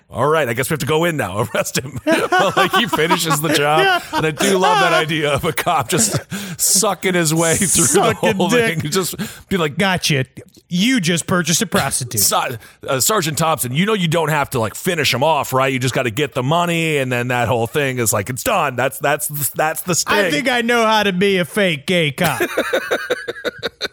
All 0.09 0.27
right, 0.27 0.47
I 0.47 0.53
guess 0.53 0.69
we 0.69 0.73
have 0.73 0.79
to 0.79 0.85
go 0.85 1.03
in 1.05 1.17
now. 1.17 1.39
Arrest 1.53 1.77
him. 1.79 1.99
like 2.05 2.71
he 2.73 2.87
finishes 2.87 3.41
the 3.41 3.49
job, 3.53 4.03
and 4.13 4.25
I 4.25 4.31
do 4.31 4.57
love 4.57 4.79
that 4.79 4.93
idea 4.93 5.33
of 5.33 5.45
a 5.45 5.53
cop 5.53 5.89
just 5.89 6.17
sucking 6.59 7.13
his 7.13 7.33
way 7.33 7.55
through 7.55 7.67
Sucking 7.85 8.29
the 8.29 8.35
whole 8.35 8.49
dick. 8.49 8.81
thing. 8.81 8.91
Just 8.91 9.15
be 9.49 9.57
like, 9.57 9.77
Gotcha. 9.77 10.25
You 10.73 11.01
just 11.01 11.27
purchased 11.27 11.61
a 11.61 11.65
prostitute. 11.67 12.21
Sa- 12.21 12.55
uh, 12.87 12.99
Sergeant 13.01 13.37
Thompson, 13.37 13.73
you 13.73 13.85
know 13.85 13.93
you 13.93 14.07
don't 14.07 14.29
have 14.29 14.49
to 14.51 14.59
like 14.59 14.73
finish 14.75 15.13
him 15.13 15.21
off, 15.23 15.51
right? 15.51 15.71
You 15.71 15.79
just 15.79 15.93
got 15.93 16.03
to 16.03 16.11
get 16.11 16.33
the 16.33 16.43
money, 16.43 16.97
and 16.97 17.11
then 17.11 17.27
that 17.27 17.47
whole 17.49 17.67
thing 17.67 17.99
is 17.99 18.13
like 18.13 18.29
it's 18.29 18.43
done. 18.43 18.75
That's 18.77 18.97
that's 18.99 19.27
that's 19.51 19.81
the 19.81 19.95
sting. 19.95 20.15
I 20.15 20.31
think 20.31 20.49
I 20.49 20.61
know 20.61 20.85
how 20.85 21.03
to 21.03 21.11
be 21.11 21.37
a 21.39 21.45
fake 21.45 21.85
gay 21.87 22.11
cop. 22.11 22.41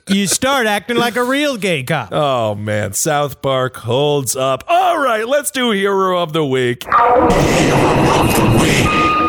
you 0.08 0.26
start 0.26 0.66
acting 0.66 0.96
like 0.96 1.16
a 1.16 1.22
real 1.24 1.56
gay 1.56 1.82
cop. 1.82 2.10
oh 2.12 2.54
man, 2.54 2.92
South 2.92 3.42
Park 3.42 3.76
holds 3.76 4.36
up. 4.36 4.62
All 4.68 4.98
right, 4.98 5.26
let's 5.26 5.50
do 5.50 5.72
hero 5.88 6.18
of 6.22 6.34
the 6.34 6.44
week. 6.44 6.84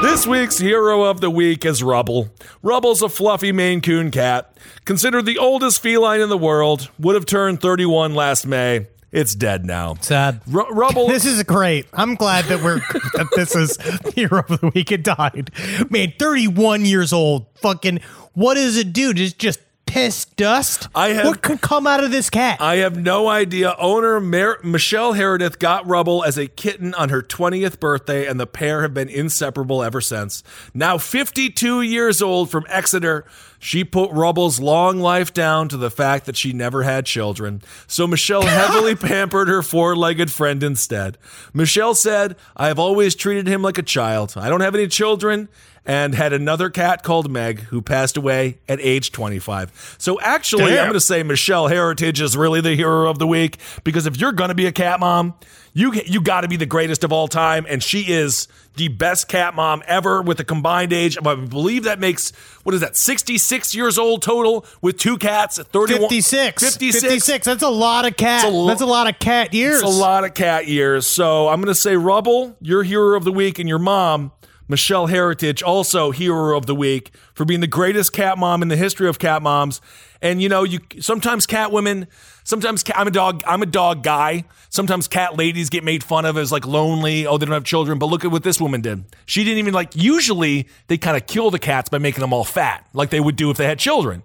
This 0.02 0.28
week's 0.28 0.58
hero 0.58 1.04
of 1.04 1.22
the 1.22 1.30
week 1.30 1.64
is 1.64 1.82
Rubble. 1.82 2.28
Rubble's 2.62 3.02
a 3.02 3.08
fluffy 3.08 3.54
Maine 3.54 3.80
Coon 3.80 4.12
cat, 4.12 4.58
considered 4.84 5.26
the 5.26 5.38
oldest 5.38 5.82
feline 5.82 6.20
in 6.20 6.28
the 6.28 6.38
world. 6.38 6.90
Would 7.00 7.16
have 7.16 7.26
turned 7.26 7.62
31 7.62 8.14
last 8.14 8.46
May. 8.46 8.88
It's 9.14 9.36
dead 9.36 9.66
now. 9.66 9.96
Sad. 10.02 10.42
R- 10.54 10.72
Rubble. 10.74 11.08
This 11.10 11.24
is 11.26 11.42
great. 11.44 11.88
I'm 11.94 12.16
glad 12.16 12.44
that 12.46 12.62
we're 12.62 12.80
that 13.14 13.30
this 13.36 13.56
is 13.56 13.78
hero 14.16 14.44
of 14.50 14.60
the 14.60 14.72
week. 14.76 14.92
It 14.92 15.04
died. 15.04 15.52
Man, 15.90 16.12
31 16.20 16.84
years 16.86 17.14
old. 17.14 17.46
Fucking 17.56 18.02
what 18.34 18.56
does 18.56 18.76
it 18.76 18.92
do? 18.92 19.14
Just 19.14 19.40
just 19.40 19.60
piss 19.90 20.26
dust? 20.26 20.88
I 20.94 21.10
have- 21.10 21.26
what 21.26 21.42
could 21.42 21.62
come 21.62 21.88
out 21.88 22.04
of 22.04 22.12
this 22.12 22.30
cat? 22.30 22.62
I 22.62 22.78
have 22.78 22.96
no 22.96 23.28
idea. 23.28 23.76
Owner 23.80 24.20
Mer- 24.20 24.60
Michelle 24.64 25.14
Heritage 25.14 25.58
got 25.60 25.88
Rubble 25.88 26.24
as 26.24 26.38
a 26.38 26.48
kitten 26.48 26.94
on 26.94 27.10
her 27.10 27.22
20th 27.24 27.80
birthday, 27.80 28.28
and 28.28 28.40
the 28.40 28.46
pair 28.46 28.82
have 28.84 28.94
been 28.94 29.10
inseparable 29.10 29.82
ever 29.84 30.00
since. 30.00 30.44
Now 30.74 30.98
52 31.00 31.82
years 31.82 32.22
old 32.22 32.52
from 32.52 32.66
Exeter, 32.70 33.26
she 33.58 33.84
put 33.84 34.12
Rubble's 34.12 34.60
long 34.60 35.00
life 35.00 35.34
down 35.34 35.68
to 35.70 35.78
the 35.78 35.90
fact 35.92 36.26
that 36.28 36.38
she 36.38 36.54
never 36.54 36.84
had 36.84 37.06
children. 37.06 37.62
So 37.88 38.06
Michelle 38.08 38.42
heavily 38.46 38.96
pampered 38.96 39.48
her 39.48 39.62
four 39.64 39.96
legged 39.96 40.32
friend 40.32 40.62
instead. 40.64 41.18
Michelle 41.54 41.96
said, 41.96 42.36
I 42.56 42.68
have 42.68 42.80
always 42.80 43.16
treated 43.16 43.48
him 43.48 43.62
like 43.62 43.78
a 43.78 43.84
child. 43.84 44.34
I 44.38 44.50
don't 44.50 44.62
have 44.62 44.76
any 44.76 44.88
children 44.88 45.50
and 45.86 46.14
had 46.16 46.34
another 46.34 46.70
cat 46.70 47.04
called 47.04 47.32
Meg 47.32 47.62
who 47.62 47.82
passed 47.82 48.18
away 48.18 48.60
at 48.68 48.80
age 48.82 49.12
25. 49.12 49.96
So 49.98 50.20
actually, 50.22 50.66
Damn. 50.66 50.80
I'm 50.80 50.86
going 50.86 50.94
to 50.94 51.00
say 51.00 51.24
Michelle 51.24 51.68
Heritage 51.68 52.22
is 52.22 52.36
really 52.38 52.62
the 52.62 52.76
hero 52.76 53.10
of 53.10 53.20
the 53.20 53.28
week 53.28 53.58
because 53.84 54.06
if 54.06 54.18
you're 54.18 54.32
going 54.32 54.50
to 54.50 54.56
be 54.56 54.66
a 54.66 54.72
cat 54.72 55.00
mom, 55.00 55.34
you 55.74 55.94
you 56.06 56.22
got 56.22 56.42
to 56.42 56.48
be 56.48 56.56
the 56.56 56.66
greatest 56.66 57.04
of 57.04 57.12
all 57.12 57.28
time 57.28 57.66
and 57.70 57.82
she 57.84 58.12
is 58.12 58.48
the 58.76 58.88
best 58.88 59.28
cat 59.28 59.54
mom 59.56 59.84
ever 59.88 60.22
with 60.22 60.40
a 60.40 60.44
combined 60.44 60.94
age 60.94 61.18
of 61.18 61.28
I 61.28 61.36
believe 61.36 61.84
that 61.84 62.00
makes 62.00 62.32
what 62.64 62.74
is 62.74 62.82
that 62.82 62.96
66 62.96 63.76
years 63.76 63.98
old 63.98 64.22
total 64.22 64.66
with 64.82 64.98
two 64.98 65.18
cats 65.18 65.60
at 65.60 65.68
31 65.68 66.02
56. 66.10 66.64
56 66.64 67.04
56. 67.04 67.46
That's 67.46 67.64
a 67.64 67.70
lot 67.70 68.06
of 68.06 68.18
cat. 68.18 68.46
A 68.46 68.66
That's 68.68 68.82
a 68.82 68.86
lot 68.86 69.08
of 69.08 69.20
cat 69.20 69.54
years. 69.54 69.82
it's 69.82 69.84
a 69.84 70.00
lot 70.00 70.24
of 70.24 70.34
cat 70.34 70.68
years. 70.68 71.06
So 71.06 71.48
I'm 71.50 71.62
going 71.62 71.74
to 71.74 71.80
say 71.80 71.96
Rubble, 71.96 72.56
your 72.62 72.84
hero 72.84 73.16
of 73.16 73.24
the 73.24 73.32
week, 73.32 73.60
and 73.60 73.68
your 73.70 73.80
mom, 73.80 74.32
Michelle 74.70 75.08
Heritage, 75.08 75.64
also 75.64 76.12
hero 76.12 76.56
of 76.56 76.68
the 76.68 76.76
week 76.76 77.12
for 77.34 77.44
being 77.44 77.60
the 77.60 77.68
greatest 77.68 78.14
cat 78.14 78.38
mom 78.38 78.62
in 78.62 78.68
the 78.68 78.78
history 78.78 79.10
of 79.10 79.18
cat 79.18 79.42
moms. 79.42 79.82
And 80.22 80.42
you 80.42 80.48
know, 80.48 80.64
you 80.64 80.80
sometimes 81.00 81.48
cat 81.48 81.72
women, 81.72 82.08
sometimes 82.44 82.84
cat, 82.84 82.98
I'm 83.00 83.08
a 83.08 83.12
dog. 83.12 83.42
I'm 83.48 83.64
a 83.64 83.66
dog 83.66 84.04
guy. 84.04 84.46
Sometimes 84.70 85.08
cat 85.08 85.36
ladies 85.36 85.72
get 85.72 85.84
made 85.84 86.04
fun 86.04 86.24
of 86.26 86.38
as 86.38 86.52
like 86.52 86.68
lonely. 86.68 87.26
Oh, 87.26 87.38
they 87.40 87.48
don't 87.48 87.54
have 87.54 87.64
children. 87.64 87.98
But 87.98 88.06
look 88.06 88.24
at 88.24 88.32
what 88.32 88.44
this 88.44 88.62
woman 88.62 88.82
did. 88.82 89.06
She 89.26 89.44
didn't 89.44 89.58
even 89.58 89.74
like. 89.74 89.96
Usually, 89.96 90.68
they 90.88 90.98
kind 91.00 91.18
of 91.18 91.26
kill 91.26 91.50
the 91.50 91.60
cats 91.60 91.90
by 91.90 91.98
making 91.98 92.22
them 92.22 92.32
all 92.32 92.44
fat, 92.44 92.86
like 92.94 93.10
they 93.10 93.20
would 93.20 93.36
do 93.36 93.50
if 93.50 93.58
they 93.58 93.66
had 93.66 93.80
children. 93.80 94.22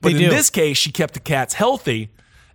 But 0.00 0.12
They 0.12 0.24
in 0.24 0.30
do. 0.30 0.30
this 0.30 0.48
case, 0.48 0.76
she 0.76 0.92
kept 0.92 1.14
the 1.14 1.20
cats 1.20 1.54
healthy 1.54 2.10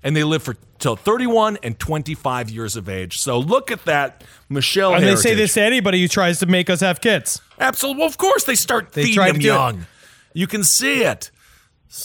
and 0.07 0.15
they 0.15 0.23
live 0.23 0.41
for 0.41 0.55
till 0.79 0.95
31 0.95 1.57
and 1.63 1.77
25 1.77 2.49
years 2.49 2.77
of 2.77 2.87
age. 2.87 3.17
So 3.19 3.39
look 3.39 3.71
at 3.71 3.83
that, 3.85 4.23
Michelle. 4.47 4.93
and 4.95 5.03
they 5.03 5.17
say 5.17 5.33
this 5.35 5.55
to 5.55 5.61
anybody 5.61 6.01
who 6.01 6.07
tries 6.07 6.39
to 6.39 6.45
make 6.45 6.69
us 6.69 6.79
have 6.79 7.01
kids. 7.01 7.41
Absolutely. 7.59 7.99
Well, 7.99 8.07
of 8.07 8.17
course, 8.17 8.45
they 8.45 8.55
start 8.55 8.93
They 8.93 9.03
feeding 9.03 9.21
them 9.25 9.33
do 9.33 9.39
it. 9.39 9.53
young. 9.53 9.85
You 10.33 10.47
can 10.47 10.63
see 10.63 11.03
it. 11.03 11.29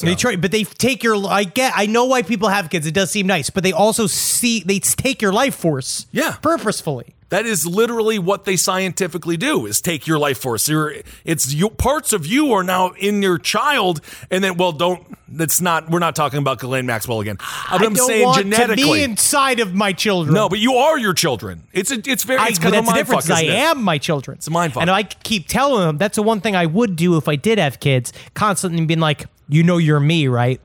They 0.01 0.15
try, 0.15 0.37
but 0.37 0.51
they 0.53 0.65
take 0.65 1.03
your. 1.03 1.17
I 1.27 1.45
get. 1.45 1.73
I 1.77 1.87
know 1.87 2.05
why 2.05 2.23
people 2.23 2.49
have 2.49 2.71
kids. 2.71 2.87
It 2.87 2.95
does 2.95 3.11
seem 3.11 3.27
nice, 3.27 3.51
but 3.51 3.63
they 3.63 3.73
also 3.73 4.07
see 4.07 4.61
they 4.61 4.79
take 4.79 5.21
your 5.21 5.33
life 5.33 5.55
force. 5.55 6.07
Yeah. 6.13 6.37
purposefully. 6.41 7.15
That 7.31 7.47
is 7.47 7.67
literally 7.67 8.19
what 8.19 8.45
they 8.45 8.57
scientifically 8.57 9.37
do: 9.39 9.67
is 9.67 9.81
take 9.81 10.07
your 10.07 10.19
life 10.19 10.39
force. 10.39 10.69
You're, 10.69 10.95
it's 11.25 11.53
you, 11.53 11.71
parts 11.71 12.13
of 12.13 12.27
you 12.27 12.53
are 12.53 12.63
now 12.63 12.91
in 12.91 13.23
your 13.23 13.39
child, 13.39 14.01
and 14.31 14.45
then 14.45 14.57
well, 14.57 14.73
don't. 14.73 15.05
That's 15.29 15.61
not. 15.63 15.91
We're 15.91 15.99
not 15.99 16.15
talking 16.15 16.39
about 16.39 16.59
Ghislaine 16.61 16.85
Maxwell 16.85 17.21
again. 17.21 17.37
But 17.71 17.83
I'm 17.83 17.95
don't 17.95 18.07
saying 18.07 18.27
want 18.27 18.43
genetically. 18.43 18.83
to 18.85 18.93
be 18.93 19.03
inside 19.03 19.61
of 19.61 19.73
my 19.75 19.95
children. 19.95 20.35
no, 20.35 20.49
but 20.51 20.59
you 20.59 20.75
are 20.75 20.99
your 20.99 21.15
children. 21.15 21.63
It's 21.73 21.91
a, 21.91 22.03
it's 22.05 22.25
very. 22.25 22.39
I, 22.39 22.49
It's 22.49 22.59
kind 22.59 22.75
of 22.75 22.87
a 22.87 22.93
difference. 22.93 23.27
fuck, 23.29 23.39
I 23.39 23.45
it? 23.45 23.51
am 23.51 23.83
my 23.83 23.97
children. 23.97 24.37
It's 24.37 24.47
a 24.47 24.51
mind 24.51 24.75
fuck. 24.75 24.83
And 24.83 24.91
I 24.91 25.05
keep 25.05 25.49
telling 25.49 25.87
them 25.87 25.97
that's 25.97 26.17
the 26.17 26.23
one 26.23 26.41
thing 26.43 26.55
I 26.55 26.67
would 26.67 26.97
do 26.97 27.17
if 27.17 27.29
I 27.29 27.37
did 27.37 27.59
have 27.59 27.81
kids. 27.81 28.13
Constantly 28.35 28.85
being 28.85 29.01
like, 29.01 29.25
you 29.53 29.63
know, 29.63 29.79
you're 29.79 30.01
me, 30.01 30.29
right? 30.29 30.61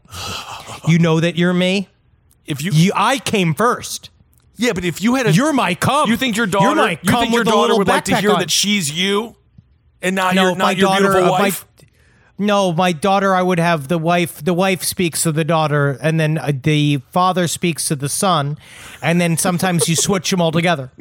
you 0.88 1.00
know 1.00 1.20
that 1.20 1.36
you're 1.36 1.54
me. 1.54 1.90
If 2.46 2.64
you, 2.64 2.72
You, 2.72 2.92
I 2.96 3.18
came 3.20 3.54
first. 3.54 4.10
yeah, 4.56 4.74
but 4.74 4.86
if 4.86 5.02
you 5.02 5.16
had 5.16 5.28
a, 5.28 5.32
You're 5.34 5.54
my 5.54 5.76
cum. 5.76 6.10
You 6.10 6.16
think 6.18 6.38
your 6.38 6.48
daughter? 6.48 6.66
You're 6.68 6.76
my 6.76 6.92
you 6.92 7.10
cum 7.10 7.20
think 7.22 7.34
your 7.34 7.42
with 7.42 7.48
a 7.48 7.52
daughter 7.52 7.62
little 7.62 7.78
would 7.80 7.88
like 7.88 8.06
to 8.06 8.12
backpack 8.14 8.20
hear 8.22 8.32
on. 8.32 8.40
that 8.40 8.50
she's 8.52 8.90
you, 8.92 9.36
and 10.02 10.16
not 10.16 10.34
No, 10.36 10.44
your 10.44 10.52
my 10.56 10.58
not 10.58 10.78
your 10.78 10.90
daughter. 10.90 11.02
beautiful 11.04 11.24
uh, 11.34 11.38
my- 11.38 11.40
wife? 11.40 11.66
no, 12.40 12.72
my 12.72 12.92
daughter. 12.94 13.34
I 13.36 13.42
would 13.42 13.60
have 13.60 13.88
the 13.90 13.98
wife. 13.98 14.44
The 14.44 14.54
wife 14.54 14.84
speaks 14.84 15.24
to 15.24 15.32
the 15.32 15.44
daughter, 15.44 15.98
and 16.02 16.20
then 16.20 16.38
uh, 16.38 16.52
the 16.54 16.98
father 17.12 17.48
speaks 17.48 17.88
to 17.90 17.96
the 17.96 18.08
son, 18.10 18.58
and 19.02 19.20
then 19.20 19.36
sometimes 19.38 19.90
you 19.90 19.96
switch 19.96 20.30
them 20.30 20.40
all 20.42 20.52
together. 20.52 20.92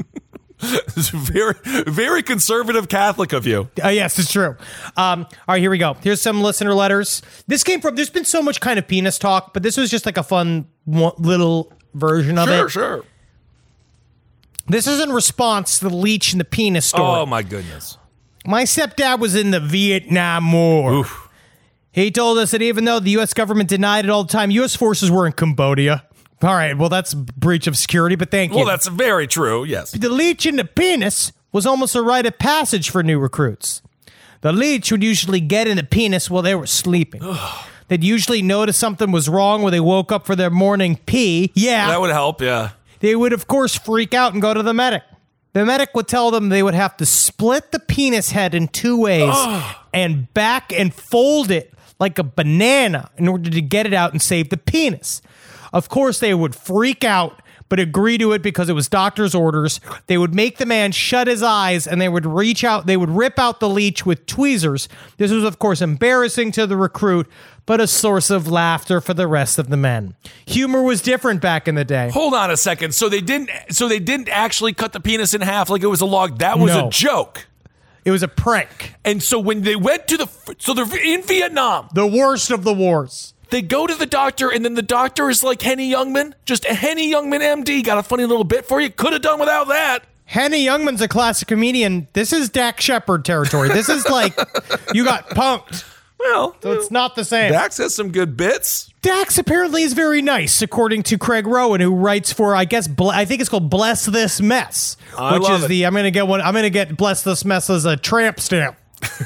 It's 0.96 1.10
very 1.10 1.54
very 1.86 2.22
conservative 2.22 2.88
Catholic 2.88 3.32
of 3.34 3.46
you. 3.46 3.68
Uh, 3.84 3.88
yes, 3.88 4.18
it's 4.18 4.32
true. 4.32 4.56
Um, 4.96 5.24
all 5.24 5.28
right, 5.48 5.60
here 5.60 5.70
we 5.70 5.76
go. 5.78 5.94
Here's 6.02 6.22
some 6.22 6.40
listener 6.42 6.72
letters. 6.72 7.20
This 7.46 7.62
came 7.62 7.80
from. 7.82 7.94
There's 7.96 8.08
been 8.10 8.24
so 8.24 8.42
much 8.42 8.60
kind 8.60 8.78
of 8.78 8.88
penis 8.88 9.18
talk, 9.18 9.52
but 9.52 9.62
this 9.62 9.76
was 9.76 9.90
just 9.90 10.06
like 10.06 10.16
a 10.16 10.22
fun 10.22 10.66
little 10.86 11.70
version 11.94 12.38
of 12.38 12.48
Sure, 12.48 12.66
it. 12.66 12.70
sure. 12.70 12.82
Sure. 12.96 13.04
This 14.68 14.86
is 14.86 15.00
in 15.00 15.12
response 15.12 15.78
to 15.78 15.88
the 15.88 15.94
leech 15.94 16.32
and 16.32 16.40
the 16.40 16.44
penis 16.44 16.86
story. 16.86 17.04
Oh 17.20 17.26
my 17.26 17.42
goodness. 17.42 17.98
My 18.46 18.64
stepdad 18.64 19.18
was 19.20 19.34
in 19.34 19.50
the 19.50 19.60
Vietnam 19.60 20.50
War. 20.52 21.04
He 21.92 22.10
told 22.10 22.38
us 22.38 22.50
that 22.50 22.62
even 22.62 22.84
though 22.84 23.00
the 23.00 23.10
U.S. 23.12 23.32
government 23.34 23.68
denied 23.68 24.04
it 24.04 24.10
all 24.10 24.24
the 24.24 24.32
time, 24.32 24.50
U.S. 24.50 24.74
forces 24.76 25.10
were 25.10 25.26
in 25.26 25.32
Cambodia. 25.32 26.04
All 26.42 26.54
right, 26.54 26.76
well, 26.76 26.88
that's 26.90 27.14
breach 27.14 27.66
of 27.66 27.76
security, 27.76 28.14
but 28.16 28.30
thank 28.30 28.52
you. 28.52 28.58
Well, 28.58 28.66
that's 28.66 28.88
very 28.88 29.26
true. 29.26 29.64
Yes. 29.64 29.92
the 29.92 30.08
leech 30.10 30.44
in 30.46 30.56
the 30.56 30.64
penis 30.64 31.32
was 31.52 31.64
almost 31.66 31.94
a 31.94 32.02
rite 32.02 32.26
of 32.26 32.38
passage 32.38 32.90
for 32.90 33.02
new 33.02 33.18
recruits. 33.18 33.80
The 34.42 34.52
leech 34.52 34.92
would 34.92 35.02
usually 35.02 35.40
get 35.40 35.66
in 35.66 35.76
the 35.78 35.82
penis 35.82 36.30
while 36.30 36.42
they 36.42 36.54
were 36.54 36.66
sleeping. 36.66 37.22
They'd 37.88 38.04
usually 38.04 38.42
notice 38.42 38.76
something 38.76 39.12
was 39.12 39.28
wrong 39.28 39.62
when 39.62 39.70
they 39.72 39.80
woke 39.80 40.12
up 40.12 40.26
for 40.26 40.36
their 40.36 40.50
morning 40.50 40.98
pee. 41.06 41.52
Yeah. 41.54 41.86
That 41.88 42.00
would 42.00 42.10
help. 42.10 42.40
Yeah. 42.42 42.70
they 43.00 43.14
would, 43.16 43.32
of 43.32 43.46
course, 43.46 43.74
freak 43.76 44.12
out 44.12 44.32
and 44.32 44.42
go 44.42 44.52
to 44.52 44.62
the 44.62 44.74
medic. 44.74 45.04
The 45.54 45.64
medic 45.64 45.94
would 45.94 46.06
tell 46.08 46.30
them 46.30 46.50
they 46.50 46.62
would 46.62 46.74
have 46.74 46.96
to 46.98 47.06
split 47.06 47.72
the 47.72 47.78
penis 47.78 48.30
head 48.32 48.54
in 48.54 48.68
two 48.68 49.00
ways 49.00 49.34
and 49.94 50.32
back 50.34 50.70
and 50.72 50.92
fold 50.92 51.50
it 51.50 51.72
like 51.98 52.18
a 52.18 52.24
banana 52.24 53.10
in 53.16 53.26
order 53.26 53.48
to 53.48 53.62
get 53.62 53.86
it 53.86 53.94
out 53.94 54.12
and 54.12 54.20
save 54.20 54.50
the 54.50 54.58
penis. 54.58 55.22
Of 55.72 55.88
course, 55.88 56.18
they 56.20 56.34
would 56.34 56.54
freak 56.54 57.04
out, 57.04 57.42
but 57.68 57.80
agree 57.80 58.16
to 58.18 58.32
it 58.32 58.42
because 58.42 58.68
it 58.68 58.74
was 58.74 58.88
doctor's 58.88 59.34
orders. 59.34 59.80
They 60.06 60.16
would 60.18 60.34
make 60.34 60.58
the 60.58 60.66
man 60.66 60.92
shut 60.92 61.26
his 61.26 61.42
eyes 61.42 61.86
and 61.86 62.00
they 62.00 62.08
would 62.08 62.24
reach 62.26 62.62
out, 62.62 62.86
they 62.86 62.96
would 62.96 63.10
rip 63.10 63.38
out 63.38 63.58
the 63.60 63.68
leech 63.68 64.06
with 64.06 64.26
tweezers. 64.26 64.88
This 65.16 65.32
was, 65.32 65.42
of 65.44 65.58
course, 65.58 65.80
embarrassing 65.82 66.52
to 66.52 66.66
the 66.66 66.76
recruit, 66.76 67.28
but 67.66 67.80
a 67.80 67.88
source 67.88 68.30
of 68.30 68.46
laughter 68.46 69.00
for 69.00 69.14
the 69.14 69.26
rest 69.26 69.58
of 69.58 69.68
the 69.68 69.76
men. 69.76 70.14
Humor 70.46 70.82
was 70.82 71.02
different 71.02 71.40
back 71.40 71.66
in 71.66 71.74
the 71.74 71.84
day. 71.84 72.10
Hold 72.10 72.34
on 72.34 72.52
a 72.52 72.56
second. 72.56 72.94
So 72.94 73.08
they 73.08 73.20
didn't. 73.20 73.50
So 73.70 73.88
they 73.88 73.98
didn't 73.98 74.28
actually 74.28 74.72
cut 74.72 74.92
the 74.92 75.00
penis 75.00 75.34
in 75.34 75.40
half 75.40 75.68
like 75.68 75.82
it 75.82 75.88
was 75.88 76.00
a 76.00 76.06
log. 76.06 76.38
That 76.38 76.60
was 76.60 76.72
No. 76.72 76.86
a 76.86 76.90
joke. 76.90 77.46
It 78.04 78.12
was 78.12 78.22
a 78.22 78.28
prank. 78.28 78.94
And 79.04 79.20
so 79.20 79.40
when 79.40 79.62
they 79.62 79.74
went 79.74 80.06
to 80.06 80.16
the, 80.16 80.28
so 80.58 80.72
they're 80.74 80.86
in 81.04 81.22
Vietnam. 81.24 81.88
The 81.92 82.06
worst 82.06 82.52
of 82.52 82.62
the 82.62 82.72
wars. 82.72 83.34
They 83.50 83.62
go 83.62 83.86
to 83.86 83.94
the 83.94 84.06
doctor, 84.06 84.50
and 84.50 84.64
then 84.64 84.74
the 84.74 84.82
doctor 84.82 85.30
is 85.30 85.44
like 85.44 85.62
Henny 85.62 85.90
Youngman, 85.92 86.32
just 86.44 86.64
a 86.64 86.74
Henny 86.74 87.12
Youngman 87.12 87.40
MD. 87.64 87.84
Got 87.84 87.98
a 87.98 88.02
funny 88.02 88.24
little 88.24 88.44
bit 88.44 88.66
for 88.66 88.80
you. 88.80 88.90
Could 88.90 89.12
have 89.12 89.22
done 89.22 89.38
without 89.38 89.68
that. 89.68 90.04
Henny 90.24 90.64
Youngman's 90.66 91.00
a 91.00 91.06
classic 91.08 91.46
comedian. 91.46 92.08
This 92.12 92.32
is 92.32 92.48
Dax 92.48 92.82
Shepard 92.84 93.24
territory. 93.24 93.68
This 93.68 93.88
is 93.88 94.08
like 94.08 94.36
you 94.92 95.04
got 95.04 95.28
punked. 95.30 95.84
Well, 96.18 96.56
So 96.60 96.72
it's 96.72 96.90
not 96.90 97.14
the 97.14 97.24
same. 97.24 97.52
Dax 97.52 97.76
has 97.76 97.94
some 97.94 98.10
good 98.10 98.36
bits. 98.36 98.90
Dax 99.02 99.38
apparently 99.38 99.82
is 99.82 99.92
very 99.92 100.22
nice, 100.22 100.62
according 100.62 101.04
to 101.04 101.18
Craig 101.18 101.46
Rowin, 101.46 101.80
who 101.80 101.94
writes 101.94 102.32
for 102.32 102.56
I 102.56 102.64
guess 102.64 102.88
ble- 102.88 103.10
I 103.10 103.24
think 103.26 103.40
it's 103.40 103.48
called 103.50 103.70
"Bless 103.70 104.06
This 104.06 104.40
Mess," 104.40 104.96
I 105.16 105.38
which 105.38 105.48
is 105.48 105.64
it. 105.64 105.68
the 105.68 105.86
I'm 105.86 105.94
gonna 105.94 106.10
get 106.10 106.26
one. 106.26 106.40
I'm 106.40 106.54
gonna 106.54 106.70
get 106.70 106.96
"Bless 106.96 107.22
This 107.22 107.44
Mess" 107.44 107.70
as 107.70 107.84
a 107.84 107.96
tramp 107.96 108.40
stamp 108.40 108.76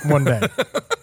one 0.05 0.25
day. 0.25 0.43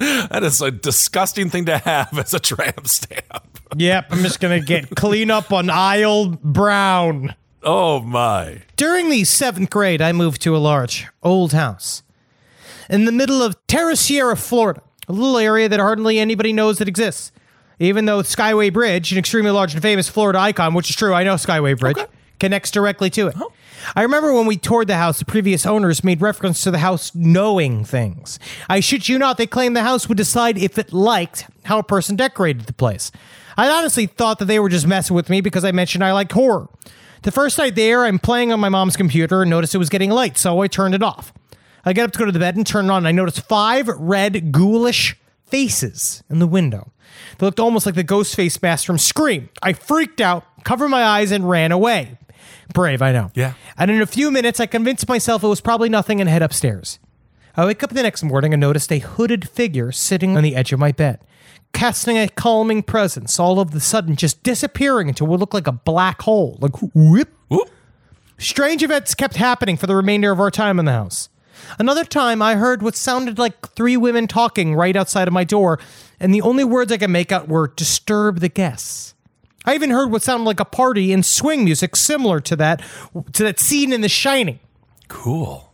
That 0.00 0.42
is 0.42 0.62
a 0.62 0.70
disgusting 0.70 1.50
thing 1.50 1.66
to 1.66 1.78
have 1.78 2.18
as 2.18 2.32
a 2.32 2.40
tramp 2.40 2.88
stamp. 2.88 3.60
yep, 3.76 4.06
I'm 4.10 4.22
just 4.22 4.40
gonna 4.40 4.60
get 4.60 4.90
clean 4.96 5.30
up 5.30 5.52
on 5.52 5.68
aisle 5.70 6.30
brown. 6.42 7.34
Oh 7.62 8.00
my. 8.00 8.62
During 8.76 9.10
the 9.10 9.24
seventh 9.24 9.68
grade, 9.68 10.00
I 10.00 10.12
moved 10.12 10.40
to 10.42 10.56
a 10.56 10.58
large, 10.58 11.06
old 11.22 11.52
house 11.52 12.02
in 12.88 13.04
the 13.04 13.12
middle 13.12 13.42
of 13.42 13.56
Terra 13.66 13.92
Ceia, 13.92 14.36
Florida, 14.36 14.82
a 15.08 15.12
little 15.12 15.38
area 15.38 15.68
that 15.68 15.78
hardly 15.80 16.18
anybody 16.18 16.52
knows 16.52 16.78
that 16.78 16.88
exists. 16.88 17.32
Even 17.78 18.04
though 18.04 18.20
Skyway 18.20 18.70
Bridge, 18.72 19.12
an 19.12 19.18
extremely 19.18 19.50
large 19.50 19.72
and 19.72 19.80
famous 19.82 20.08
Florida 20.08 20.38
icon, 20.38 20.74
which 20.74 20.90
is 20.90 20.96
true, 20.96 21.14
I 21.14 21.24
know 21.24 21.34
Skyway 21.34 21.78
Bridge, 21.78 21.96
connects 22.40 22.70
directly 22.70 23.10
to 23.10 23.28
it. 23.28 23.36
Oh. 23.38 23.52
I 23.94 24.02
remember 24.02 24.32
when 24.32 24.46
we 24.46 24.56
toured 24.56 24.88
the 24.88 24.96
house, 24.96 25.18
the 25.18 25.24
previous 25.24 25.64
owners 25.64 26.04
made 26.04 26.20
reference 26.20 26.62
to 26.64 26.70
the 26.70 26.78
house 26.78 27.14
knowing 27.14 27.84
things. 27.84 28.38
I 28.68 28.80
shit 28.80 29.08
you 29.08 29.18
not, 29.18 29.36
they 29.36 29.46
claimed 29.46 29.76
the 29.76 29.82
house 29.82 30.08
would 30.08 30.18
decide 30.18 30.58
if 30.58 30.78
it 30.78 30.92
liked 30.92 31.46
how 31.64 31.78
a 31.78 31.84
person 31.84 32.16
decorated 32.16 32.62
the 32.62 32.72
place. 32.72 33.12
I 33.56 33.68
honestly 33.68 34.06
thought 34.06 34.38
that 34.38 34.46
they 34.46 34.58
were 34.58 34.68
just 34.68 34.86
messing 34.86 35.16
with 35.16 35.30
me 35.30 35.40
because 35.40 35.64
I 35.64 35.72
mentioned 35.72 36.04
I 36.04 36.12
like 36.12 36.32
horror. 36.32 36.68
The 37.22 37.32
first 37.32 37.58
night 37.58 37.74
there, 37.74 38.04
I'm 38.04 38.18
playing 38.18 38.52
on 38.52 38.60
my 38.60 38.70
mom's 38.70 38.96
computer 38.96 39.42
and 39.42 39.50
noticed 39.50 39.74
it 39.74 39.78
was 39.78 39.90
getting 39.90 40.10
late, 40.10 40.38
so 40.38 40.60
I 40.60 40.68
turned 40.68 40.94
it 40.94 41.02
off. 41.02 41.32
I 41.84 41.92
get 41.92 42.04
up 42.04 42.12
to 42.12 42.18
go 42.18 42.24
to 42.24 42.32
the 42.32 42.38
bed 42.38 42.56
and 42.56 42.66
turn 42.66 42.86
it 42.86 42.90
on, 42.90 42.98
and 42.98 43.08
I 43.08 43.12
notice 43.12 43.38
five 43.38 43.88
red, 43.88 44.52
ghoulish 44.52 45.16
faces 45.46 46.22
in 46.30 46.38
the 46.38 46.46
window. 46.46 46.92
They 47.38 47.46
looked 47.46 47.60
almost 47.60 47.86
like 47.86 47.94
the 47.94 48.02
ghost 48.02 48.34
face 48.34 48.60
mask 48.62 48.86
from 48.86 48.98
Scream. 48.98 49.50
I 49.62 49.72
freaked 49.72 50.20
out, 50.20 50.44
covered 50.64 50.88
my 50.88 51.02
eyes, 51.02 51.30
and 51.32 51.48
ran 51.48 51.72
away. 51.72 52.16
Brave, 52.72 53.02
I 53.02 53.12
know. 53.12 53.30
Yeah. 53.34 53.54
And 53.76 53.90
in 53.90 54.00
a 54.00 54.06
few 54.06 54.30
minutes, 54.30 54.60
I 54.60 54.66
convinced 54.66 55.08
myself 55.08 55.42
it 55.42 55.48
was 55.48 55.60
probably 55.60 55.88
nothing 55.88 56.20
and 56.20 56.28
head 56.28 56.42
upstairs. 56.42 56.98
I 57.56 57.66
wake 57.66 57.82
up 57.82 57.90
the 57.90 58.02
next 58.02 58.22
morning 58.22 58.54
and 58.54 58.60
noticed 58.60 58.92
a 58.92 59.00
hooded 59.00 59.48
figure 59.48 59.92
sitting 59.92 60.36
on 60.36 60.42
the 60.42 60.54
edge 60.54 60.72
of 60.72 60.78
my 60.78 60.92
bed, 60.92 61.18
casting 61.72 62.16
a 62.16 62.28
calming 62.28 62.82
presence, 62.82 63.40
all 63.40 63.58
of 63.58 63.74
a 63.74 63.80
sudden 63.80 64.16
just 64.16 64.42
disappearing 64.42 65.08
into 65.08 65.24
what 65.24 65.40
looked 65.40 65.54
like 65.54 65.66
a 65.66 65.72
black 65.72 66.22
hole. 66.22 66.58
Like, 66.60 66.80
whoop. 66.94 67.28
Whoop. 67.48 67.68
Strange 68.38 68.82
events 68.82 69.14
kept 69.14 69.36
happening 69.36 69.76
for 69.76 69.86
the 69.86 69.96
remainder 69.96 70.30
of 70.30 70.40
our 70.40 70.50
time 70.50 70.78
in 70.78 70.84
the 70.84 70.92
house. 70.92 71.28
Another 71.78 72.04
time, 72.04 72.40
I 72.40 72.54
heard 72.54 72.82
what 72.82 72.96
sounded 72.96 73.38
like 73.38 73.68
three 73.70 73.96
women 73.96 74.26
talking 74.26 74.74
right 74.74 74.96
outside 74.96 75.28
of 75.28 75.34
my 75.34 75.44
door, 75.44 75.78
and 76.18 76.32
the 76.32 76.40
only 76.40 76.64
words 76.64 76.90
I 76.90 76.96
could 76.96 77.10
make 77.10 77.32
out 77.32 77.48
were 77.48 77.68
disturb 77.68 78.40
the 78.40 78.48
guests. 78.48 79.14
I 79.64 79.74
even 79.74 79.90
heard 79.90 80.10
what 80.10 80.22
sounded 80.22 80.44
like 80.44 80.60
a 80.60 80.64
party 80.64 81.12
and 81.12 81.24
swing 81.24 81.64
music 81.64 81.96
similar 81.96 82.40
to 82.40 82.56
that 82.56 82.82
to 83.32 83.42
that 83.42 83.60
scene 83.60 83.92
in 83.92 84.00
The 84.00 84.08
Shining. 84.08 84.58
Cool. 85.08 85.70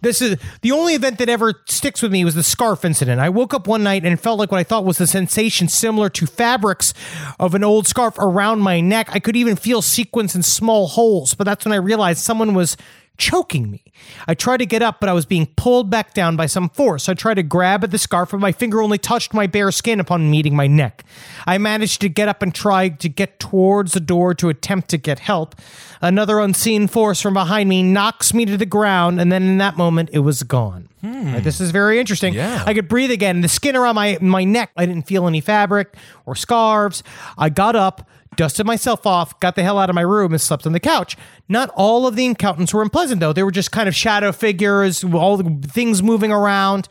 This 0.00 0.22
is 0.22 0.36
the 0.62 0.72
only 0.72 0.94
event 0.94 1.18
that 1.18 1.28
ever 1.28 1.54
sticks 1.66 2.02
with 2.02 2.12
me 2.12 2.24
was 2.24 2.34
the 2.34 2.42
scarf 2.42 2.84
incident. 2.84 3.20
I 3.20 3.28
woke 3.28 3.54
up 3.54 3.66
one 3.66 3.82
night 3.82 4.04
and 4.04 4.18
felt 4.18 4.38
like 4.38 4.50
what 4.50 4.58
I 4.58 4.64
thought 4.64 4.84
was 4.84 5.00
a 5.00 5.06
sensation 5.06 5.68
similar 5.68 6.08
to 6.10 6.26
fabrics 6.26 6.94
of 7.38 7.54
an 7.54 7.64
old 7.64 7.86
scarf 7.86 8.18
around 8.18 8.60
my 8.60 8.80
neck. 8.80 9.08
I 9.12 9.18
could 9.18 9.36
even 9.36 9.56
feel 9.56 9.82
sequins 9.82 10.34
and 10.34 10.44
small 10.44 10.88
holes, 10.88 11.34
but 11.34 11.44
that's 11.44 11.64
when 11.64 11.72
I 11.72 11.76
realized 11.76 12.20
someone 12.20 12.54
was 12.54 12.76
choking 13.18 13.70
me. 13.70 13.82
I 14.28 14.34
tried 14.34 14.58
to 14.58 14.66
get 14.66 14.82
up, 14.82 15.00
but 15.00 15.08
I 15.08 15.12
was 15.12 15.24
being 15.26 15.46
pulled 15.56 15.90
back 15.90 16.14
down 16.14 16.36
by 16.36 16.46
some 16.46 16.68
force. 16.70 17.08
I 17.08 17.14
tried 17.14 17.34
to 17.34 17.42
grab 17.42 17.82
at 17.84 17.90
the 17.90 17.98
scarf, 17.98 18.30
but 18.32 18.40
my 18.40 18.52
finger 18.52 18.82
only 18.82 18.98
touched 18.98 19.32
my 19.32 19.46
bare 19.46 19.70
skin 19.72 20.00
upon 20.00 20.30
meeting 20.30 20.54
my 20.54 20.66
neck. 20.66 21.04
I 21.46 21.58
managed 21.58 22.00
to 22.02 22.08
get 22.08 22.28
up 22.28 22.42
and 22.42 22.54
try 22.54 22.88
to 22.90 23.08
get 23.08 23.38
towards 23.40 23.92
the 23.92 24.00
door 24.00 24.34
to 24.34 24.48
attempt 24.48 24.88
to 24.90 24.98
get 24.98 25.20
help. 25.20 25.54
Another 26.02 26.38
unseen 26.40 26.88
force 26.88 27.20
from 27.22 27.34
behind 27.34 27.68
me 27.68 27.82
knocks 27.82 28.34
me 28.34 28.44
to 28.44 28.56
the 28.56 28.66
ground, 28.66 29.20
and 29.20 29.32
then 29.32 29.42
in 29.44 29.58
that 29.58 29.76
moment, 29.76 30.10
it 30.12 30.18
was 30.20 30.42
gone. 30.42 30.88
Uh, 31.02 31.40
This 31.40 31.60
is 31.60 31.70
very 31.70 31.98
interesting. 32.00 32.34
Yeah. 32.34 32.64
I 32.66 32.74
could 32.74 32.88
breathe 32.88 33.10
again. 33.12 33.40
The 33.40 33.48
skin 33.48 33.76
around 33.76 33.94
my, 33.94 34.18
my 34.20 34.44
neck, 34.44 34.70
I 34.76 34.86
didn't 34.86 35.06
feel 35.06 35.26
any 35.26 35.40
fabric 35.40 35.94
or 36.26 36.34
scarves. 36.34 37.02
I 37.38 37.48
got 37.48 37.76
up, 37.76 38.08
dusted 38.36 38.66
myself 38.66 39.06
off, 39.06 39.38
got 39.40 39.56
the 39.56 39.62
hell 39.62 39.78
out 39.78 39.88
of 39.88 39.94
my 39.94 40.02
room, 40.02 40.32
and 40.32 40.40
slept 40.40 40.66
on 40.66 40.72
the 40.72 40.80
couch. 40.80 41.16
Not 41.48 41.70
all 41.74 42.06
of 42.06 42.16
the 42.16 42.26
encounters 42.26 42.72
were 42.72 42.82
unpleasant, 42.82 43.20
though. 43.20 43.32
They 43.32 43.42
were 43.42 43.50
just 43.50 43.72
kind 43.72 43.88
of 43.88 43.94
shadow 43.94 44.32
figures, 44.32 45.02
all 45.02 45.36
the 45.36 45.68
things 45.68 46.02
moving 46.02 46.30
around. 46.30 46.88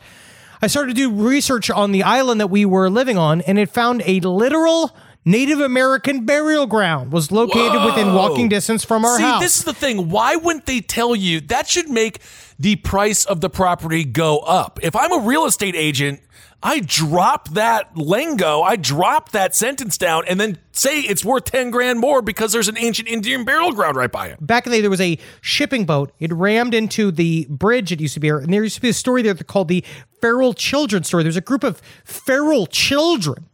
I 0.62 0.66
started 0.66 0.96
to 0.96 1.00
do 1.00 1.10
research 1.12 1.70
on 1.70 1.92
the 1.92 2.02
island 2.02 2.40
that 2.40 2.48
we 2.48 2.64
were 2.64 2.88
living 2.90 3.18
on, 3.18 3.42
and 3.42 3.58
it 3.58 3.70
found 3.70 4.02
a 4.06 4.20
literal 4.20 4.96
Native 5.28 5.58
American 5.58 6.24
burial 6.24 6.68
ground 6.68 7.10
was 7.10 7.32
located 7.32 7.84
within 7.84 8.14
walking 8.14 8.48
distance 8.48 8.84
from 8.84 9.04
our 9.04 9.16
See, 9.16 9.22
house. 9.24 9.40
See, 9.40 9.44
this 9.44 9.58
is 9.58 9.64
the 9.64 9.74
thing. 9.74 10.08
Why 10.08 10.36
wouldn't 10.36 10.66
they 10.66 10.80
tell 10.80 11.16
you? 11.16 11.40
That 11.40 11.68
should 11.68 11.90
make 11.90 12.20
the 12.60 12.76
price 12.76 13.24
of 13.24 13.40
the 13.40 13.50
property 13.50 14.04
go 14.04 14.38
up. 14.38 14.78
If 14.84 14.94
I'm 14.94 15.12
a 15.12 15.26
real 15.26 15.44
estate 15.44 15.74
agent, 15.74 16.20
I 16.62 16.78
drop 16.78 17.50
that 17.50 17.96
lingo, 17.96 18.62
I 18.62 18.76
drop 18.76 19.32
that 19.32 19.52
sentence 19.54 19.98
down, 19.98 20.22
and 20.28 20.40
then 20.40 20.58
say 20.70 21.00
it's 21.00 21.24
worth 21.24 21.44
10 21.46 21.70
grand 21.70 21.98
more 21.98 22.22
because 22.22 22.52
there's 22.52 22.68
an 22.68 22.78
ancient 22.78 23.08
Indian 23.08 23.44
burial 23.44 23.72
ground 23.72 23.96
right 23.96 24.10
by 24.10 24.28
it. 24.28 24.46
back 24.46 24.64
in 24.64 24.70
the 24.70 24.78
day, 24.78 24.80
there 24.80 24.90
was 24.90 25.00
a 25.00 25.18
shipping 25.40 25.84
boat. 25.86 26.12
It 26.20 26.32
rammed 26.32 26.72
into 26.72 27.10
the 27.10 27.46
bridge. 27.50 27.90
It 27.90 28.00
used 28.00 28.14
to 28.14 28.20
be, 28.20 28.28
here, 28.28 28.38
and 28.38 28.52
there 28.52 28.62
used 28.62 28.76
to 28.76 28.80
be 28.80 28.90
a 28.90 28.94
story 28.94 29.22
there 29.22 29.34
called 29.34 29.66
the 29.66 29.84
feral 30.20 30.54
children 30.54 31.02
story. 31.02 31.24
There's 31.24 31.36
a 31.36 31.40
group 31.40 31.64
of 31.64 31.82
feral 32.04 32.66
children 32.66 33.46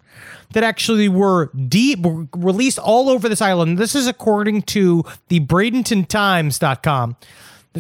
that 0.53 0.65
actually 0.65 1.09
were 1.09 1.51
deep 1.69 2.01
released 2.35 2.79
all 2.79 3.09
over 3.09 3.29
this 3.29 3.41
island. 3.41 3.79
This 3.79 3.95
is 3.95 4.07
according 4.07 4.63
to 4.63 5.05
the 5.29 5.41
BradentonTimes.com. 5.41 7.17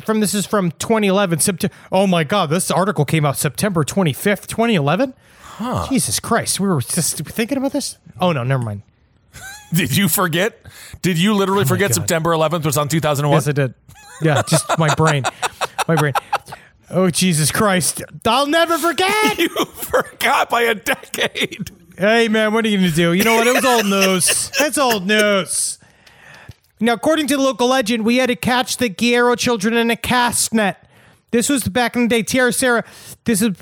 From 0.05 0.21
this 0.21 0.33
is 0.33 0.47
from 0.47 0.71
2011. 0.73 1.41
September. 1.41 1.75
Oh 1.91 2.07
my 2.07 2.25
God, 2.25 2.51
this 2.51 2.71
article 2.71 3.05
came 3.05 3.25
out 3.25 3.37
September 3.37 3.85
25th, 3.85 4.47
2011. 4.47 5.15
Jesus 5.89 6.19
Christ, 6.19 6.59
we 6.59 6.67
were 6.67 6.81
just 6.81 7.19
thinking 7.19 7.59
about 7.59 7.73
this. 7.73 7.99
Oh 8.21 8.33
no, 8.33 8.43
never 8.43 8.63
mind. 8.63 8.83
Did 9.73 9.97
you 9.97 10.09
forget? 10.09 10.59
Did 11.03 11.19
you 11.19 11.35
literally 11.35 11.63
oh 11.63 11.67
forget 11.67 11.91
God. 11.91 11.95
September 11.95 12.31
11th 12.31 12.65
was 12.65 12.77
on 12.79 12.89
2001? 12.89 13.37
Yes, 13.37 13.49
I 13.49 13.53
did. 13.53 13.75
Yeah, 14.23 14.43
just 14.43 14.79
my 14.79 14.95
brain. 14.95 15.25
My 15.89 15.97
brain. 15.97 16.13
Oh, 16.91 17.11
Jesus 17.11 17.51
Christ. 17.51 18.03
I'll 18.27 18.47
never 18.47 18.77
forget. 18.79 19.39
you 19.39 19.49
forgot 19.49 20.51
by 20.51 20.63
a 20.63 20.75
decade. 20.75 21.71
Hey, 22.03 22.27
man, 22.27 22.53
what 22.53 22.65
are 22.65 22.69
you 22.69 22.79
going 22.79 22.91
to 22.91 22.97
do? 22.97 23.13
You 23.13 23.23
know 23.23 23.37
what? 23.37 23.47
It 23.47 23.55
was 23.55 23.65
old 23.65 23.87
news. 23.87 24.51
It's 24.59 24.77
old 24.77 25.07
news. 25.07 25.79
Now, 26.81 26.95
according 26.95 27.29
to 27.29 27.37
the 27.37 27.43
local 27.43 27.69
legend, 27.69 28.05
we 28.05 28.17
had 28.17 28.27
to 28.27 28.35
catch 28.35 28.79
the 28.79 28.89
Guerrero 28.89 29.37
children 29.37 29.75
in 29.75 29.89
a 29.89 29.95
cast 29.97 30.53
net. 30.53 30.85
This 31.33 31.49
was 31.49 31.65
back 31.67 31.97
in 31.97 32.03
the 32.03 32.09
day. 32.09 32.23
Terra 32.23 32.51
Ceia, 32.51 32.85
this 33.25 33.41
is 33.41 33.57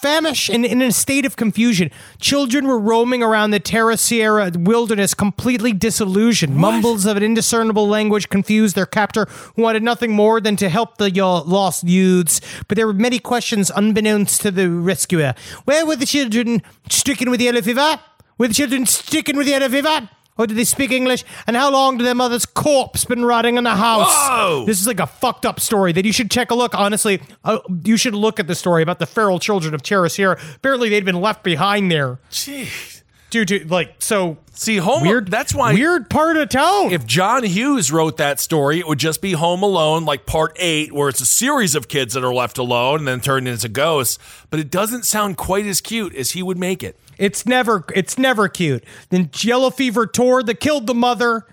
famished 0.00 0.48
and 0.48 0.64
in 0.64 0.80
a 0.80 0.92
state 0.92 1.26
of 1.26 1.34
confusion. 1.34 1.90
Children 2.20 2.68
were 2.68 2.78
roaming 2.78 3.24
around 3.24 3.50
the 3.50 3.58
Terra 3.58 3.94
Ceia 3.94 4.56
wilderness 4.56 5.12
completely 5.12 5.72
disillusioned. 5.72 6.54
Mumbles 6.54 7.06
of 7.06 7.16
an 7.16 7.24
indiscernible 7.24 7.88
language 7.88 8.28
confused 8.28 8.76
their 8.76 8.86
captor, 8.86 9.26
who 9.56 9.62
wanted 9.62 9.82
nothing 9.82 10.12
more 10.12 10.40
than 10.40 10.54
to 10.56 10.68
help 10.68 10.98
the 10.98 11.10
uh, 11.20 11.42
lost 11.42 11.82
youths. 11.82 12.40
But 12.68 12.76
there 12.76 12.86
were 12.86 12.92
many 12.92 13.18
questions 13.18 13.72
unbeknownst 13.74 14.40
to 14.42 14.52
the 14.52 14.70
rescuer. 14.70 15.34
Where 15.64 15.84
were 15.84 15.96
the 15.96 16.06
children 16.06 16.62
stricken 16.88 17.32
with 17.32 17.40
yellow 17.40 17.62
fever? 17.62 17.98
Were 18.38 18.46
the 18.46 18.54
children 18.54 18.86
stricken 18.86 19.36
with 19.36 19.48
yellow 19.48 19.68
fever? 19.68 20.08
Or 20.40 20.46
did 20.46 20.56
they 20.56 20.64
speak 20.64 20.90
English? 20.90 21.22
And 21.46 21.54
how 21.54 21.70
long 21.70 21.98
did 21.98 22.06
their 22.06 22.14
mother's 22.14 22.46
corpse 22.46 23.04
been 23.04 23.26
rotting 23.26 23.58
in 23.58 23.64
the 23.64 23.76
house? 23.76 24.08
Whoa! 24.08 24.64
This 24.66 24.80
is 24.80 24.86
like 24.86 24.98
a 24.98 25.06
fucked 25.06 25.44
up 25.44 25.60
story 25.60 25.92
that 25.92 26.06
you 26.06 26.14
should 26.14 26.30
check 26.30 26.50
a 26.50 26.54
look. 26.54 26.74
Honestly, 26.74 27.20
uh, 27.44 27.58
you 27.84 27.98
should 27.98 28.14
look 28.14 28.40
at 28.40 28.46
the 28.46 28.54
story 28.54 28.82
about 28.82 29.00
the 29.00 29.06
feral 29.06 29.38
children 29.38 29.74
of 29.74 29.82
Sierra. 29.84 30.40
Apparently, 30.56 30.88
they'd 30.88 31.04
been 31.04 31.20
left 31.20 31.44
behind 31.44 31.92
there 31.92 32.20
Jeez. 32.30 32.99
Due 33.30 33.44
to 33.44 33.66
like 33.68 33.94
so 33.98 34.38
See, 34.60 34.76
Home 34.76 35.02
weird. 35.02 35.30
That's 35.30 35.54
why 35.54 35.72
weird 35.72 36.10
part 36.10 36.36
of 36.36 36.50
town. 36.50 36.92
if 36.92 37.06
John 37.06 37.44
Hughes 37.44 37.90
wrote 37.90 38.18
that 38.18 38.38
story, 38.38 38.78
it 38.78 38.86
would 38.86 38.98
just 38.98 39.22
be 39.22 39.32
Home 39.32 39.62
Alone, 39.62 40.04
like 40.04 40.26
part 40.26 40.54
eight, 40.56 40.92
where 40.92 41.08
it's 41.08 41.22
a 41.22 41.26
series 41.26 41.74
of 41.74 41.88
kids 41.88 42.12
that 42.12 42.22
are 42.22 42.34
left 42.34 42.58
alone 42.58 42.98
and 42.98 43.08
then 43.08 43.20
turned 43.20 43.48
into 43.48 43.70
ghosts. 43.70 44.18
But 44.50 44.60
it 44.60 44.70
doesn't 44.70 45.06
sound 45.06 45.38
quite 45.38 45.64
as 45.64 45.80
cute 45.80 46.14
as 46.14 46.32
he 46.32 46.42
would 46.42 46.58
make 46.58 46.82
it. 46.82 46.98
It's 47.16 47.46
never 47.46 47.86
it's 47.94 48.18
never 48.18 48.48
cute. 48.48 48.84
Then 49.08 49.30
yellow 49.38 49.70
fever 49.70 50.06
tour 50.06 50.42
that 50.42 50.60
killed 50.60 50.86
the 50.86 50.94
mother. 50.94 51.46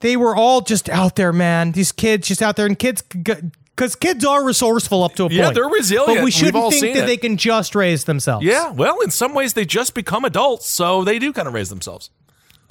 They 0.00 0.16
were 0.16 0.36
all 0.36 0.60
just 0.60 0.90
out 0.90 1.16
there, 1.16 1.32
man. 1.32 1.72
These 1.72 1.92
kids 1.92 2.28
just 2.28 2.42
out 2.42 2.56
there, 2.56 2.66
and 2.66 2.78
kids 2.78 3.02
because 3.82 3.96
kids 3.96 4.24
are 4.24 4.44
resourceful 4.44 5.02
up 5.02 5.16
to 5.16 5.24
a 5.24 5.26
point. 5.26 5.32
Yeah, 5.32 5.50
they're 5.50 5.64
resilient. 5.64 6.18
But 6.18 6.24
we 6.24 6.30
shouldn't 6.30 6.72
think 6.72 6.94
that 6.94 7.02
it. 7.02 7.06
they 7.06 7.16
can 7.16 7.36
just 7.36 7.74
raise 7.74 8.04
themselves. 8.04 8.46
Yeah, 8.46 8.70
well, 8.70 9.00
in 9.00 9.10
some 9.10 9.34
ways, 9.34 9.54
they 9.54 9.64
just 9.64 9.92
become 9.92 10.24
adults, 10.24 10.68
so 10.68 11.02
they 11.02 11.18
do 11.18 11.32
kind 11.32 11.48
of 11.48 11.54
raise 11.54 11.68
themselves. 11.68 12.10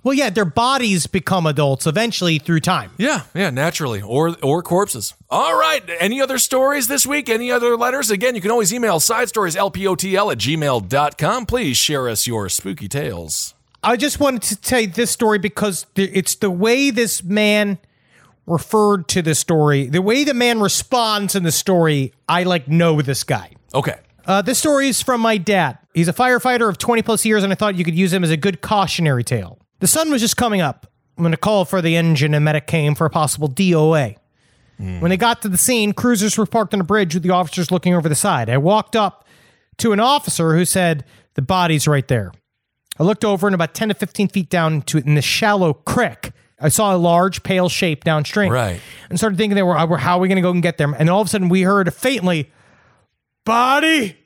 Well, 0.03 0.13
yeah, 0.13 0.29
their 0.29 0.45
bodies 0.45 1.07
become 1.07 1.45
adults 1.45 1.85
eventually 1.85 2.39
through 2.39 2.61
time. 2.61 2.91
Yeah, 2.97 3.23
yeah, 3.35 3.49
naturally, 3.49 4.01
or 4.01 4.37
or 4.41 4.63
corpses. 4.63 5.13
All 5.29 5.59
right. 5.59 5.83
Any 5.99 6.21
other 6.21 6.37
stories 6.37 6.87
this 6.87 7.05
week? 7.05 7.27
Any 7.27 7.51
other 7.51 7.75
letters? 7.75 8.09
Again, 8.09 8.33
you 8.33 8.41
can 8.41 8.49
always 8.49 8.73
email 8.73 9.01
side 9.01 9.27
stories 9.27 9.57
lpotl 9.57 10.31
at 10.31 10.37
gmail.com. 10.37 11.45
Please 11.45 11.75
share 11.75 12.07
us 12.07 12.25
your 12.25 12.47
spooky 12.47 12.87
tales. 12.87 13.53
I 13.83 13.97
just 13.97 14.19
wanted 14.21 14.43
to 14.43 14.55
tell 14.55 14.79
you 14.79 14.87
this 14.87 15.11
story 15.11 15.39
because 15.39 15.85
it's 15.97 16.35
the 16.35 16.49
way 16.49 16.89
this 16.89 17.21
man 17.21 17.79
referred 18.45 19.07
to 19.09 19.21
the 19.21 19.35
story, 19.35 19.87
the 19.87 20.01
way 20.01 20.23
the 20.23 20.33
man 20.33 20.59
responds 20.59 21.35
in 21.35 21.43
the 21.43 21.51
story. 21.51 22.13
I 22.27 22.43
like 22.43 22.67
know 22.67 23.01
this 23.01 23.23
guy. 23.23 23.53
Okay. 23.73 23.99
Uh, 24.25 24.41
this 24.41 24.59
story 24.59 24.87
is 24.87 25.01
from 25.01 25.21
my 25.21 25.37
dad. 25.37 25.77
He's 25.93 26.07
a 26.07 26.13
firefighter 26.13 26.69
of 26.69 26.77
20 26.77 27.01
plus 27.01 27.25
years, 27.25 27.43
and 27.43 27.51
I 27.51 27.55
thought 27.55 27.75
you 27.75 27.83
could 27.83 27.95
use 27.95 28.13
him 28.13 28.23
as 28.23 28.29
a 28.29 28.37
good 28.37 28.61
cautionary 28.61 29.23
tale. 29.23 29.59
The 29.79 29.87
sun 29.87 30.11
was 30.11 30.21
just 30.21 30.37
coming 30.37 30.61
up 30.61 30.87
when 31.15 31.33
a 31.33 31.37
call 31.37 31.65
for 31.65 31.81
the 31.81 31.95
engine 31.95 32.33
and 32.33 32.45
medic 32.45 32.67
came 32.67 32.95
for 32.95 33.05
a 33.05 33.09
possible 33.09 33.49
DOA. 33.49 34.15
When 34.77 35.11
they 35.11 35.17
got 35.17 35.43
to 35.43 35.49
the 35.49 35.59
scene, 35.59 35.93
cruisers 35.93 36.39
were 36.39 36.47
parked 36.47 36.73
on 36.73 36.81
a 36.81 36.83
bridge 36.83 37.13
with 37.13 37.21
the 37.21 37.29
officers 37.29 37.69
looking 37.69 37.93
over 37.93 38.09
the 38.09 38.15
side. 38.15 38.49
I 38.49 38.57
walked 38.57 38.95
up 38.95 39.27
to 39.77 39.91
an 39.91 39.99
officer 39.99 40.55
who 40.55 40.65
said, 40.65 41.05
The 41.35 41.43
body's 41.43 41.87
right 41.87 42.07
there. 42.07 42.31
I 42.99 43.03
looked 43.03 43.23
over 43.23 43.47
and 43.47 43.53
about 43.53 43.75
10 43.75 43.89
to 43.89 43.93
15 43.93 44.29
feet 44.29 44.49
down 44.49 44.81
to 44.83 44.97
in 44.97 45.13
the 45.13 45.21
shallow 45.21 45.73
creek, 45.73 46.31
I 46.61 46.69
saw 46.69 46.95
a 46.95 46.97
large 46.97 47.43
pale 47.43 47.67
shape 47.67 48.03
downstream. 48.03 48.51
Right. 48.51 48.79
And 49.09 49.17
started 49.17 49.37
thinking 49.37 49.55
they 49.55 49.63
were, 49.63 49.75
how 49.75 50.17
are 50.17 50.19
we 50.19 50.27
going 50.27 50.37
to 50.37 50.41
go 50.41 50.51
and 50.51 50.61
get 50.61 50.77
them? 50.77 50.95
And 50.97 51.09
all 51.09 51.21
of 51.21 51.27
a 51.27 51.29
sudden 51.29 51.49
we 51.49 51.63
heard 51.63 51.93
faintly, 51.93 52.51
Body, 53.43 54.17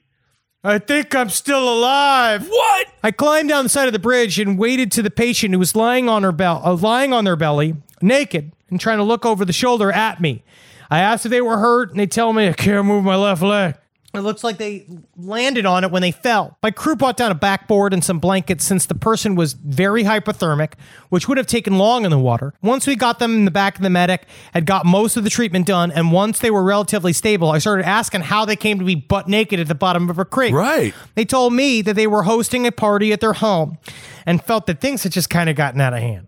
I 0.63 0.79
think 0.79 1.15
I'm 1.15 1.29
still 1.29 1.71
alive. 1.71 2.47
What? 2.49 2.87
I 3.03 3.11
climbed 3.11 3.49
down 3.49 3.63
the 3.63 3.69
side 3.69 3.87
of 3.87 3.93
the 3.93 3.99
bridge 3.99 4.39
and 4.39 4.57
waited 4.57 4.91
to 4.93 5.01
the 5.01 5.11
patient 5.11 5.53
who 5.53 5.59
was 5.59 5.75
lying 5.75 6.09
on 6.09 6.23
her 6.23 6.35
uh, 6.37 6.75
lying 6.75 7.13
on 7.13 7.23
their 7.23 7.35
belly, 7.35 7.75
naked, 8.01 8.51
and 8.69 8.79
trying 8.79 8.97
to 8.97 9.03
look 9.03 9.25
over 9.25 9.45
the 9.45 9.53
shoulder 9.53 9.91
at 9.91 10.19
me. 10.19 10.43
I 10.89 10.99
asked 10.99 11.25
if 11.25 11.29
they 11.29 11.41
were 11.41 11.59
hurt, 11.59 11.91
and 11.91 11.99
they 11.99 12.07
tell 12.07 12.33
me 12.33 12.47
I 12.47 12.53
can't 12.53 12.85
move 12.85 13.03
my 13.03 13.15
left 13.15 13.41
leg. 13.41 13.75
It 14.17 14.21
looks 14.21 14.43
like 14.43 14.57
they 14.57 14.85
landed 15.17 15.65
on 15.65 15.83
it 15.83 15.91
when 15.91 16.01
they 16.01 16.11
fell. 16.11 16.57
My 16.63 16.71
crew 16.71 16.95
brought 16.95 17.17
down 17.17 17.31
a 17.31 17.35
backboard 17.35 17.93
and 17.93 18.03
some 18.03 18.19
blankets 18.19 18.65
since 18.65 18.85
the 18.85 18.95
person 18.95 19.35
was 19.35 19.53
very 19.53 20.03
hypothermic, 20.03 20.73
which 21.09 21.27
would 21.27 21.37
have 21.37 21.47
taken 21.47 21.77
long 21.77 22.05
in 22.05 22.11
the 22.11 22.19
water. 22.19 22.53
Once 22.61 22.87
we 22.87 22.95
got 22.95 23.19
them 23.19 23.35
in 23.35 23.45
the 23.45 23.51
back 23.51 23.75
of 23.75 23.81
the 23.81 23.89
medic, 23.89 24.25
had 24.53 24.65
got 24.65 24.85
most 24.85 25.17
of 25.17 25.23
the 25.23 25.29
treatment 25.29 25.65
done, 25.67 25.91
and 25.91 26.11
once 26.11 26.39
they 26.39 26.51
were 26.51 26.63
relatively 26.63 27.13
stable, 27.13 27.51
I 27.51 27.59
started 27.59 27.85
asking 27.85 28.21
how 28.21 28.45
they 28.45 28.55
came 28.55 28.79
to 28.79 28.85
be 28.85 28.95
butt 28.95 29.27
naked 29.27 29.59
at 29.59 29.67
the 29.67 29.75
bottom 29.75 30.09
of 30.09 30.19
a 30.19 30.25
creek. 30.25 30.53
Right. 30.53 30.93
They 31.15 31.25
told 31.25 31.53
me 31.53 31.81
that 31.81 31.95
they 31.95 32.07
were 32.07 32.23
hosting 32.23 32.65
a 32.65 32.71
party 32.71 33.11
at 33.13 33.21
their 33.21 33.33
home 33.33 33.77
and 34.25 34.43
felt 34.43 34.65
that 34.67 34.81
things 34.81 35.03
had 35.03 35.11
just 35.11 35.29
kind 35.29 35.49
of 35.49 35.55
gotten 35.55 35.81
out 35.81 35.93
of 35.93 35.99
hand. 35.99 36.27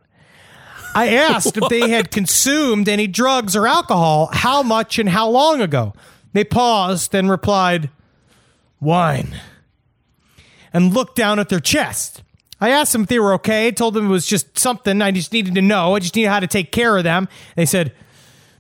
I 0.96 1.10
asked 1.16 1.58
if 1.58 1.70
they 1.70 1.90
had 1.90 2.12
consumed 2.12 2.90
any 2.90 3.08
drugs 3.08 3.56
or 3.56 3.68
alcohol, 3.68 4.30
how 4.34 4.64
much 4.64 5.00
and 5.00 5.10
how 5.10 5.30
long 5.30 5.62
ago. 5.62 5.94
They 6.38 6.44
paused 6.44 7.16
and 7.16 7.32
replied, 7.32 7.90
Wine, 8.80 9.42
and 10.72 10.94
looked 10.94 11.16
down 11.16 11.40
at 11.40 11.50
their 11.50 11.60
chest. 11.60 12.22
I 12.62 12.70
asked 12.70 12.94
them 12.94 13.02
if 13.02 13.08
they 13.08 13.18
were 13.18 13.34
okay, 13.34 13.72
told 13.72 13.96
them 13.96 14.06
it 14.06 14.10
was 14.10 14.28
just 14.28 14.60
something 14.60 15.02
I 15.02 15.10
just 15.10 15.34
needed 15.34 15.56
to 15.56 15.64
know. 15.64 15.96
I 15.96 16.00
just 16.00 16.16
needed 16.16 16.30
how 16.30 16.40
to 16.40 16.46
take 16.46 16.72
care 16.72 16.96
of 16.96 17.04
them. 17.04 17.28
They 17.56 17.66
said, 17.66 17.92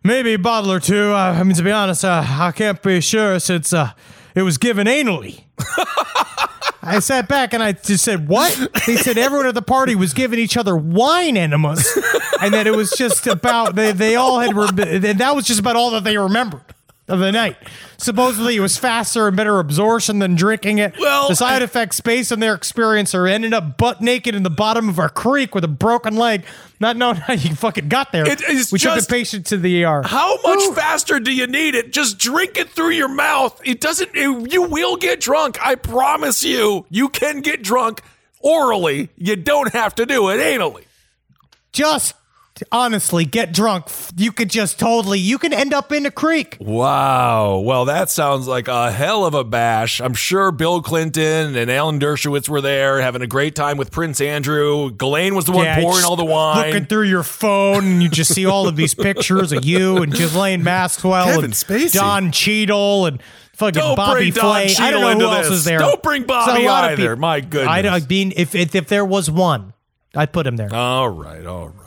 Maybe 0.03 0.33
a 0.33 0.39
bottle 0.39 0.71
or 0.71 0.79
two. 0.79 1.11
Uh, 1.11 1.35
I 1.39 1.43
mean, 1.43 1.53
to 1.53 1.61
be 1.61 1.71
honest, 1.71 2.03
uh, 2.03 2.25
I 2.27 2.51
can't 2.51 2.81
be 2.81 2.99
sure 2.99 3.39
since 3.39 3.71
uh, 3.71 3.91
it 4.33 4.41
was 4.41 4.57
given 4.57 4.87
anally. 4.87 5.43
I 6.81 6.97
sat 6.99 7.27
back 7.27 7.53
and 7.53 7.61
I 7.61 7.73
just 7.73 8.03
said, 8.03 8.27
"What?" 8.27 8.57
They 8.87 8.95
said 8.95 9.19
everyone 9.19 9.45
at 9.45 9.53
the 9.53 9.61
party 9.61 9.93
was 9.93 10.15
giving 10.15 10.39
each 10.39 10.57
other 10.57 10.75
wine 10.75 11.37
enemas, 11.37 11.87
and 12.41 12.55
that 12.55 12.65
it 12.65 12.75
was 12.75 12.89
just 12.97 13.27
about 13.27 13.75
they, 13.75 13.91
they 13.91 14.15
all 14.15 14.39
had 14.39 14.55
re- 14.55 14.97
that 14.97 15.35
was 15.35 15.45
just 15.45 15.59
about 15.59 15.75
all 15.75 15.91
that 15.91 16.03
they 16.03 16.17
remembered 16.17 16.63
of 17.07 17.19
the 17.19 17.31
night. 17.31 17.55
Supposedly, 17.97 18.55
it 18.57 18.59
was 18.59 18.77
faster 18.77 19.27
and 19.27 19.37
better 19.37 19.59
absorption 19.59 20.19
than 20.19 20.35
drinking 20.35 20.77
it. 20.79 20.93
Well, 20.99 21.29
the 21.29 21.35
side 21.35 21.61
I- 21.61 21.65
effects 21.65 21.99
based 22.01 22.31
on 22.31 22.39
their 22.39 22.53
experience 22.53 23.15
are 23.15 23.25
ending 23.27 23.53
up 23.53 23.77
butt 23.77 24.01
naked 24.01 24.35
in 24.35 24.43
the 24.43 24.49
bottom 24.49 24.89
of 24.89 24.99
a 24.99 25.07
creek 25.09 25.55
with 25.55 25.63
a 25.63 25.67
broken 25.69 26.17
leg, 26.17 26.43
not 26.79 26.97
knowing 26.97 27.15
how 27.15 27.33
you 27.33 27.55
fucking 27.55 27.87
got 27.87 28.11
there. 28.11 28.27
It 28.27 28.41
is 28.41 28.71
we 28.71 28.79
took 28.79 28.99
the 28.99 29.05
patient 29.07 29.45
to 29.47 29.57
the 29.57 29.83
ER. 29.85 30.01
How 30.05 30.37
much 30.41 30.75
faster 30.75 31.19
do 31.19 31.33
you 31.33 31.47
need 31.47 31.75
it? 31.75 31.93
Just 31.93 32.17
drink 32.17 32.57
it 32.57 32.69
through 32.71 32.91
your 32.91 33.07
mouth. 33.09 33.59
It 33.63 33.79
doesn't, 33.81 34.11
it- 34.13 34.51
you 34.51 34.63
will 34.63 34.97
get 34.97 35.21
drunk. 35.21 35.57
I 35.65 35.75
promise 35.75 36.43
you. 36.43 36.85
You 36.89 37.09
can 37.09 37.39
get 37.41 37.63
drunk 37.63 38.01
orally. 38.41 39.09
You 39.17 39.35
don't 39.37 39.71
have 39.73 39.95
to 39.95 40.05
do 40.05 40.29
it 40.29 40.37
anally. 40.37 40.83
Just 41.71 42.13
honestly, 42.71 43.25
get 43.25 43.53
drunk. 43.53 43.85
You 44.15 44.31
could 44.31 44.49
just 44.49 44.79
totally. 44.79 45.19
You 45.19 45.37
can 45.37 45.53
end 45.53 45.73
up 45.73 45.91
in 45.91 46.05
a 46.05 46.11
creek. 46.11 46.57
Wow. 46.59 47.59
Well, 47.59 47.85
that 47.85 48.09
sounds 48.09 48.47
like 48.47 48.67
a 48.67 48.91
hell 48.91 49.25
of 49.25 49.33
a 49.33 49.43
bash. 49.43 49.99
I'm 49.99 50.13
sure 50.13 50.51
Bill 50.51 50.81
Clinton 50.81 51.55
and 51.55 51.69
Alan 51.71 51.99
Dershowitz 51.99 52.47
were 52.49 52.61
there 52.61 53.01
having 53.01 53.21
a 53.21 53.27
great 53.27 53.55
time 53.55 53.77
with 53.77 53.91
Prince 53.91 54.21
Andrew. 54.21 54.91
Ghislaine 54.91 55.35
was 55.35 55.45
the 55.45 55.51
one 55.51 55.65
Yeah, 55.65 55.81
pouring 55.81 56.05
all 56.05 56.15
the 56.15 56.25
wine. 56.25 56.67
Looking 56.67 56.85
through 56.85 57.07
your 57.07 57.23
phone, 57.23 57.85
and 57.85 58.03
you 58.03 58.09
just 58.09 58.33
see 58.33 58.45
all 58.45 58.67
of 58.67 58.75
these 58.75 58.93
pictures 58.93 59.51
of 59.51 59.65
you 59.65 59.97
and 59.97 60.11
Ghislaine 60.13 60.63
Maxwell 60.63 61.25
Kevin 61.25 61.45
and 61.45 61.53
Spacey. 61.53 61.93
Don 61.93 62.31
Cheadle 62.31 63.05
and 63.07 63.21
fucking 63.53 63.73
Don't 63.79 63.95
Bobby 63.95 64.31
Flay. 64.31 64.73
I 64.79 64.91
don't 64.91 65.17
know 65.17 65.27
who 65.29 65.35
else 65.35 65.49
this. 65.49 65.59
is 65.59 65.65
there. 65.65 65.79
Don't 65.79 66.01
bring 66.03 66.23
Bobby 66.23 66.67
either. 66.67 66.95
people. 66.95 67.15
My 67.17 67.41
goodness. 67.41 67.69
I, 67.69 67.95
I 67.95 67.99
mean, 68.01 68.33
if, 68.35 68.55
if 68.55 68.75
if 68.75 68.87
there 68.87 69.05
was 69.05 69.29
one, 69.29 69.73
I'd 70.15 70.31
put 70.33 70.47
him 70.47 70.55
there. 70.57 70.73
All 70.73 71.09
right, 71.09 71.45
all 71.45 71.69
right. 71.69 71.86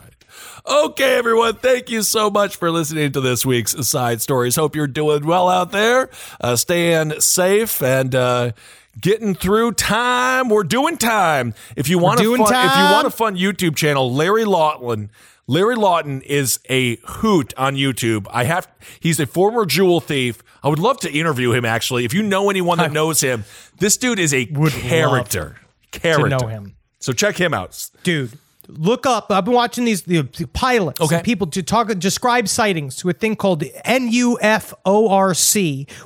Okay, 0.66 1.16
everyone, 1.16 1.54
thank 1.54 1.90
you 1.90 2.02
so 2.02 2.30
much 2.30 2.56
for 2.56 2.70
listening 2.70 3.12
to 3.12 3.20
this 3.20 3.46
week's 3.46 3.72
Side 3.86 4.20
Stories. 4.20 4.56
Hope 4.56 4.76
you're 4.76 4.86
doing 4.86 5.24
well 5.24 5.48
out 5.48 5.72
there, 5.72 6.10
uh, 6.40 6.56
staying 6.56 7.18
safe 7.20 7.82
and 7.82 8.14
uh, 8.14 8.52
getting 9.00 9.34
through 9.34 9.72
time. 9.72 10.48
We're 10.48 10.64
doing 10.64 10.98
time. 10.98 11.54
If 11.76 11.88
you 11.88 11.98
want 11.98 12.20
a 12.20 12.24
fun, 12.24 12.40
if 12.40 12.76
you 12.76 12.84
want 12.92 13.06
a 13.06 13.10
fun 13.10 13.36
YouTube 13.36 13.76
channel, 13.76 14.12
Larry 14.12 14.44
Lawton. 14.44 15.10
Larry 15.46 15.74
Lawton 15.74 16.22
is 16.22 16.60
a 16.68 16.96
hoot 17.04 17.52
on 17.56 17.74
YouTube. 17.74 18.26
I 18.30 18.44
have 18.44 18.68
he's 19.00 19.18
a 19.18 19.26
former 19.26 19.66
jewel 19.66 20.00
thief. 20.00 20.42
I 20.62 20.68
would 20.68 20.78
love 20.78 20.98
to 21.00 21.10
interview 21.10 21.52
him 21.52 21.64
actually. 21.64 22.04
If 22.04 22.14
you 22.14 22.22
know 22.22 22.50
anyone 22.50 22.78
that 22.78 22.92
knows 22.92 23.20
him, 23.20 23.44
this 23.78 23.96
dude 23.96 24.20
is 24.20 24.32
a 24.32 24.46
character. 24.46 25.56
Character. 25.90 26.28
know 26.28 26.46
him. 26.46 26.76
So 27.00 27.12
check 27.12 27.36
him 27.36 27.52
out. 27.54 27.88
dude. 28.04 28.32
Look 28.78 29.06
up. 29.06 29.30
I've 29.30 29.44
been 29.44 29.54
watching 29.54 29.84
these 29.84 30.02
the, 30.02 30.22
the 30.22 30.46
pilots. 30.46 31.00
Okay. 31.00 31.16
and 31.16 31.24
people 31.24 31.46
to 31.48 31.62
talk 31.62 31.88
describe 31.98 32.48
sightings 32.48 32.96
to 32.96 33.08
a 33.08 33.12
thing 33.12 33.36
called 33.36 33.62
NUFORC, 33.86 34.70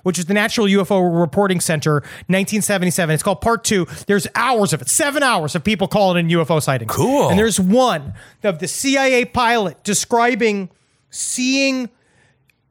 which 0.03 0.19
is 0.19 0.27
the 0.27 0.35
National 0.35 0.67
UFO 0.67 1.21
Reporting 1.21 1.61
Center, 1.61 1.95
1977. 1.95 3.15
It's 3.15 3.23
called 3.23 3.41
Part 3.41 3.65
Two. 3.65 3.87
There's 4.07 4.27
hours 4.35 4.73
of 4.73 4.83
it, 4.83 4.89
seven 4.89 5.23
hours 5.23 5.55
of 5.55 5.63
people 5.65 5.89
calling 5.89 6.19
in 6.29 6.37
UFO 6.39 6.63
sightings. 6.63 6.91
Cool. 6.91 7.29
And 7.29 7.39
there's 7.39 7.61
one 7.61 8.15
of 8.43 8.59
the 8.59 8.69
CIA 8.69 9.25
pilot 9.25 9.83
describing 9.85 10.71
seeing 11.11 11.91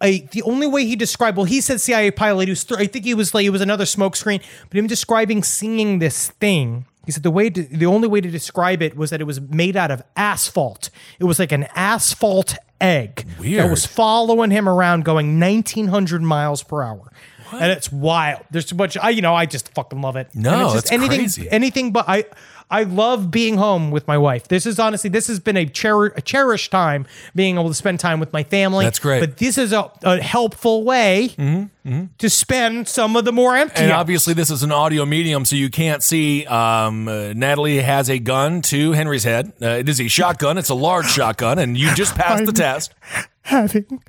a 0.02 0.20
the 0.32 0.42
only 0.44 0.68
way 0.68 0.86
he 0.86 0.96
described 0.96 1.38
well 1.38 1.46
he 1.46 1.62
said 1.62 1.80
CIA 1.80 2.12
pilot 2.12 2.50
was 2.50 2.66
th- 2.66 2.80
I 2.80 2.88
think 2.88 3.06
he 3.06 3.14
was 3.14 3.34
like 3.34 3.46
it 3.46 3.52
was 3.52 3.62
another 3.62 3.86
smoke 3.86 4.18
screen 4.18 4.42
but 4.70 4.78
him 4.78 4.88
describing 4.88 5.44
seeing 5.44 6.00
this 6.00 6.30
thing 6.32 6.86
he 7.06 7.12
said 7.12 7.24
the 7.24 7.32
way 7.32 7.50
to, 7.50 7.64
the 7.64 7.86
only 7.86 8.08
way 8.08 8.22
to 8.22 8.30
describe 8.30 8.82
it 8.82 8.96
was 8.96 9.10
that 9.10 9.20
it 9.22 9.26
was 9.26 9.42
made 9.42 9.76
out 9.76 9.92
of 9.92 10.04
asphalt. 10.16 10.90
It 11.20 11.26
was 11.26 11.40
like 11.40 11.52
an 11.52 11.68
asphalt 11.76 12.56
egg 12.80 13.26
that 13.62 13.70
was 13.70 13.86
following 13.86 14.52
him 14.52 14.68
around 14.68 15.06
going 15.06 15.40
1900 15.40 16.22
miles 16.22 16.64
per 16.64 16.82
hour 16.82 17.12
and 17.54 17.72
it's 17.72 17.92
wild 17.92 18.42
there's 18.52 18.66
too 18.66 18.76
much 18.76 18.98
I 18.98 19.10
you 19.12 19.22
know 19.22 19.34
I 19.36 19.46
just 19.46 19.74
fucking 19.74 20.02
love 20.02 20.16
it 20.16 20.30
No, 20.34 20.52
And 20.54 20.62
it's 20.64 20.74
that's 20.74 20.92
anything 20.92 21.20
crazy. 21.20 21.50
anything 21.50 21.92
but 21.92 22.06
I 22.08 22.26
I 22.72 22.84
love 22.84 23.30
being 23.30 23.58
home 23.58 23.92
with 23.92 24.08
my 24.08 24.18
wife. 24.18 24.48
This 24.48 24.66
is 24.66 24.80
honestly 24.80 25.08
this 25.10 25.28
has 25.28 25.40
been 25.40 25.58
a, 25.58 25.66
cher- 25.72 26.06
a 26.16 26.22
cherished 26.22 26.72
time 26.72 27.06
being 27.36 27.56
able 27.56 27.68
to 27.68 27.74
spend 27.76 28.00
time 28.00 28.20
with 28.20 28.34
my 28.34 28.44
family. 28.44 28.84
That's 28.86 28.98
great. 28.98 29.20
But 29.20 29.38
this 29.38 29.60
is 29.60 29.74
a, 29.74 29.92
a 30.02 30.20
helpful 30.22 30.84
way 30.84 31.36
to 32.18 32.30
spend 32.30 32.88
some 32.88 33.16
of 33.16 33.26
the 33.26 33.32
more 33.32 33.56
empty. 33.56 33.82
And 33.84 33.92
hours. 33.92 34.00
obviously, 34.00 34.34
this 34.34 34.50
is 34.50 34.64
an 34.64 34.72
audio 34.72 35.06
medium, 35.06 35.46
so 35.46 35.56
you 35.56 35.70
can't 35.70 36.02
see. 36.02 36.48
Um, 36.48 37.08
uh, 37.08 37.34
Natalie 37.34 37.80
has 37.82 38.10
a 38.10 38.18
gun 38.18 38.64
to 38.64 38.94
Henry's 38.94 39.26
head. 39.26 39.54
Uh, 39.62 39.68
it 39.68 39.90
is 39.90 40.00
a 40.02 40.08
shotgun. 40.08 40.58
It's 40.58 40.70
a 40.70 40.76
large 40.76 41.08
shotgun, 41.12 41.60
and 41.60 41.78
you 41.78 41.94
just 41.94 42.16
passed 42.16 42.46
the 42.46 42.54
test. 42.54 42.94
having 43.42 44.02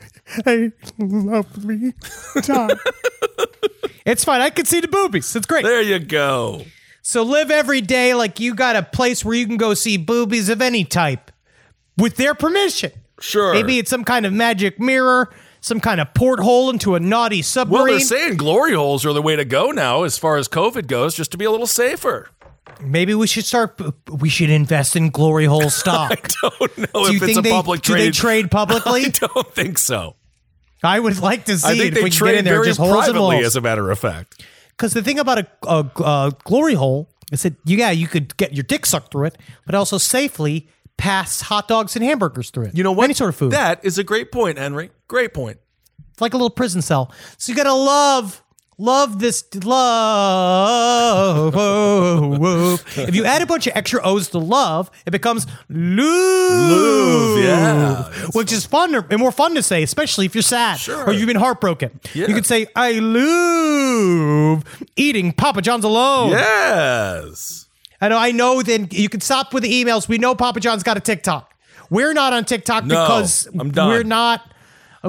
a 0.46 0.72
lovely 0.98 1.94
time. 2.42 2.70
it's 4.06 4.24
fine. 4.24 4.40
I 4.40 4.50
can 4.50 4.64
see 4.64 4.80
the 4.80 4.88
boobies. 4.88 5.34
It's 5.36 5.46
great. 5.46 5.64
There 5.64 5.82
you 5.82 5.98
go. 5.98 6.64
So 7.02 7.22
live 7.22 7.50
every 7.50 7.80
day 7.80 8.14
like 8.14 8.40
you 8.40 8.54
got 8.54 8.76
a 8.76 8.82
place 8.82 9.24
where 9.24 9.34
you 9.34 9.46
can 9.46 9.58
go 9.58 9.74
see 9.74 9.96
boobies 9.96 10.48
of 10.48 10.62
any 10.62 10.84
type 10.84 11.30
with 11.98 12.16
their 12.16 12.34
permission. 12.34 12.92
Sure. 13.20 13.52
Maybe 13.52 13.78
it's 13.78 13.90
some 13.90 14.04
kind 14.04 14.26
of 14.26 14.32
magic 14.32 14.80
mirror, 14.80 15.32
some 15.60 15.80
kind 15.80 16.00
of 16.00 16.12
porthole 16.14 16.70
into 16.70 16.94
a 16.94 17.00
naughty 17.00 17.42
submarine. 17.42 17.72
Well, 17.72 18.00
submarine. 18.00 18.20
they're 18.20 18.28
saying 18.28 18.36
glory 18.38 18.74
holes 18.74 19.04
are 19.06 19.12
the 19.12 19.22
way 19.22 19.36
to 19.36 19.44
go 19.44 19.70
now, 19.70 20.04
as 20.04 20.18
far 20.18 20.36
as 20.36 20.48
COVID 20.48 20.86
goes, 20.86 21.14
just 21.14 21.30
to 21.32 21.38
be 21.38 21.44
a 21.44 21.50
little 21.50 21.66
safer. 21.66 22.30
Maybe 22.80 23.14
we 23.14 23.26
should 23.26 23.44
start. 23.44 23.80
We 24.10 24.28
should 24.28 24.50
invest 24.50 24.96
in 24.96 25.10
glory 25.10 25.44
hole 25.44 25.70
stock. 25.82 26.10
I 26.42 26.48
don't 26.48 26.78
know 26.78 27.04
Do 27.06 27.12
you 27.12 27.16
if 27.16 27.22
it's 27.22 27.38
a 27.38 27.42
they 27.42 27.50
public 27.50 27.82
do 27.82 27.92
trade. 27.92 28.02
they 28.02 28.10
trade 28.10 28.50
publicly? 28.50 29.02
I 29.06 29.08
don't 29.08 29.54
think 29.54 29.78
so. 29.78 30.16
I 30.82 31.00
would 31.00 31.18
like 31.20 31.46
to 31.46 31.56
see 31.58 31.66
I 31.66 31.70
think 31.72 31.84
if 31.88 31.94
they 31.94 32.02
we 32.04 32.10
can 32.10 32.18
trade 32.18 32.38
in 32.38 32.44
there 32.44 32.62
just 32.64 32.78
privately, 32.78 33.38
as 33.38 33.56
a 33.56 33.60
matter 33.60 33.90
of 33.90 33.98
fact. 33.98 34.44
Because 34.70 34.92
the 34.92 35.02
thing 35.02 35.18
about 35.18 35.38
a, 35.38 35.46
a, 35.66 35.90
a 36.04 36.32
glory 36.44 36.74
hole 36.74 37.08
is 37.32 37.42
that 37.42 37.54
you, 37.64 37.78
yeah, 37.78 37.90
you 37.90 38.06
could 38.06 38.36
get 38.36 38.52
your 38.52 38.64
dick 38.64 38.84
sucked 38.84 39.12
through 39.12 39.24
it, 39.26 39.38
but 39.64 39.74
also 39.74 39.96
safely 39.98 40.68
pass 40.98 41.40
hot 41.40 41.68
dogs 41.68 41.96
and 41.96 42.04
hamburgers 42.04 42.50
through 42.50 42.66
it. 42.66 42.76
You 42.76 42.84
know 42.84 42.92
what? 42.92 43.04
Any 43.04 43.14
sort 43.14 43.30
of 43.30 43.36
food. 43.36 43.52
That 43.52 43.82
is 43.84 43.96
a 43.98 44.04
great 44.04 44.30
point, 44.30 44.58
Henry. 44.58 44.90
Great 45.08 45.32
point. 45.32 45.58
It's 46.12 46.20
like 46.20 46.34
a 46.34 46.36
little 46.36 46.50
prison 46.50 46.82
cell. 46.82 47.10
So 47.38 47.50
you 47.50 47.56
gotta 47.56 47.72
love, 47.72 48.43
love 48.78 49.18
this 49.20 49.44
love. 49.64 51.54
Oh, 51.56 52.38
oh. 52.42 52.78
If 52.96 53.14
you 53.14 53.24
add 53.24 53.42
a 53.42 53.46
bunch 53.46 53.66
of 53.66 53.72
extra 53.76 54.00
O's 54.02 54.28
to 54.30 54.38
love, 54.38 54.90
it 55.06 55.10
becomes 55.10 55.46
love. 55.68 57.38
yeah. 57.38 58.04
Which 58.32 58.52
is 58.52 58.64
fun 58.66 58.94
and 58.94 59.18
more 59.18 59.32
fun 59.32 59.54
to 59.54 59.62
say, 59.62 59.82
especially 59.82 60.26
if 60.26 60.34
you're 60.34 60.42
sad 60.42 60.78
Sure. 60.78 61.04
or 61.06 61.12
you've 61.12 61.26
been 61.26 61.36
heartbroken. 61.36 62.00
Yeah. 62.14 62.26
You 62.28 62.34
could 62.34 62.46
say, 62.46 62.66
I 62.76 62.92
love 62.98 64.64
eating 64.96 65.32
Papa 65.32 65.62
John's 65.62 65.84
alone. 65.84 66.30
Yes. 66.30 67.66
I 68.00 68.08
know, 68.08 68.18
I 68.18 68.32
know 68.32 68.62
then 68.62 68.88
you 68.90 69.08
can 69.08 69.20
stop 69.20 69.54
with 69.54 69.62
the 69.62 69.72
emails. 69.84 70.08
We 70.08 70.18
know 70.18 70.34
Papa 70.34 70.60
John's 70.60 70.82
got 70.82 70.96
a 70.96 71.00
TikTok. 71.00 71.52
We're 71.90 72.12
not 72.12 72.32
on 72.32 72.44
TikTok 72.44 72.84
No, 72.84 72.94
because 73.04 73.46
I'm 73.58 73.70
done. 73.70 73.88
we're 73.88 74.02
not. 74.02 74.50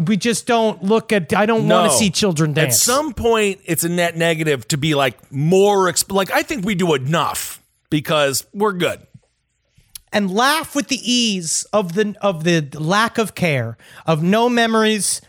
We 0.05 0.17
just 0.17 0.45
don't 0.45 0.83
look 0.83 1.13
at. 1.13 1.33
I 1.33 1.45
don't 1.45 1.67
No. 1.67 1.79
want 1.81 1.91
to 1.93 1.97
see 1.97 2.09
children 2.09 2.53
dance. 2.53 2.75
At 2.75 2.79
some 2.81 3.13
point, 3.13 3.61
it's 3.65 3.83
a 3.85 3.89
net 3.89 4.17
negative 4.17 4.67
to 4.69 4.77
be 4.77 4.93
like 4.95 5.31
more. 5.31 5.89
Exp- 5.91 6.11
like 6.11 6.31
I 6.31 6.43
think 6.43 6.65
we 6.65 6.75
do 6.75 6.93
enough 6.93 7.61
because 7.89 8.45
we're 8.53 8.73
good. 8.73 8.99
and 10.13 10.31
laugh 10.33 10.75
with 10.75 10.87
the 10.87 10.99
ease 11.11 11.65
of 11.73 11.93
the 11.93 12.15
of 12.21 12.43
the 12.45 12.61
lack 12.79 13.17
of 13.17 13.35
care 13.35 13.77
of 14.05 14.23
no 14.23 14.47
memories 14.47 15.19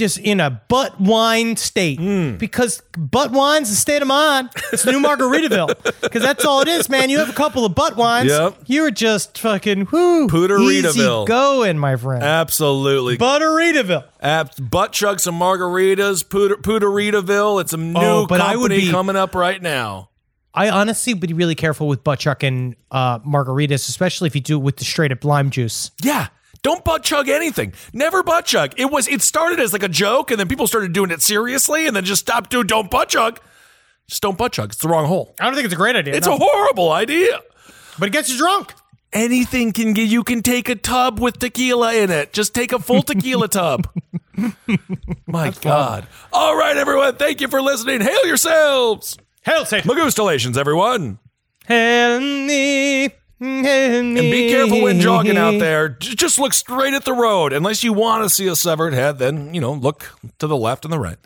just 0.00 0.18
in 0.18 0.40
a 0.40 0.50
butt 0.68 1.00
wine 1.00 1.56
state 1.56 2.00
Hmm. 2.00 2.36
because 2.36 2.82
butt 2.98 3.30
wine's 3.30 3.70
the 3.70 3.76
state 3.76 4.02
of 4.02 4.08
mind 4.08 4.50
it's 4.72 4.84
new 4.84 4.98
margaritaville 5.00 6.00
because 6.02 6.22
that's 6.22 6.44
all 6.44 6.60
it 6.62 6.68
is 6.68 6.88
man 6.88 7.08
you 7.10 7.18
have 7.20 7.30
a 7.30 7.34
couple 7.34 7.64
of 7.64 7.74
butt 7.76 7.96
wines 7.96 8.30
Yep. 8.30 8.56
you're 8.66 8.90
just 8.90 9.38
fucking 9.38 9.86
whoo 9.92 10.26
Pooteritaville. 10.26 11.22
easy 11.22 11.24
going 11.26 11.78
my 11.78 11.94
friend 11.94 12.22
Absolutely. 12.24 13.16
butteritaville 13.16 14.04
App, 14.22 14.52
butt 14.60 14.92
chug 14.92 15.18
some 15.18 15.38
margaritas, 15.40 16.22
Pooteritaville. 16.26 17.60
It's 17.60 17.72
a 17.72 17.76
new 17.78 17.94
Oh, 17.96 18.26
but 18.26 18.40
I 18.40 18.54
would 18.56 18.70
be- 18.70 18.90
coming 18.90 19.16
up 19.16 19.34
right 19.34 19.60
now. 19.62 20.10
I 20.52 20.68
honestly 20.68 21.14
would 21.14 21.26
be 21.26 21.32
really 21.32 21.54
careful 21.54 21.86
with 21.88 22.02
butt 22.02 22.18
chuck 22.18 22.42
and 22.42 22.74
uh, 22.90 23.20
margaritas, 23.20 23.88
especially 23.88 24.26
if 24.26 24.34
you 24.34 24.40
do 24.40 24.56
it 24.56 24.62
with 24.62 24.76
the 24.78 24.84
straight 24.84 25.12
up 25.12 25.24
lime 25.24 25.50
juice. 25.50 25.90
Yeah. 26.02 26.26
Don't 26.62 26.84
butt 26.84 27.02
chug 27.02 27.28
anything. 27.28 27.72
Never 27.92 28.22
butt 28.22 28.44
chug. 28.44 28.74
It 28.76 28.90
was 28.90 29.08
it 29.08 29.22
started 29.22 29.60
as 29.60 29.72
like 29.72 29.82
a 29.82 29.88
joke 29.88 30.30
and 30.30 30.38
then 30.38 30.48
people 30.48 30.66
started 30.66 30.92
doing 30.92 31.10
it 31.10 31.22
seriously 31.22 31.86
and 31.86 31.96
then 31.96 32.04
just 32.04 32.20
stopped 32.20 32.50
doing 32.50 32.66
don't 32.66 32.90
butt 32.90 33.08
chug. 33.08 33.40
Just 34.08 34.22
don't 34.22 34.36
butt 34.36 34.52
chug. 34.52 34.70
It's 34.72 34.82
the 34.82 34.88
wrong 34.88 35.06
hole. 35.06 35.34
I 35.40 35.44
don't 35.44 35.54
think 35.54 35.64
it's 35.64 35.74
a 35.74 35.76
great 35.78 35.96
idea. 35.96 36.14
It's 36.14 36.26
no. 36.26 36.34
a 36.34 36.38
horrible 36.38 36.92
idea. 36.92 37.40
but 37.98 38.08
it 38.08 38.12
gets 38.12 38.30
you 38.30 38.36
drunk. 38.38 38.74
Anything 39.12 39.72
can 39.72 39.92
get 39.92 40.08
you 40.08 40.22
can 40.22 40.42
take 40.42 40.68
a 40.68 40.74
tub 40.76 41.18
with 41.18 41.38
tequila 41.38 41.94
in 41.94 42.10
it. 42.10 42.32
Just 42.32 42.54
take 42.54 42.72
a 42.72 42.78
full 42.78 43.02
tequila 43.02 43.48
tub. 43.60 43.88
My 45.26 45.50
God. 45.62 46.06
All 46.32 46.56
right, 46.56 46.76
everyone. 46.76 47.16
Thank 47.16 47.40
you 47.40 47.48
for 47.48 47.60
listening. 47.60 48.00
Hail 48.02 48.26
yourselves. 48.26 49.16
Hail 49.42 49.64
Satan. 49.64 49.90
Magoostallations, 49.90 50.56
everyone. 50.56 51.18
Hail 51.66 52.20
me. 52.20 53.10
And 53.40 54.14
be 54.16 54.50
careful 54.50 54.82
when 54.82 55.00
jogging 55.00 55.36
out 55.38 55.58
there. 55.58 55.88
Just 55.88 56.38
look 56.38 56.52
straight 56.52 56.94
at 56.94 57.04
the 57.04 57.12
road. 57.14 57.52
Unless 57.52 57.82
you 57.82 57.92
want 57.92 58.22
to 58.24 58.28
see 58.28 58.46
a 58.48 58.54
severed 58.56 58.92
head, 58.92 59.18
then, 59.18 59.54
you 59.54 59.60
know, 59.60 59.72
look 59.72 60.14
to 60.38 60.46
the 60.46 60.56
left 60.56 60.84
and 60.84 60.92
the 60.92 60.98
right. 60.98 61.16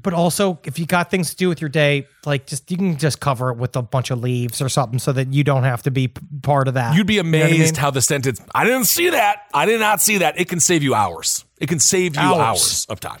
But 0.00 0.14
also, 0.14 0.58
if 0.64 0.80
you 0.80 0.86
got 0.86 1.12
things 1.12 1.30
to 1.30 1.36
do 1.36 1.48
with 1.48 1.60
your 1.60 1.68
day, 1.68 2.08
like 2.26 2.46
just 2.46 2.68
you 2.72 2.76
can 2.76 2.96
just 2.96 3.20
cover 3.20 3.50
it 3.50 3.56
with 3.56 3.76
a 3.76 3.82
bunch 3.82 4.10
of 4.10 4.18
leaves 4.20 4.60
or 4.60 4.68
something, 4.68 4.98
so 4.98 5.12
that 5.12 5.32
you 5.32 5.44
don't 5.44 5.62
have 5.62 5.84
to 5.84 5.92
be 5.92 6.08
part 6.08 6.66
of 6.66 6.74
that. 6.74 6.96
You'd 6.96 7.06
be 7.06 7.14
You 7.14 7.22
know 7.22 7.38
I 7.38 7.42
amazed 7.42 7.74
mean? 7.76 7.80
how 7.80 7.90
the 7.92 8.02
sentence, 8.02 8.40
I 8.52 8.64
didn't 8.64 8.86
see 8.86 9.10
that. 9.10 9.42
I 9.54 9.64
did 9.64 9.78
not 9.78 10.00
see 10.02 10.18
that. 10.18 10.40
It 10.40 10.48
can 10.48 10.58
save 10.58 10.82
you 10.82 10.94
hours. 10.96 11.44
It 11.58 11.68
can 11.68 11.78
save 11.78 12.16
you 12.16 12.20
Hours. 12.22 12.40
hours 12.40 12.86
of 12.88 12.98
time. 12.98 13.20